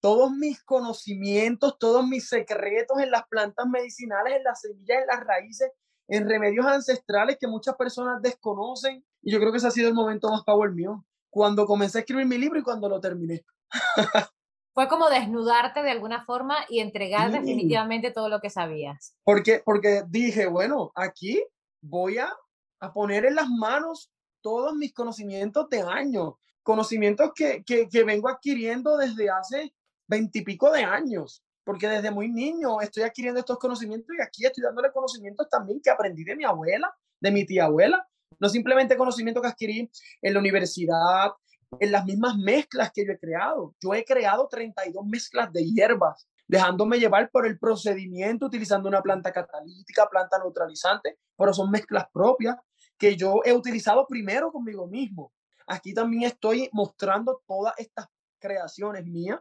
todos 0.00 0.32
mis 0.32 0.62
conocimientos, 0.64 1.78
todos 1.78 2.06
mis 2.06 2.28
secretos 2.28 2.98
en 3.00 3.10
las 3.10 3.22
plantas 3.28 3.66
medicinales, 3.68 4.34
en 4.36 4.42
las 4.42 4.60
semillas, 4.60 4.98
en 5.00 5.06
las 5.06 5.24
raíces, 5.24 5.70
en 6.08 6.28
remedios 6.28 6.66
ancestrales 6.66 7.36
que 7.38 7.46
muchas 7.46 7.76
personas 7.76 8.20
desconocen. 8.20 9.04
Y 9.22 9.30
yo 9.30 9.38
creo 9.38 9.52
que 9.52 9.58
ese 9.58 9.68
ha 9.68 9.70
sido 9.70 9.88
el 9.88 9.94
momento 9.94 10.28
más 10.28 10.42
power 10.42 10.72
mío, 10.72 11.04
cuando 11.32 11.64
comencé 11.64 11.98
a 11.98 12.00
escribir 12.02 12.26
mi 12.26 12.36
libro 12.36 12.58
y 12.60 12.62
cuando 12.62 12.90
lo 12.90 13.00
terminé. 13.00 13.42
Fue 14.74 14.86
como 14.86 15.08
desnudarte 15.08 15.82
de 15.82 15.90
alguna 15.90 16.24
forma 16.24 16.56
y 16.68 16.80
entregar 16.80 17.32
definitivamente 17.32 18.10
todo 18.10 18.28
lo 18.28 18.40
que 18.40 18.50
sabías. 18.50 19.14
Porque, 19.24 19.62
porque 19.64 20.04
dije, 20.08 20.46
bueno, 20.46 20.92
aquí 20.94 21.42
voy 21.82 22.18
a, 22.18 22.30
a 22.80 22.92
poner 22.92 23.24
en 23.24 23.34
las 23.34 23.48
manos 23.48 24.10
todos 24.42 24.74
mis 24.74 24.92
conocimientos 24.92 25.68
de 25.70 25.80
años, 25.80 26.34
conocimientos 26.62 27.32
que, 27.34 27.62
que, 27.64 27.88
que 27.88 28.04
vengo 28.04 28.28
adquiriendo 28.28 28.96
desde 28.96 29.30
hace 29.30 29.74
veintipico 30.06 30.70
de 30.70 30.84
años, 30.84 31.42
porque 31.64 31.88
desde 31.88 32.10
muy 32.10 32.30
niño 32.30 32.80
estoy 32.80 33.04
adquiriendo 33.04 33.40
estos 33.40 33.58
conocimientos 33.58 34.14
y 34.18 34.22
aquí 34.22 34.44
estoy 34.44 34.64
dándole 34.64 34.92
conocimientos 34.92 35.48
también 35.48 35.80
que 35.82 35.90
aprendí 35.90 36.24
de 36.24 36.36
mi 36.36 36.44
abuela, 36.44 36.94
de 37.20 37.30
mi 37.30 37.46
tía 37.46 37.66
abuela, 37.66 38.06
no 38.42 38.48
simplemente 38.48 38.96
conocimientos 38.96 39.40
que 39.40 39.48
adquirí 39.48 39.90
en 40.20 40.34
la 40.34 40.40
universidad, 40.40 41.30
en 41.78 41.92
las 41.92 42.04
mismas 42.04 42.36
mezclas 42.36 42.90
que 42.92 43.06
yo 43.06 43.12
he 43.12 43.18
creado. 43.18 43.76
Yo 43.80 43.94
he 43.94 44.04
creado 44.04 44.48
32 44.50 45.06
mezclas 45.06 45.52
de 45.52 45.64
hierbas, 45.64 46.28
dejándome 46.48 46.98
llevar 46.98 47.30
por 47.30 47.46
el 47.46 47.56
procedimiento 47.56 48.46
utilizando 48.46 48.88
una 48.88 49.00
planta 49.00 49.32
catalítica, 49.32 50.08
planta 50.10 50.40
neutralizante, 50.40 51.20
pero 51.38 51.54
son 51.54 51.70
mezclas 51.70 52.06
propias 52.12 52.56
que 52.98 53.16
yo 53.16 53.42
he 53.44 53.52
utilizado 53.52 54.08
primero 54.08 54.50
conmigo 54.50 54.88
mismo. 54.88 55.32
Aquí 55.68 55.94
también 55.94 56.24
estoy 56.24 56.68
mostrando 56.72 57.42
todas 57.46 57.74
estas 57.78 58.08
creaciones 58.40 59.06
mías. 59.06 59.38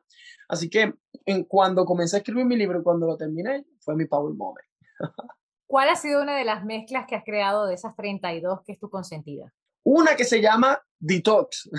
Así 0.47 0.70
que 0.70 0.93
en, 1.26 1.43
cuando 1.45 1.86
comencé 1.86 2.18
a 2.18 2.20
escribir 2.20 2.45
mi 2.45 2.56
libro 2.56 2.80
y 2.80 2.84
cuando 2.84 3.08
lo 3.08 3.18
terminé, 3.18 3.66
fue 3.80 3.95
mi 3.95 4.06
power 4.06 4.36
moment. 4.36 4.68
¿Cuál 5.72 5.88
ha 5.88 5.95
sido 5.95 6.22
una 6.22 6.36
de 6.36 6.43
las 6.43 6.65
mezclas 6.65 7.05
que 7.07 7.15
has 7.15 7.24
creado 7.24 7.65
de 7.65 7.76
esas 7.76 7.95
32 7.95 8.59
que 8.65 8.74
es 8.74 8.78
tu 8.78 8.89
consentida? 8.89 9.53
Una 9.86 10.17
que 10.17 10.26
se 10.26 10.41
llama 10.41 10.78
Detox. 10.99 11.69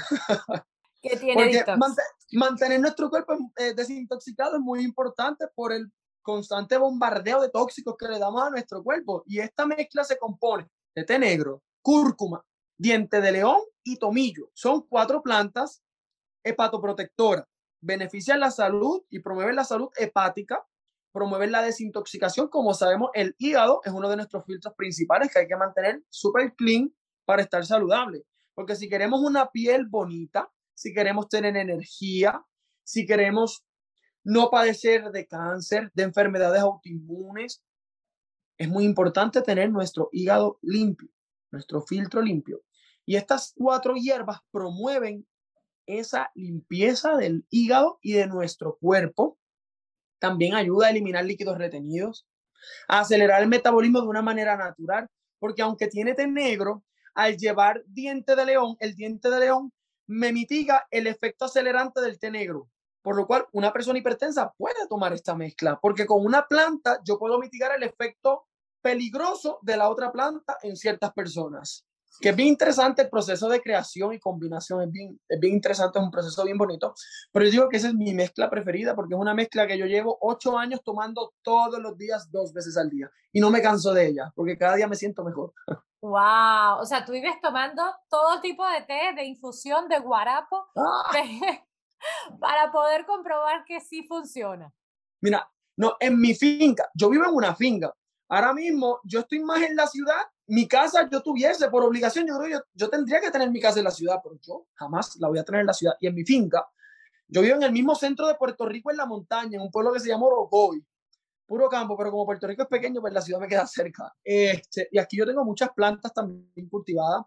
¿Qué 1.02 1.18
tiene 1.18 1.52
detox? 1.52 1.78
mantener 2.32 2.80
nuestro 2.80 3.10
cuerpo 3.10 3.36
eh, 3.54 3.74
desintoxicado 3.74 4.56
es 4.56 4.62
muy 4.62 4.82
importante 4.82 5.46
por 5.54 5.74
el 5.74 5.92
constante 6.22 6.78
bombardeo 6.78 7.42
de 7.42 7.50
tóxicos 7.50 7.94
que 7.98 8.08
le 8.08 8.18
damos 8.18 8.42
a 8.42 8.48
nuestro 8.48 8.82
cuerpo. 8.82 9.24
Y 9.26 9.40
esta 9.40 9.66
mezcla 9.66 10.04
se 10.04 10.16
compone 10.16 10.66
de 10.94 11.04
té 11.04 11.18
negro, 11.18 11.62
cúrcuma, 11.82 12.42
diente 12.78 13.20
de 13.20 13.30
león 13.30 13.60
y 13.84 13.98
tomillo. 13.98 14.48
Son 14.54 14.86
cuatro 14.88 15.22
plantas 15.22 15.82
hepatoprotectora, 16.42 17.46
benefician 17.82 18.40
la 18.40 18.50
salud 18.52 19.02
y 19.10 19.18
promueven 19.18 19.56
la 19.56 19.64
salud 19.64 19.90
hepática, 19.96 20.66
promueven 21.12 21.52
la 21.52 21.62
desintoxicación. 21.62 22.48
Como 22.48 22.74
sabemos, 22.74 23.10
el 23.14 23.34
hígado 23.38 23.80
es 23.84 23.92
uno 23.92 24.08
de 24.08 24.16
nuestros 24.16 24.44
filtros 24.44 24.74
principales 24.74 25.32
que 25.32 25.40
hay 25.40 25.46
que 25.46 25.56
mantener 25.56 26.02
súper 26.08 26.54
clean 26.54 26.92
para 27.24 27.42
estar 27.42 27.64
saludable. 27.64 28.24
Porque 28.54 28.76
si 28.76 28.88
queremos 28.88 29.20
una 29.20 29.50
piel 29.50 29.86
bonita, 29.86 30.50
si 30.74 30.92
queremos 30.92 31.28
tener 31.28 31.56
energía, 31.56 32.44
si 32.82 33.06
queremos 33.06 33.64
no 34.24 34.50
padecer 34.50 35.10
de 35.10 35.26
cáncer, 35.26 35.90
de 35.94 36.04
enfermedades 36.04 36.62
autoinmunes, 36.62 37.62
es 38.58 38.68
muy 38.68 38.84
importante 38.84 39.42
tener 39.42 39.70
nuestro 39.70 40.08
hígado 40.12 40.58
limpio, 40.62 41.10
nuestro 41.50 41.82
filtro 41.82 42.22
limpio. 42.22 42.62
Y 43.04 43.16
estas 43.16 43.52
cuatro 43.56 43.94
hierbas 43.94 44.40
promueven 44.50 45.26
esa 45.86 46.30
limpieza 46.34 47.16
del 47.16 47.44
hígado 47.50 47.98
y 48.02 48.12
de 48.12 48.26
nuestro 48.26 48.76
cuerpo. 48.80 49.38
También 50.22 50.54
ayuda 50.54 50.86
a 50.86 50.90
eliminar 50.90 51.24
líquidos 51.24 51.58
retenidos, 51.58 52.28
a 52.86 53.00
acelerar 53.00 53.42
el 53.42 53.48
metabolismo 53.48 54.00
de 54.00 54.06
una 54.06 54.22
manera 54.22 54.56
natural, 54.56 55.08
porque 55.40 55.62
aunque 55.62 55.88
tiene 55.88 56.14
té 56.14 56.28
negro, 56.28 56.84
al 57.12 57.36
llevar 57.36 57.82
diente 57.88 58.36
de 58.36 58.46
león, 58.46 58.76
el 58.78 58.94
diente 58.94 59.30
de 59.30 59.40
león 59.40 59.72
me 60.06 60.32
mitiga 60.32 60.86
el 60.92 61.08
efecto 61.08 61.46
acelerante 61.46 62.00
del 62.00 62.20
té 62.20 62.30
negro. 62.30 62.68
Por 63.02 63.16
lo 63.16 63.26
cual, 63.26 63.46
una 63.50 63.72
persona 63.72 63.98
hipertensa 63.98 64.52
puede 64.56 64.86
tomar 64.88 65.12
esta 65.12 65.34
mezcla, 65.34 65.80
porque 65.82 66.06
con 66.06 66.24
una 66.24 66.46
planta 66.46 67.00
yo 67.04 67.18
puedo 67.18 67.40
mitigar 67.40 67.74
el 67.74 67.82
efecto 67.82 68.46
peligroso 68.80 69.58
de 69.62 69.76
la 69.76 69.88
otra 69.88 70.12
planta 70.12 70.56
en 70.62 70.76
ciertas 70.76 71.12
personas 71.12 71.84
que 72.20 72.28
es 72.30 72.36
bien 72.36 72.48
interesante 72.48 73.02
el 73.02 73.10
proceso 73.10 73.48
de 73.48 73.60
creación 73.60 74.12
y 74.12 74.20
combinación, 74.20 74.82
es 74.82 74.90
bien, 74.90 75.20
es 75.28 75.40
bien 75.40 75.54
interesante, 75.54 75.98
es 75.98 76.04
un 76.04 76.10
proceso 76.10 76.44
bien 76.44 76.58
bonito, 76.58 76.94
pero 77.32 77.44
yo 77.46 77.50
digo 77.50 77.68
que 77.68 77.78
esa 77.78 77.88
es 77.88 77.94
mi 77.94 78.14
mezcla 78.14 78.50
preferida 78.50 78.94
porque 78.94 79.14
es 79.14 79.20
una 79.20 79.34
mezcla 79.34 79.66
que 79.66 79.78
yo 79.78 79.86
llevo 79.86 80.18
ocho 80.20 80.58
años 80.58 80.80
tomando 80.84 81.34
todos 81.42 81.80
los 81.80 81.96
días, 81.96 82.30
dos 82.30 82.52
veces 82.52 82.76
al 82.76 82.90
día, 82.90 83.10
y 83.32 83.40
no 83.40 83.50
me 83.50 83.62
canso 83.62 83.92
de 83.92 84.08
ella, 84.08 84.32
porque 84.34 84.58
cada 84.58 84.76
día 84.76 84.88
me 84.88 84.96
siento 84.96 85.24
mejor. 85.24 85.52
Wow, 86.00 86.80
o 86.80 86.84
sea, 86.84 87.04
tú 87.04 87.12
vives 87.12 87.40
tomando 87.40 87.82
todo 88.10 88.40
tipo 88.40 88.66
de 88.66 88.82
té, 88.82 89.14
de 89.14 89.24
infusión, 89.24 89.88
de 89.88 90.00
guarapo, 90.00 90.66
¡Ah! 90.76 91.10
para 92.40 92.72
poder 92.72 93.06
comprobar 93.06 93.64
que 93.64 93.80
sí 93.80 94.04
funciona. 94.08 94.72
Mira, 95.20 95.48
no, 95.76 95.96
en 96.00 96.20
mi 96.20 96.34
finca, 96.34 96.90
yo 96.94 97.08
vivo 97.08 97.24
en 97.24 97.34
una 97.34 97.54
finca, 97.54 97.94
ahora 98.34 98.52
mismo 98.52 99.00
yo 99.04 99.20
estoy 99.20 99.40
más 99.40 99.62
en 99.62 99.76
la 99.76 99.86
ciudad 99.86 100.22
mi 100.52 100.68
casa 100.68 101.08
yo 101.10 101.22
tuviese 101.22 101.70
por 101.70 101.82
obligación, 101.82 102.26
yo 102.26 102.38
creo 102.38 102.58
yo, 102.58 102.64
yo 102.74 102.90
tendría 102.90 103.20
que 103.20 103.30
tener 103.30 103.50
mi 103.50 103.58
casa 103.58 103.78
en 103.78 103.84
la 103.84 103.90
ciudad, 103.90 104.20
pero 104.22 104.38
yo 104.42 104.66
jamás 104.74 105.16
la 105.16 105.28
voy 105.28 105.38
a 105.38 105.44
tener 105.44 105.62
en 105.62 105.66
la 105.66 105.72
ciudad. 105.72 105.94
Y 105.98 106.06
en 106.06 106.14
mi 106.14 106.24
finca, 106.24 106.66
yo 107.26 107.40
vivo 107.40 107.56
en 107.56 107.62
el 107.62 107.72
mismo 107.72 107.94
centro 107.94 108.26
de 108.26 108.34
Puerto 108.34 108.66
Rico, 108.66 108.90
en 108.90 108.98
la 108.98 109.06
montaña, 109.06 109.56
en 109.56 109.62
un 109.62 109.70
pueblo 109.70 109.92
que 109.92 110.00
se 110.00 110.08
llama 110.08 110.26
Orocoy, 110.26 110.84
puro 111.46 111.70
campo, 111.70 111.96
pero 111.96 112.10
como 112.10 112.26
Puerto 112.26 112.46
Rico 112.46 112.62
es 112.62 112.68
pequeño, 112.68 113.00
pues 113.00 113.14
la 113.14 113.22
ciudad 113.22 113.40
me 113.40 113.48
queda 113.48 113.66
cerca. 113.66 114.14
Este, 114.22 114.88
y 114.90 114.98
aquí 114.98 115.16
yo 115.16 115.24
tengo 115.24 115.42
muchas 115.42 115.70
plantas 115.70 116.12
también 116.12 116.68
cultivadas. 116.68 117.24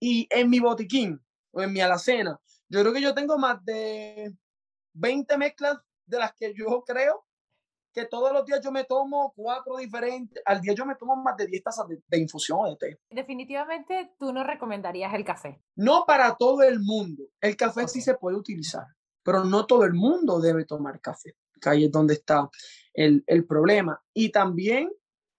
Y 0.00 0.26
en 0.30 0.48
mi 0.48 0.58
botiquín, 0.58 1.20
o 1.50 1.60
en 1.60 1.72
mi 1.72 1.80
alacena, 1.80 2.40
yo 2.70 2.80
creo 2.80 2.92
que 2.94 3.02
yo 3.02 3.14
tengo 3.14 3.36
más 3.36 3.62
de 3.66 4.34
20 4.94 5.36
mezclas 5.36 5.78
de 6.06 6.18
las 6.18 6.32
que 6.32 6.54
yo 6.54 6.82
creo 6.86 7.26
que 7.92 8.06
todos 8.06 8.32
los 8.32 8.44
días 8.44 8.60
yo 8.62 8.72
me 8.72 8.84
tomo 8.84 9.32
cuatro 9.36 9.76
diferentes, 9.76 10.42
al 10.46 10.60
día 10.60 10.72
yo 10.74 10.86
me 10.86 10.94
tomo 10.96 11.16
más 11.16 11.36
de 11.36 11.46
10 11.46 11.62
tazas 11.62 11.86
de, 11.88 12.18
infusión 12.18 12.58
o 12.60 12.70
de 12.70 12.76
té. 12.76 12.98
Definitivamente 13.10 14.14
tú 14.18 14.32
no 14.32 14.44
recomendarías 14.44 15.12
el 15.14 15.24
café. 15.24 15.62
No 15.76 16.04
para 16.06 16.34
todo 16.36 16.62
el 16.62 16.80
mundo. 16.80 17.24
El 17.40 17.56
café 17.56 17.86
sí 17.88 18.00
se 18.00 18.14
puede 18.14 18.36
utilizar, 18.36 18.86
pero 19.22 19.44
no 19.44 19.66
todo 19.66 19.84
el 19.84 19.92
mundo 19.92 20.40
debe 20.40 20.64
tomar 20.64 21.00
café, 21.00 21.36
que 21.60 21.68
ahí 21.68 21.84
es 21.84 21.90
donde 21.90 22.14
está 22.14 22.48
el, 22.94 23.22
el 23.26 23.46
problema. 23.46 24.02
Y 24.14 24.30
también 24.30 24.90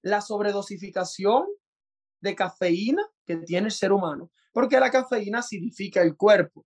la 0.02 0.22
sobredosificación 0.22 1.48
de 2.22 2.36
cafeína 2.36 3.04
que 3.26 3.38
tiene 3.38 3.68
el 3.68 3.72
ser 3.72 3.92
humano, 3.92 4.32
porque 4.52 4.80
la 4.80 4.92
cafeína 4.92 5.40
acidifica 5.40 6.02
el 6.02 6.16
cuerpo. 6.16 6.66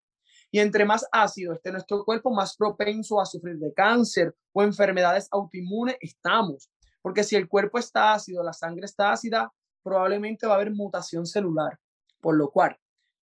Y 0.51 0.59
entre 0.59 0.85
más 0.85 1.05
ácido 1.11 1.53
esté 1.53 1.71
nuestro 1.71 2.05
cuerpo, 2.05 2.31
más 2.31 2.55
propenso 2.55 3.19
a 3.19 3.25
sufrir 3.25 3.57
de 3.57 3.73
cáncer 3.73 4.35
o 4.53 4.63
enfermedades 4.63 5.27
autoinmunes 5.31 5.97
estamos. 5.99 6.69
Porque 7.01 7.23
si 7.23 7.35
el 7.35 7.47
cuerpo 7.47 7.77
está 7.77 8.13
ácido, 8.13 8.43
la 8.43 8.53
sangre 8.53 8.85
está 8.85 9.11
ácida, 9.11 9.51
probablemente 9.83 10.47
va 10.47 10.53
a 10.53 10.55
haber 10.55 10.71
mutación 10.71 11.25
celular. 11.25 11.77
Por 12.21 12.35
lo 12.35 12.49
cual, 12.49 12.77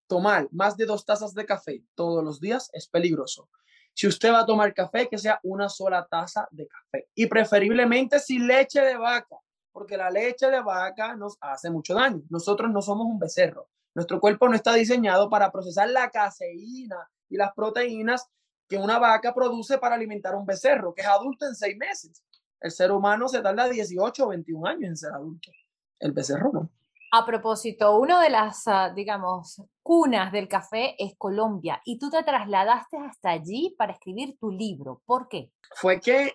tomar 0.07 0.47
más 0.51 0.77
de 0.77 0.85
dos 0.85 1.05
tazas 1.05 1.33
de 1.33 1.45
café 1.45 1.83
todos 1.95 2.23
los 2.23 2.39
días 2.39 2.69
es 2.73 2.87
peligroso. 2.87 3.49
Si 3.93 4.07
usted 4.07 4.31
va 4.31 4.41
a 4.41 4.45
tomar 4.45 4.73
café, 4.73 5.07
que 5.07 5.17
sea 5.17 5.39
una 5.43 5.69
sola 5.69 6.05
taza 6.09 6.47
de 6.51 6.67
café. 6.67 7.07
Y 7.15 7.27
preferiblemente 7.27 8.19
sin 8.19 8.45
leche 8.45 8.81
de 8.81 8.97
vaca, 8.97 9.37
porque 9.71 9.97
la 9.97 10.09
leche 10.09 10.49
de 10.49 10.61
vaca 10.61 11.15
nos 11.15 11.37
hace 11.39 11.69
mucho 11.69 11.95
daño. 11.95 12.21
Nosotros 12.29 12.69
no 12.71 12.81
somos 12.81 13.07
un 13.07 13.19
becerro. 13.19 13.69
Nuestro 13.93 14.19
cuerpo 14.19 14.49
no 14.49 14.55
está 14.55 14.73
diseñado 14.73 15.29
para 15.29 15.51
procesar 15.51 15.89
la 15.89 16.09
caseína 16.09 17.09
y 17.29 17.37
las 17.37 17.53
proteínas 17.53 18.27
que 18.67 18.77
una 18.77 18.99
vaca 18.99 19.33
produce 19.33 19.77
para 19.77 19.95
alimentar 19.95 20.35
un 20.35 20.45
becerro, 20.45 20.93
que 20.93 21.01
es 21.01 21.07
adulto 21.07 21.45
en 21.45 21.55
seis 21.55 21.77
meses. 21.77 22.23
El 22.59 22.71
ser 22.71 22.91
humano 22.91 23.27
se 23.27 23.41
tarda 23.41 23.69
18 23.69 24.25
o 24.25 24.29
21 24.29 24.67
años 24.67 24.89
en 24.89 24.97
ser 24.97 25.13
adulto. 25.13 25.51
El 25.99 26.11
becerro 26.13 26.51
no. 26.51 26.69
A 27.11 27.25
propósito, 27.25 27.97
una 27.97 28.21
de 28.21 28.29
las, 28.29 28.67
ah, 28.67 28.91
digamos, 28.93 29.61
cunas 29.81 30.31
del 30.31 30.47
café 30.47 30.95
es 30.97 31.13
Colombia 31.17 31.81
y 31.85 31.97
tú 31.97 32.09
te 32.09 32.23
trasladaste 32.23 32.97
hasta 32.97 33.29
allí 33.29 33.73
para 33.77 33.93
escribir 33.93 34.37
tu 34.37 34.51
libro. 34.51 35.01
¿Por 35.05 35.29
qué? 35.29 35.51
Fue 35.75 35.99
que 35.99 36.33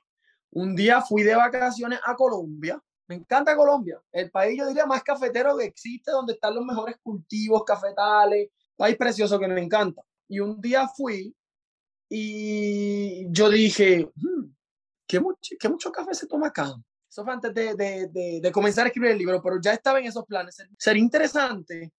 un 0.52 0.74
día 0.74 1.02
fui 1.02 1.22
de 1.22 1.34
vacaciones 1.34 2.00
a 2.04 2.14
Colombia. 2.16 2.80
Me 3.08 3.16
encanta 3.16 3.56
Colombia, 3.56 4.00
el 4.12 4.30
país 4.30 4.56
yo 4.56 4.68
diría 4.68 4.86
más 4.86 5.02
cafetero 5.02 5.56
que 5.58 5.64
existe, 5.64 6.12
donde 6.12 6.34
están 6.34 6.54
los 6.54 6.64
mejores 6.64 6.96
cultivos 7.02 7.64
cafetales, 7.64 8.50
país 8.76 8.96
precioso 8.96 9.36
que 9.38 9.48
me 9.48 9.60
encanta. 9.60 10.00
Y 10.30 10.38
un 10.38 10.60
día 10.60 10.86
fui 10.86 11.34
y 12.08 13.28
yo 13.32 13.50
dije, 13.50 14.08
hmm, 14.14 14.44
¿qué, 15.06 15.18
mucho, 15.18 15.56
¿qué 15.58 15.68
mucho 15.68 15.90
café 15.90 16.14
se 16.14 16.28
toma 16.28 16.46
acá? 16.46 16.72
Eso 17.10 17.24
fue 17.24 17.32
antes 17.32 17.52
de, 17.52 17.74
de, 17.74 18.40
de, 18.40 18.52
comenzar 18.52 18.84
a 18.84 18.88
escribir 18.88 19.10
el 19.10 19.18
libro, 19.18 19.42
pero 19.42 19.60
ya 19.60 19.72
estaba 19.72 19.98
en 19.98 20.06
esos 20.06 20.24
planes. 20.24 20.56
Sería 20.78 21.02
interesante 21.02 21.92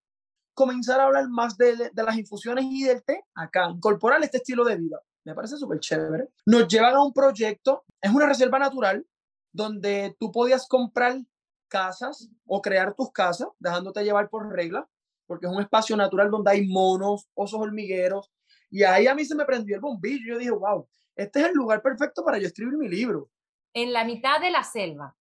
comenzar 0.53 1.01
a 1.01 1.03
hablar 1.03 1.27
más 1.27 1.57
de, 1.57 1.91
de, 1.91 2.03
las 2.03 2.17
infusiones 2.17 2.63
y 2.69 2.83
del 2.85 3.03
té 3.03 3.21
acá, 3.35 3.69
incorporar 3.69 4.23
este 4.23 4.37
estilo 4.37 4.63
de 4.63 4.77
vida. 4.77 5.01
me 5.25 5.35
parece 5.35 5.57
súper 5.57 5.81
chévere. 5.81 6.29
Nos 6.45 6.69
llevan 6.69 6.95
a 6.95 7.03
un 7.03 7.11
proyecto, 7.11 7.83
es 8.01 8.11
una 8.11 8.27
reserva 8.27 8.59
natural 8.59 9.05
donde 9.51 10.15
tú 10.17 10.31
podías 10.31 10.69
comprar 10.69 11.19
casas 11.67 12.29
o 12.45 12.61
crear 12.61 12.93
tus 12.93 13.11
casas, 13.11 13.49
dejándote 13.59 14.05
llevar 14.05 14.29
por 14.29 14.49
regla, 14.49 14.87
porque 15.31 15.45
es 15.45 15.53
un 15.53 15.61
espacio 15.61 15.95
natural 15.95 16.29
donde 16.29 16.51
hay 16.51 16.67
monos, 16.67 17.29
osos 17.35 17.61
hormigueros, 17.61 18.29
y 18.69 18.83
ahí 18.83 19.07
a 19.07 19.15
mí 19.15 19.23
se 19.23 19.33
me 19.33 19.45
prendió 19.45 19.75
el 19.75 19.81
bombillo. 19.81 20.33
Yo 20.33 20.37
dije, 20.37 20.51
wow, 20.51 20.85
este 21.15 21.39
es 21.39 21.45
el 21.47 21.53
lugar 21.53 21.81
perfecto 21.81 22.21
para 22.21 22.37
yo 22.37 22.47
escribir 22.47 22.77
mi 22.77 22.89
libro. 22.89 23.29
En 23.73 23.93
la 23.93 24.03
mitad 24.03 24.41
de 24.41 24.51
la 24.51 24.61
selva. 24.65 25.15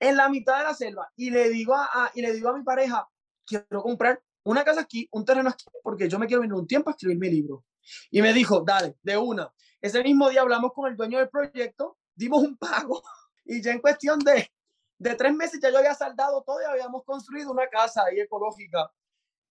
En 0.00 0.16
la 0.16 0.28
mitad 0.28 0.58
de 0.58 0.64
la 0.64 0.74
selva. 0.74 1.08
Y 1.14 1.30
le 1.30 1.48
digo 1.48 1.76
a, 1.76 2.10
y 2.12 2.22
le 2.22 2.32
digo 2.32 2.48
a 2.48 2.58
mi 2.58 2.64
pareja, 2.64 3.08
quiero 3.46 3.82
comprar 3.82 4.20
una 4.42 4.64
casa 4.64 4.80
aquí, 4.80 5.08
un 5.12 5.24
terreno 5.24 5.48
aquí, 5.48 5.64
porque 5.80 6.08
yo 6.08 6.18
me 6.18 6.26
quiero 6.26 6.40
venir 6.40 6.54
un 6.54 6.66
tiempo 6.66 6.90
a 6.90 6.94
escribir 6.94 7.16
mi 7.16 7.30
libro. 7.30 7.64
Y 8.10 8.22
me 8.22 8.32
dijo, 8.32 8.62
dale, 8.62 8.96
de 9.00 9.16
una. 9.16 9.48
Ese 9.80 10.02
mismo 10.02 10.28
día 10.28 10.40
hablamos 10.40 10.72
con 10.72 10.90
el 10.90 10.96
dueño 10.96 11.20
del 11.20 11.28
proyecto, 11.28 11.98
dimos 12.16 12.42
un 12.42 12.56
pago 12.56 13.00
y 13.44 13.62
ya 13.62 13.70
en 13.70 13.80
cuestión 13.80 14.18
de, 14.18 14.50
de 14.98 15.14
tres 15.14 15.32
meses 15.32 15.60
ya 15.62 15.70
yo 15.70 15.78
había 15.78 15.94
saldado 15.94 16.42
todo 16.42 16.60
y 16.62 16.64
habíamos 16.64 17.04
construido 17.04 17.52
una 17.52 17.68
casa 17.68 18.02
ahí 18.02 18.18
ecológica. 18.18 18.90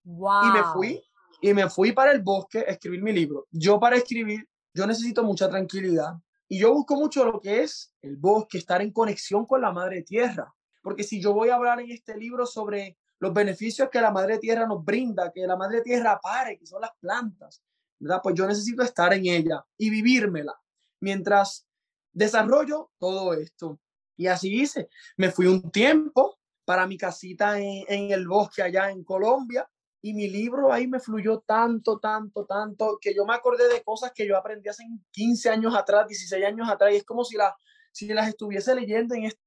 Wow. 0.06 0.44
Y 0.44 0.52
me 0.52 0.64
fui, 0.74 1.04
y 1.42 1.54
me 1.54 1.70
fui 1.70 1.92
para 1.92 2.12
el 2.12 2.22
bosque 2.22 2.60
a 2.60 2.72
escribir 2.72 3.02
mi 3.04 3.12
libro. 3.12 3.48
Yo 3.52 3.80
para 3.80 3.98
escribir, 3.98 4.48
yo 4.74 4.88
necesito 4.88 5.24
mucha 5.24 5.50
tranquilidad. 5.50 6.14
Y 6.48 6.60
yo 6.60 6.74
busco 6.74 6.96
mucho 6.96 7.26
lo 7.26 7.42
que 7.42 7.64
es 7.64 7.94
el 8.02 8.18
bosque, 8.18 8.60
estar 8.60 8.82
en 8.82 8.92
conexión 8.92 9.46
con 9.46 9.62
la 9.62 9.72
madre 9.72 10.04
tierra. 10.04 10.54
Porque 10.82 11.04
si 11.04 11.20
yo 11.20 11.34
voy 11.34 11.50
a 11.50 11.56
hablar 11.56 11.80
en 11.80 11.92
este 11.92 12.16
libro 12.16 12.46
sobre 12.46 12.98
los 13.20 13.34
beneficios 13.34 13.90
que 13.90 14.00
la 14.00 14.12
madre 14.12 14.38
tierra 14.38 14.68
nos 14.68 14.84
brinda, 14.86 15.32
que 15.32 15.48
la 15.48 15.56
madre 15.56 15.82
tierra 15.82 16.20
pare, 16.22 16.60
que 16.60 16.68
son 16.68 16.82
las 16.82 16.92
plantas, 17.00 17.64
¿verdad? 17.98 18.22
Pues 18.22 18.36
yo 18.36 18.46
necesito 18.46 18.84
estar 18.84 19.12
en 19.14 19.26
ella 19.26 19.66
y 19.78 19.90
vivírmela 19.90 20.54
mientras 21.00 21.68
desarrollo 22.12 22.92
todo 23.00 23.34
esto. 23.34 23.80
Y 24.16 24.28
así 24.28 24.62
hice. 24.62 24.90
Me 25.18 25.32
fui 25.32 25.48
un 25.48 25.72
tiempo 25.72 26.38
para 26.64 26.86
mi 26.86 26.98
casita 26.98 27.60
en, 27.60 27.84
en 27.88 28.12
el 28.12 28.28
bosque 28.28 28.62
allá 28.62 28.92
en 28.92 29.04
Colombia 29.04 29.68
y 30.06 30.14
mi 30.14 30.30
libro 30.30 30.72
ahí 30.72 30.86
me 30.86 31.00
fluyó 31.00 31.40
tanto, 31.40 31.98
tanto, 31.98 32.46
tanto, 32.46 33.00
que 33.02 33.12
yo 33.16 33.26
me 33.26 33.34
acordé 33.34 33.68
de 33.68 33.82
cosas 33.82 34.12
que 34.14 34.28
yo 34.28 34.38
aprendí 34.38 34.70
hace 34.70 34.84
15 35.10 35.50
años 35.50 35.76
atrás, 35.76 36.08
16 36.08 36.46
años 36.46 36.70
atrás, 36.70 36.94
y 36.94 36.98
es 36.98 37.04
como 37.04 37.24
si, 37.24 37.36
la, 37.36 37.56
si 37.92 38.06
las 38.10 38.28
estuviese 38.28 38.76
leyendo 38.76 39.16
en 39.16 39.24
este 39.24 39.42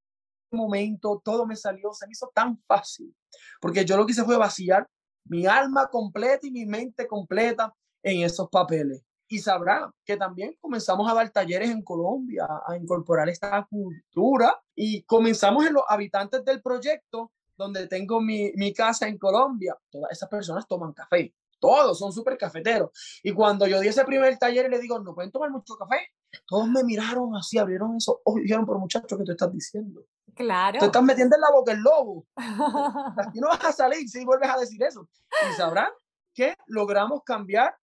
momento, 0.51 1.23
todo 1.25 1.47
me 1.47 1.55
salió, 1.55 1.93
se 1.93 2.09
me 2.09 2.11
hizo 2.11 2.33
tan 2.35 2.61
fácil, 2.67 3.15
porque 3.61 3.85
yo 3.85 3.97
lo 3.97 4.05
que 4.05 4.11
hice 4.11 4.25
fue 4.25 4.37
vaciar 4.37 4.89
mi 5.27 5.47
alma 5.47 5.87
completa 5.87 6.45
y 6.45 6.51
mi 6.51 6.67
mente 6.67 7.07
completa 7.07 7.73
en 8.03 8.25
esos 8.25 8.49
papeles. 8.49 9.05
Y 9.29 9.39
sabrá 9.39 9.89
que 10.05 10.17
también 10.17 10.57
comenzamos 10.61 11.09
a 11.09 11.15
dar 11.15 11.31
talleres 11.31 11.71
en 11.71 11.83
Colombia, 11.83 12.49
a 12.67 12.77
incorporar 12.77 13.29
esta 13.29 13.65
cultura 13.71 14.61
y 14.75 15.05
comenzamos 15.05 15.65
en 15.67 15.75
los 15.75 15.85
habitantes 15.89 16.45
del 16.45 16.61
proyecto 16.63 17.31
donde 17.59 17.89
tengo 17.89 18.21
mi, 18.21 18.53
mi 18.55 18.73
casa 18.73 19.09
en 19.09 19.19
Colombia, 19.19 19.77
todas 19.91 20.13
esas 20.13 20.29
personas 20.29 20.67
toman 20.67 20.93
café. 20.93 21.35
Todos 21.59 21.99
son 21.99 22.13
súper 22.13 22.39
cafeteros. 22.39 22.91
Y 23.25 23.33
cuando 23.33 23.67
yo 23.67 23.81
di 23.81 23.89
ese 23.89 24.05
primer 24.05 24.39
taller 24.39 24.67
y 24.67 24.71
le 24.71 24.79
digo, 24.79 25.01
no 25.01 25.13
pueden 25.13 25.33
tomar 25.33 25.51
mucho 25.51 25.77
café, 25.77 26.13
todos 26.47 26.69
me 26.69 26.85
miraron 26.85 27.35
así, 27.35 27.59
abrieron 27.59 27.97
eso, 27.97 28.21
ojos 28.25 28.41
y 28.41 28.43
dijeron, 28.45 28.65
por 28.65 28.79
muchacho, 28.79 29.19
¿qué 29.19 29.25
tú 29.25 29.33
estás 29.33 29.53
diciendo? 29.53 30.05
Claro. 30.37 30.79
Te 30.79 30.87
estás 30.87 31.03
metiendo 31.03 31.35
en 31.35 31.41
la 31.41 31.51
boca 31.51 31.73
el 31.73 31.81
lobo. 31.81 32.27
Aquí 32.37 33.41
no 33.41 33.49
vas 33.49 33.65
a 33.65 33.73
salir 33.73 34.09
si 34.09 34.25
vuelves 34.25 34.49
a 34.49 34.59
decir 34.59 34.81
eso. 34.85 35.09
Y 35.51 35.55
sabrán 35.57 35.91
que 36.33 36.55
logramos 36.69 37.25
cambiar 37.25 37.75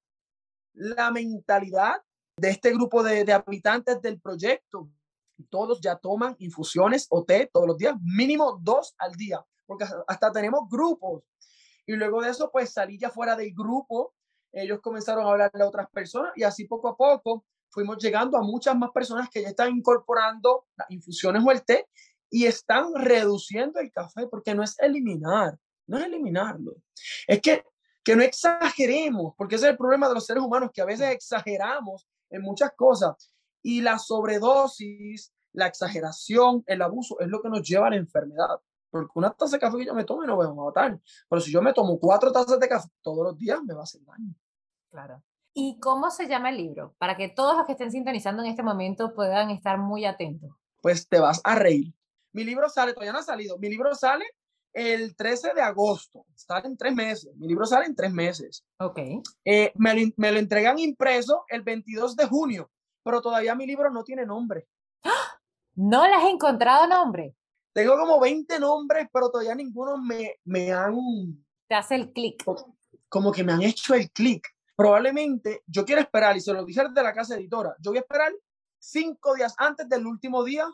la 0.73 1.11
mentalidad 1.11 2.01
de 2.37 2.49
este 2.49 2.71
grupo 2.71 3.03
de, 3.03 3.25
de 3.25 3.33
habitantes 3.33 4.01
del 4.01 4.21
proyecto. 4.21 4.89
Todos 5.49 5.81
ya 5.81 5.97
toman 5.97 6.33
infusiones 6.39 7.07
o 7.09 7.25
té 7.25 7.49
todos 7.51 7.67
los 7.67 7.77
días, 7.77 7.95
mínimo 8.01 8.57
dos 8.61 8.95
al 8.97 9.11
día 9.15 9.45
porque 9.65 9.85
hasta 10.07 10.31
tenemos 10.31 10.69
grupos. 10.69 11.23
Y 11.85 11.93
luego 11.93 12.21
de 12.21 12.31
eso, 12.31 12.49
pues 12.51 12.71
salí 12.71 12.97
ya 12.97 13.09
fuera 13.09 13.35
del 13.35 13.53
grupo, 13.53 14.13
ellos 14.51 14.79
comenzaron 14.81 15.25
a 15.25 15.31
hablarle 15.31 15.63
a 15.63 15.67
otras 15.67 15.89
personas 15.89 16.31
y 16.35 16.43
así 16.43 16.65
poco 16.65 16.87
a 16.87 16.95
poco 16.95 17.45
fuimos 17.69 17.97
llegando 17.97 18.37
a 18.37 18.41
muchas 18.41 18.75
más 18.77 18.91
personas 18.91 19.29
que 19.29 19.41
ya 19.41 19.49
están 19.49 19.75
incorporando 19.75 20.65
las 20.77 20.89
infusiones 20.89 21.43
o 21.45 21.51
el 21.51 21.63
té 21.63 21.87
y 22.29 22.45
están 22.45 22.93
reduciendo 22.95 23.79
el 23.79 23.91
café, 23.91 24.27
porque 24.27 24.55
no 24.55 24.63
es 24.63 24.79
eliminar, 24.79 25.57
no 25.87 25.97
es 25.97 26.05
eliminarlo. 26.05 26.75
Es 27.27 27.41
que, 27.41 27.63
que 28.03 28.15
no 28.15 28.23
exageremos, 28.23 29.33
porque 29.37 29.55
ese 29.55 29.65
es 29.65 29.71
el 29.71 29.77
problema 29.77 30.07
de 30.07 30.15
los 30.15 30.25
seres 30.25 30.41
humanos, 30.41 30.71
que 30.73 30.81
a 30.81 30.85
veces 30.85 31.11
exageramos 31.11 32.07
en 32.29 32.41
muchas 32.41 32.71
cosas 32.75 33.31
y 33.61 33.81
la 33.81 33.99
sobredosis, 33.99 35.33
la 35.51 35.67
exageración, 35.67 36.63
el 36.67 36.81
abuso 36.81 37.19
es 37.19 37.27
lo 37.27 37.41
que 37.41 37.49
nos 37.49 37.67
lleva 37.67 37.87
a 37.87 37.89
la 37.91 37.95
enfermedad. 37.97 38.59
Porque 38.95 39.11
una 39.15 39.29
taza 39.31 39.57
de 39.57 39.59
café 39.59 39.77
que 39.77 39.85
yo 39.85 39.93
me 39.93 40.05
tome 40.05 40.25
no 40.25 40.37
me 40.37 40.45
va 40.45 40.51
a 40.51 40.53
matar. 40.53 40.97
Pero 41.27 41.41
si 41.41 41.51
yo 41.51 41.61
me 41.61 41.73
tomo 41.73 41.99
cuatro 41.99 42.31
tazas 42.31 42.57
de 42.57 42.69
café 42.69 42.87
todos 43.01 43.25
los 43.25 43.37
días, 43.37 43.61
me 43.61 43.73
va 43.73 43.81
a 43.81 43.83
hacer 43.83 44.01
daño. 44.05 44.33
Claro. 44.89 45.21
¿Y 45.53 45.81
cómo 45.81 46.09
se 46.11 46.29
llama 46.29 46.49
el 46.49 46.55
libro? 46.55 46.95
Para 46.97 47.17
que 47.17 47.27
todos 47.27 47.57
los 47.57 47.65
que 47.65 47.73
estén 47.73 47.91
sintonizando 47.91 48.41
en 48.41 48.49
este 48.49 48.63
momento 48.63 49.13
puedan 49.13 49.49
estar 49.49 49.77
muy 49.79 50.05
atentos. 50.05 50.49
Pues 50.81 51.09
te 51.09 51.19
vas 51.19 51.41
a 51.43 51.55
reír. 51.55 51.93
Mi 52.31 52.45
libro 52.45 52.69
sale, 52.69 52.93
todavía 52.93 53.11
no 53.11 53.19
ha 53.19 53.23
salido. 53.23 53.57
Mi 53.57 53.67
libro 53.67 53.93
sale 53.95 54.23
el 54.71 55.13
13 55.17 55.53
de 55.53 55.61
agosto. 55.61 56.25
Sale 56.33 56.67
en 56.67 56.77
tres 56.77 56.95
meses. 56.95 57.35
Mi 57.35 57.49
libro 57.49 57.65
sale 57.65 57.87
en 57.87 57.95
tres 57.97 58.13
meses. 58.13 58.63
Ok. 58.79 58.99
Eh, 59.43 59.73
me, 59.75 59.93
lo, 59.93 60.09
me, 60.15 60.31
lo, 60.31 60.39
entregan 60.39 60.79
impreso 60.79 61.43
el 61.49 61.63
22 61.63 62.15
de 62.15 62.27
junio, 62.27 62.71
pero 63.03 63.21
todavía 63.21 63.55
mi 63.55 63.67
libro 63.67 63.91
no 63.91 64.05
tiene 64.05 64.25
nombre. 64.25 64.69
¿No 65.75 66.07
le 66.07 66.13
has 66.13 66.29
encontrado 66.29 66.87
nombre? 66.87 67.35
Tengo 67.75 67.97
como 67.97 68.21
20 68.21 68.57
nombres, 68.57 69.09
pero 69.11 69.29
todavía 69.29 69.53
ninguno 69.53 69.97
me, 69.97 70.35
me 70.45 70.71
han... 70.71 70.95
Te 71.67 71.75
hace 71.75 71.95
el 71.95 72.13
clic. 72.13 72.41
Como 73.09 73.33
que 73.33 73.43
me 73.43 73.51
han 73.51 73.63
hecho 73.63 73.93
el 73.93 74.09
clic. 74.11 74.47
Probablemente 74.77 75.61
yo 75.67 75.83
quiero 75.83 75.99
esperar, 75.99 76.37
y 76.37 76.39
se 76.39 76.53
lo 76.53 76.63
dije 76.63 76.81
de 76.89 77.03
la 77.03 77.13
casa 77.13 77.35
editora, 77.35 77.75
yo 77.79 77.91
voy 77.91 77.97
a 77.97 78.01
esperar 78.01 78.31
cinco 78.79 79.35
días 79.35 79.53
antes 79.57 79.89
del 79.89 80.07
último 80.07 80.45
día 80.45 80.65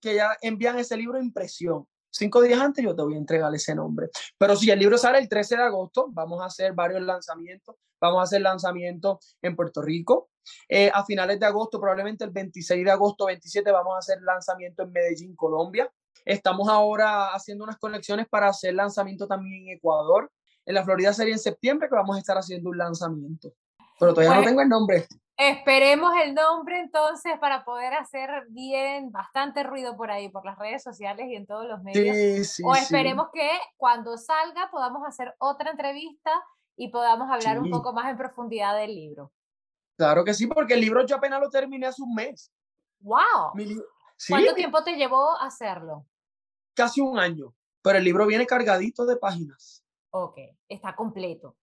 que 0.00 0.14
ya 0.14 0.34
envían 0.40 0.78
ese 0.78 0.96
libro 0.96 1.18
a 1.18 1.22
impresión. 1.22 1.86
Cinco 2.10 2.40
días 2.40 2.58
antes 2.58 2.82
yo 2.82 2.96
te 2.96 3.02
voy 3.02 3.16
a 3.16 3.18
entregar 3.18 3.54
ese 3.54 3.74
nombre. 3.74 4.08
Pero 4.38 4.56
si 4.56 4.70
el 4.70 4.78
libro 4.78 4.96
sale 4.96 5.18
el 5.18 5.28
13 5.28 5.58
de 5.58 5.62
agosto, 5.62 6.06
vamos 6.08 6.40
a 6.40 6.46
hacer 6.46 6.72
varios 6.72 7.02
lanzamientos. 7.02 7.76
Vamos 8.00 8.20
a 8.20 8.22
hacer 8.22 8.40
lanzamientos 8.40 9.36
en 9.42 9.54
Puerto 9.54 9.82
Rico. 9.82 10.30
Eh, 10.70 10.90
a 10.94 11.04
finales 11.04 11.38
de 11.38 11.44
agosto, 11.44 11.78
probablemente 11.78 12.24
el 12.24 12.30
26 12.30 12.82
de 12.82 12.90
agosto, 12.90 13.26
27, 13.26 13.70
vamos 13.70 13.94
a 13.94 13.98
hacer 13.98 14.22
lanzamiento 14.22 14.84
en 14.84 14.92
Medellín, 14.92 15.36
Colombia. 15.36 15.92
Estamos 16.26 16.68
ahora 16.68 17.28
haciendo 17.28 17.62
unas 17.62 17.78
conexiones 17.78 18.26
para 18.28 18.48
hacer 18.48 18.74
lanzamiento 18.74 19.28
también 19.28 19.68
en 19.68 19.76
Ecuador. 19.76 20.30
En 20.64 20.74
la 20.74 20.82
Florida 20.82 21.12
sería 21.12 21.32
en 21.32 21.38
septiembre 21.38 21.88
que 21.88 21.94
vamos 21.94 22.16
a 22.16 22.18
estar 22.18 22.36
haciendo 22.36 22.68
un 22.70 22.78
lanzamiento. 22.78 23.52
Pero 24.00 24.12
todavía 24.12 24.40
no 24.40 24.44
tengo 24.44 24.60
el 24.60 24.68
nombre. 24.68 25.06
Esperemos 25.36 26.12
el 26.24 26.34
nombre 26.34 26.80
entonces 26.80 27.38
para 27.38 27.64
poder 27.64 27.94
hacer 27.94 28.28
bien, 28.48 29.12
bastante 29.12 29.62
ruido 29.62 29.96
por 29.96 30.10
ahí, 30.10 30.28
por 30.28 30.44
las 30.44 30.58
redes 30.58 30.82
sociales 30.82 31.26
y 31.28 31.36
en 31.36 31.46
todos 31.46 31.66
los 31.66 31.80
medios. 31.82 32.16
Sí, 32.16 32.44
sí, 32.44 32.62
o 32.66 32.74
esperemos 32.74 33.28
sí. 33.32 33.38
que 33.38 33.50
cuando 33.76 34.18
salga 34.18 34.68
podamos 34.72 35.06
hacer 35.06 35.32
otra 35.38 35.70
entrevista 35.70 36.32
y 36.74 36.88
podamos 36.88 37.30
hablar 37.30 37.60
un 37.60 37.70
poco 37.70 37.92
más 37.92 38.10
en 38.10 38.16
profundidad 38.16 38.76
del 38.76 38.94
libro. 38.94 39.30
Claro 39.96 40.24
que 40.24 40.34
sí, 40.34 40.48
porque 40.48 40.74
el 40.74 40.80
libro 40.80 41.06
yo 41.06 41.16
apenas 41.16 41.40
lo 41.40 41.48
terminé 41.50 41.86
hace 41.86 42.02
un 42.02 42.14
mes. 42.14 42.50
¡Wow! 43.00 43.52
¿Cuánto 44.28 44.54
tiempo 44.54 44.82
te 44.82 44.96
llevó 44.96 45.38
a 45.38 45.46
hacerlo? 45.46 46.04
Casi 46.76 47.00
un 47.00 47.18
año, 47.18 47.54
pero 47.82 47.98
el 47.98 48.04
libro 48.04 48.26
viene 48.26 48.46
cargadito 48.46 49.06
de 49.06 49.16
páginas. 49.16 49.82
Ok, 50.10 50.38
está 50.68 50.94
completo. 50.94 51.56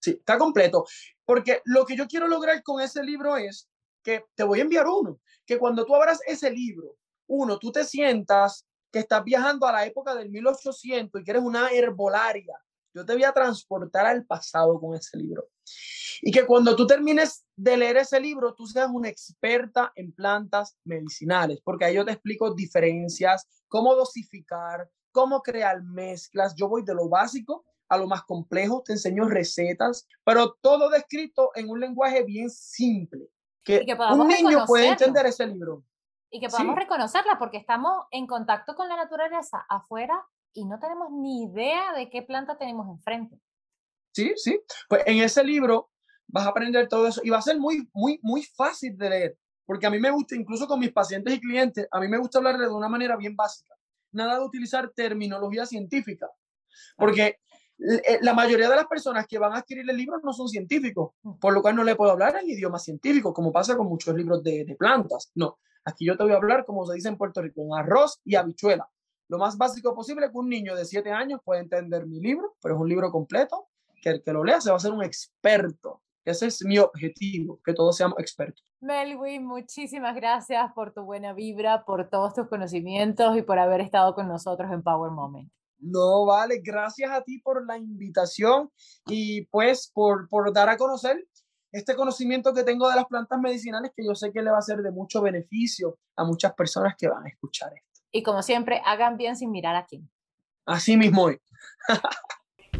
Sí, 0.00 0.10
está 0.10 0.38
completo, 0.38 0.84
porque 1.24 1.62
lo 1.64 1.86
que 1.86 1.96
yo 1.96 2.06
quiero 2.06 2.28
lograr 2.28 2.62
con 2.62 2.80
ese 2.80 3.02
libro 3.02 3.36
es 3.36 3.68
que 4.02 4.26
te 4.34 4.44
voy 4.44 4.60
a 4.60 4.62
enviar 4.62 4.86
uno, 4.86 5.18
que 5.46 5.58
cuando 5.58 5.86
tú 5.86 5.94
abras 5.96 6.20
ese 6.26 6.50
libro, 6.50 6.98
uno, 7.26 7.58
tú 7.58 7.72
te 7.72 7.84
sientas 7.84 8.66
que 8.92 8.98
estás 8.98 9.24
viajando 9.24 9.66
a 9.66 9.72
la 9.72 9.86
época 9.86 10.14
del 10.14 10.30
1800 10.30 11.20
y 11.20 11.24
que 11.24 11.30
eres 11.30 11.42
una 11.42 11.70
herbolaria. 11.70 12.54
Yo 12.92 13.04
te 13.04 13.14
voy 13.14 13.24
a 13.24 13.32
transportar 13.32 14.06
al 14.06 14.26
pasado 14.26 14.78
con 14.78 14.94
ese 14.94 15.16
libro. 15.16 15.48
Y 16.22 16.30
que 16.30 16.46
cuando 16.46 16.74
tú 16.76 16.86
termines 16.86 17.44
de 17.56 17.76
leer 17.76 17.98
ese 17.98 18.20
libro, 18.20 18.54
tú 18.54 18.66
seas 18.66 18.90
una 18.92 19.08
experta 19.08 19.92
en 19.94 20.12
plantas 20.12 20.76
medicinales, 20.84 21.60
porque 21.64 21.84
ahí 21.84 21.94
yo 21.94 22.04
te 22.04 22.12
explico 22.12 22.54
diferencias, 22.54 23.46
cómo 23.68 23.94
dosificar, 23.94 24.88
cómo 25.12 25.42
crear 25.42 25.82
mezclas. 25.82 26.54
Yo 26.56 26.68
voy 26.68 26.82
de 26.84 26.94
lo 26.94 27.08
básico 27.08 27.64
a 27.88 27.96
lo 27.96 28.06
más 28.06 28.22
complejo, 28.24 28.82
te 28.82 28.92
enseño 28.92 29.28
recetas, 29.28 30.06
pero 30.24 30.56
todo 30.60 30.88
descrito 30.90 31.50
en 31.54 31.68
un 31.68 31.80
lenguaje 31.80 32.22
bien 32.24 32.50
simple, 32.50 33.28
que, 33.62 33.84
que 33.84 33.94
un 33.94 34.26
niño 34.26 34.64
puede 34.66 34.88
entender 34.88 35.26
ese 35.26 35.46
libro. 35.46 35.84
Y 36.30 36.40
que 36.40 36.48
podamos 36.48 36.74
sí. 36.74 36.80
reconocerla, 36.80 37.38
porque 37.38 37.58
estamos 37.58 38.06
en 38.10 38.26
contacto 38.26 38.74
con 38.74 38.88
la 38.88 38.96
naturaleza 38.96 39.64
afuera 39.68 40.26
y 40.52 40.64
no 40.64 40.78
tenemos 40.78 41.10
ni 41.12 41.44
idea 41.44 41.92
de 41.92 42.10
qué 42.10 42.22
planta 42.22 42.56
tenemos 42.56 42.88
enfrente. 42.88 43.38
Sí, 44.14 44.32
sí. 44.36 44.60
Pues 44.88 45.02
en 45.06 45.18
ese 45.18 45.42
libro 45.42 45.90
vas 46.28 46.46
a 46.46 46.50
aprender 46.50 46.88
todo 46.88 47.08
eso 47.08 47.20
y 47.24 47.30
va 47.30 47.38
a 47.38 47.42
ser 47.42 47.58
muy, 47.58 47.88
muy, 47.92 48.18
muy 48.22 48.42
fácil 48.42 48.96
de 48.96 49.10
leer, 49.10 49.38
porque 49.66 49.86
a 49.86 49.90
mí 49.90 49.98
me 49.98 50.10
gusta, 50.10 50.36
incluso 50.36 50.66
con 50.66 50.78
mis 50.78 50.92
pacientes 50.92 51.34
y 51.34 51.40
clientes, 51.40 51.88
a 51.90 52.00
mí 52.00 52.08
me 52.08 52.18
gusta 52.18 52.38
hablarle 52.38 52.66
de 52.66 52.72
una 52.72 52.88
manera 52.88 53.16
bien 53.16 53.34
básica, 53.36 53.74
nada 54.12 54.38
de 54.38 54.44
utilizar 54.44 54.90
terminología 54.90 55.66
científica, 55.66 56.30
porque 56.96 57.40
eh, 57.78 58.18
la 58.22 58.34
mayoría 58.34 58.68
de 58.68 58.76
las 58.76 58.86
personas 58.86 59.26
que 59.26 59.38
van 59.38 59.52
a 59.52 59.58
adquirir 59.58 59.88
el 59.88 59.96
libro 59.96 60.20
no 60.22 60.32
son 60.32 60.48
científicos, 60.48 61.12
por 61.40 61.52
lo 61.52 61.60
cual 61.60 61.74
no 61.74 61.82
le 61.84 61.96
puedo 61.96 62.12
hablar 62.12 62.36
en 62.36 62.48
idioma 62.48 62.78
científico, 62.78 63.34
como 63.34 63.52
pasa 63.52 63.76
con 63.76 63.88
muchos 63.88 64.14
libros 64.14 64.42
de, 64.44 64.64
de 64.64 64.76
plantas. 64.76 65.32
No, 65.34 65.58
aquí 65.84 66.06
yo 66.06 66.16
te 66.16 66.22
voy 66.22 66.32
a 66.32 66.36
hablar, 66.36 66.64
como 66.64 66.86
se 66.86 66.94
dice 66.94 67.08
en 67.08 67.16
Puerto 67.16 67.42
Rico, 67.42 67.62
en 67.62 67.74
arroz 67.74 68.20
y 68.24 68.36
habichuela. 68.36 68.88
Lo 69.28 69.38
más 69.38 69.56
básico 69.56 69.94
posible 69.94 70.30
que 70.30 70.36
un 70.36 70.48
niño 70.48 70.76
de 70.76 70.84
7 70.84 71.10
años 71.10 71.40
pueda 71.44 71.60
entender 71.60 72.06
mi 72.06 72.20
libro, 72.20 72.56
pero 72.62 72.74
es 72.74 72.80
un 72.80 72.88
libro 72.88 73.10
completo, 73.10 73.68
que 74.04 74.10
el 74.10 74.22
que 74.22 74.32
lo 74.32 74.44
lea 74.44 74.60
se 74.60 74.70
va 74.70 74.76
a 74.76 74.80
ser 74.80 74.92
un 74.92 75.02
experto. 75.02 76.02
Ese 76.24 76.46
es 76.46 76.62
mi 76.64 76.78
objetivo, 76.78 77.60
que 77.64 77.72
todos 77.72 77.96
seamos 77.96 78.18
expertos. 78.18 78.64
Melwin, 78.80 79.44
muchísimas 79.44 80.14
gracias 80.14 80.72
por 80.74 80.92
tu 80.92 81.02
buena 81.02 81.32
vibra, 81.32 81.84
por 81.84 82.08
todos 82.10 82.34
tus 82.34 82.48
conocimientos 82.48 83.36
y 83.36 83.42
por 83.42 83.58
haber 83.58 83.80
estado 83.80 84.14
con 84.14 84.28
nosotros 84.28 84.70
en 84.72 84.82
Power 84.82 85.10
Moment. 85.10 85.50
No, 85.78 86.26
vale, 86.26 86.60
gracias 86.62 87.10
a 87.10 87.22
ti 87.22 87.38
por 87.38 87.66
la 87.66 87.78
invitación 87.78 88.70
y 89.06 89.46
pues 89.46 89.90
por, 89.92 90.28
por 90.28 90.52
dar 90.52 90.68
a 90.68 90.76
conocer 90.76 91.26
este 91.72 91.96
conocimiento 91.96 92.54
que 92.54 92.62
tengo 92.62 92.88
de 92.88 92.96
las 92.96 93.06
plantas 93.06 93.40
medicinales 93.40 93.90
que 93.94 94.04
yo 94.04 94.14
sé 94.14 94.32
que 94.32 94.42
le 94.42 94.50
va 94.50 94.58
a 94.58 94.62
ser 94.62 94.78
de 94.78 94.92
mucho 94.92 95.20
beneficio 95.20 95.98
a 96.16 96.24
muchas 96.24 96.54
personas 96.54 96.94
que 96.96 97.08
van 97.08 97.24
a 97.24 97.28
escuchar 97.28 97.72
esto. 97.74 98.02
Y 98.12 98.22
como 98.22 98.42
siempre, 98.42 98.80
hagan 98.84 99.16
bien 99.16 99.36
sin 99.36 99.50
mirar 99.50 99.76
a 99.76 99.86
quién. 99.86 100.08
Así 100.66 100.96
mismo 100.96 101.24
hoy. 101.24 101.38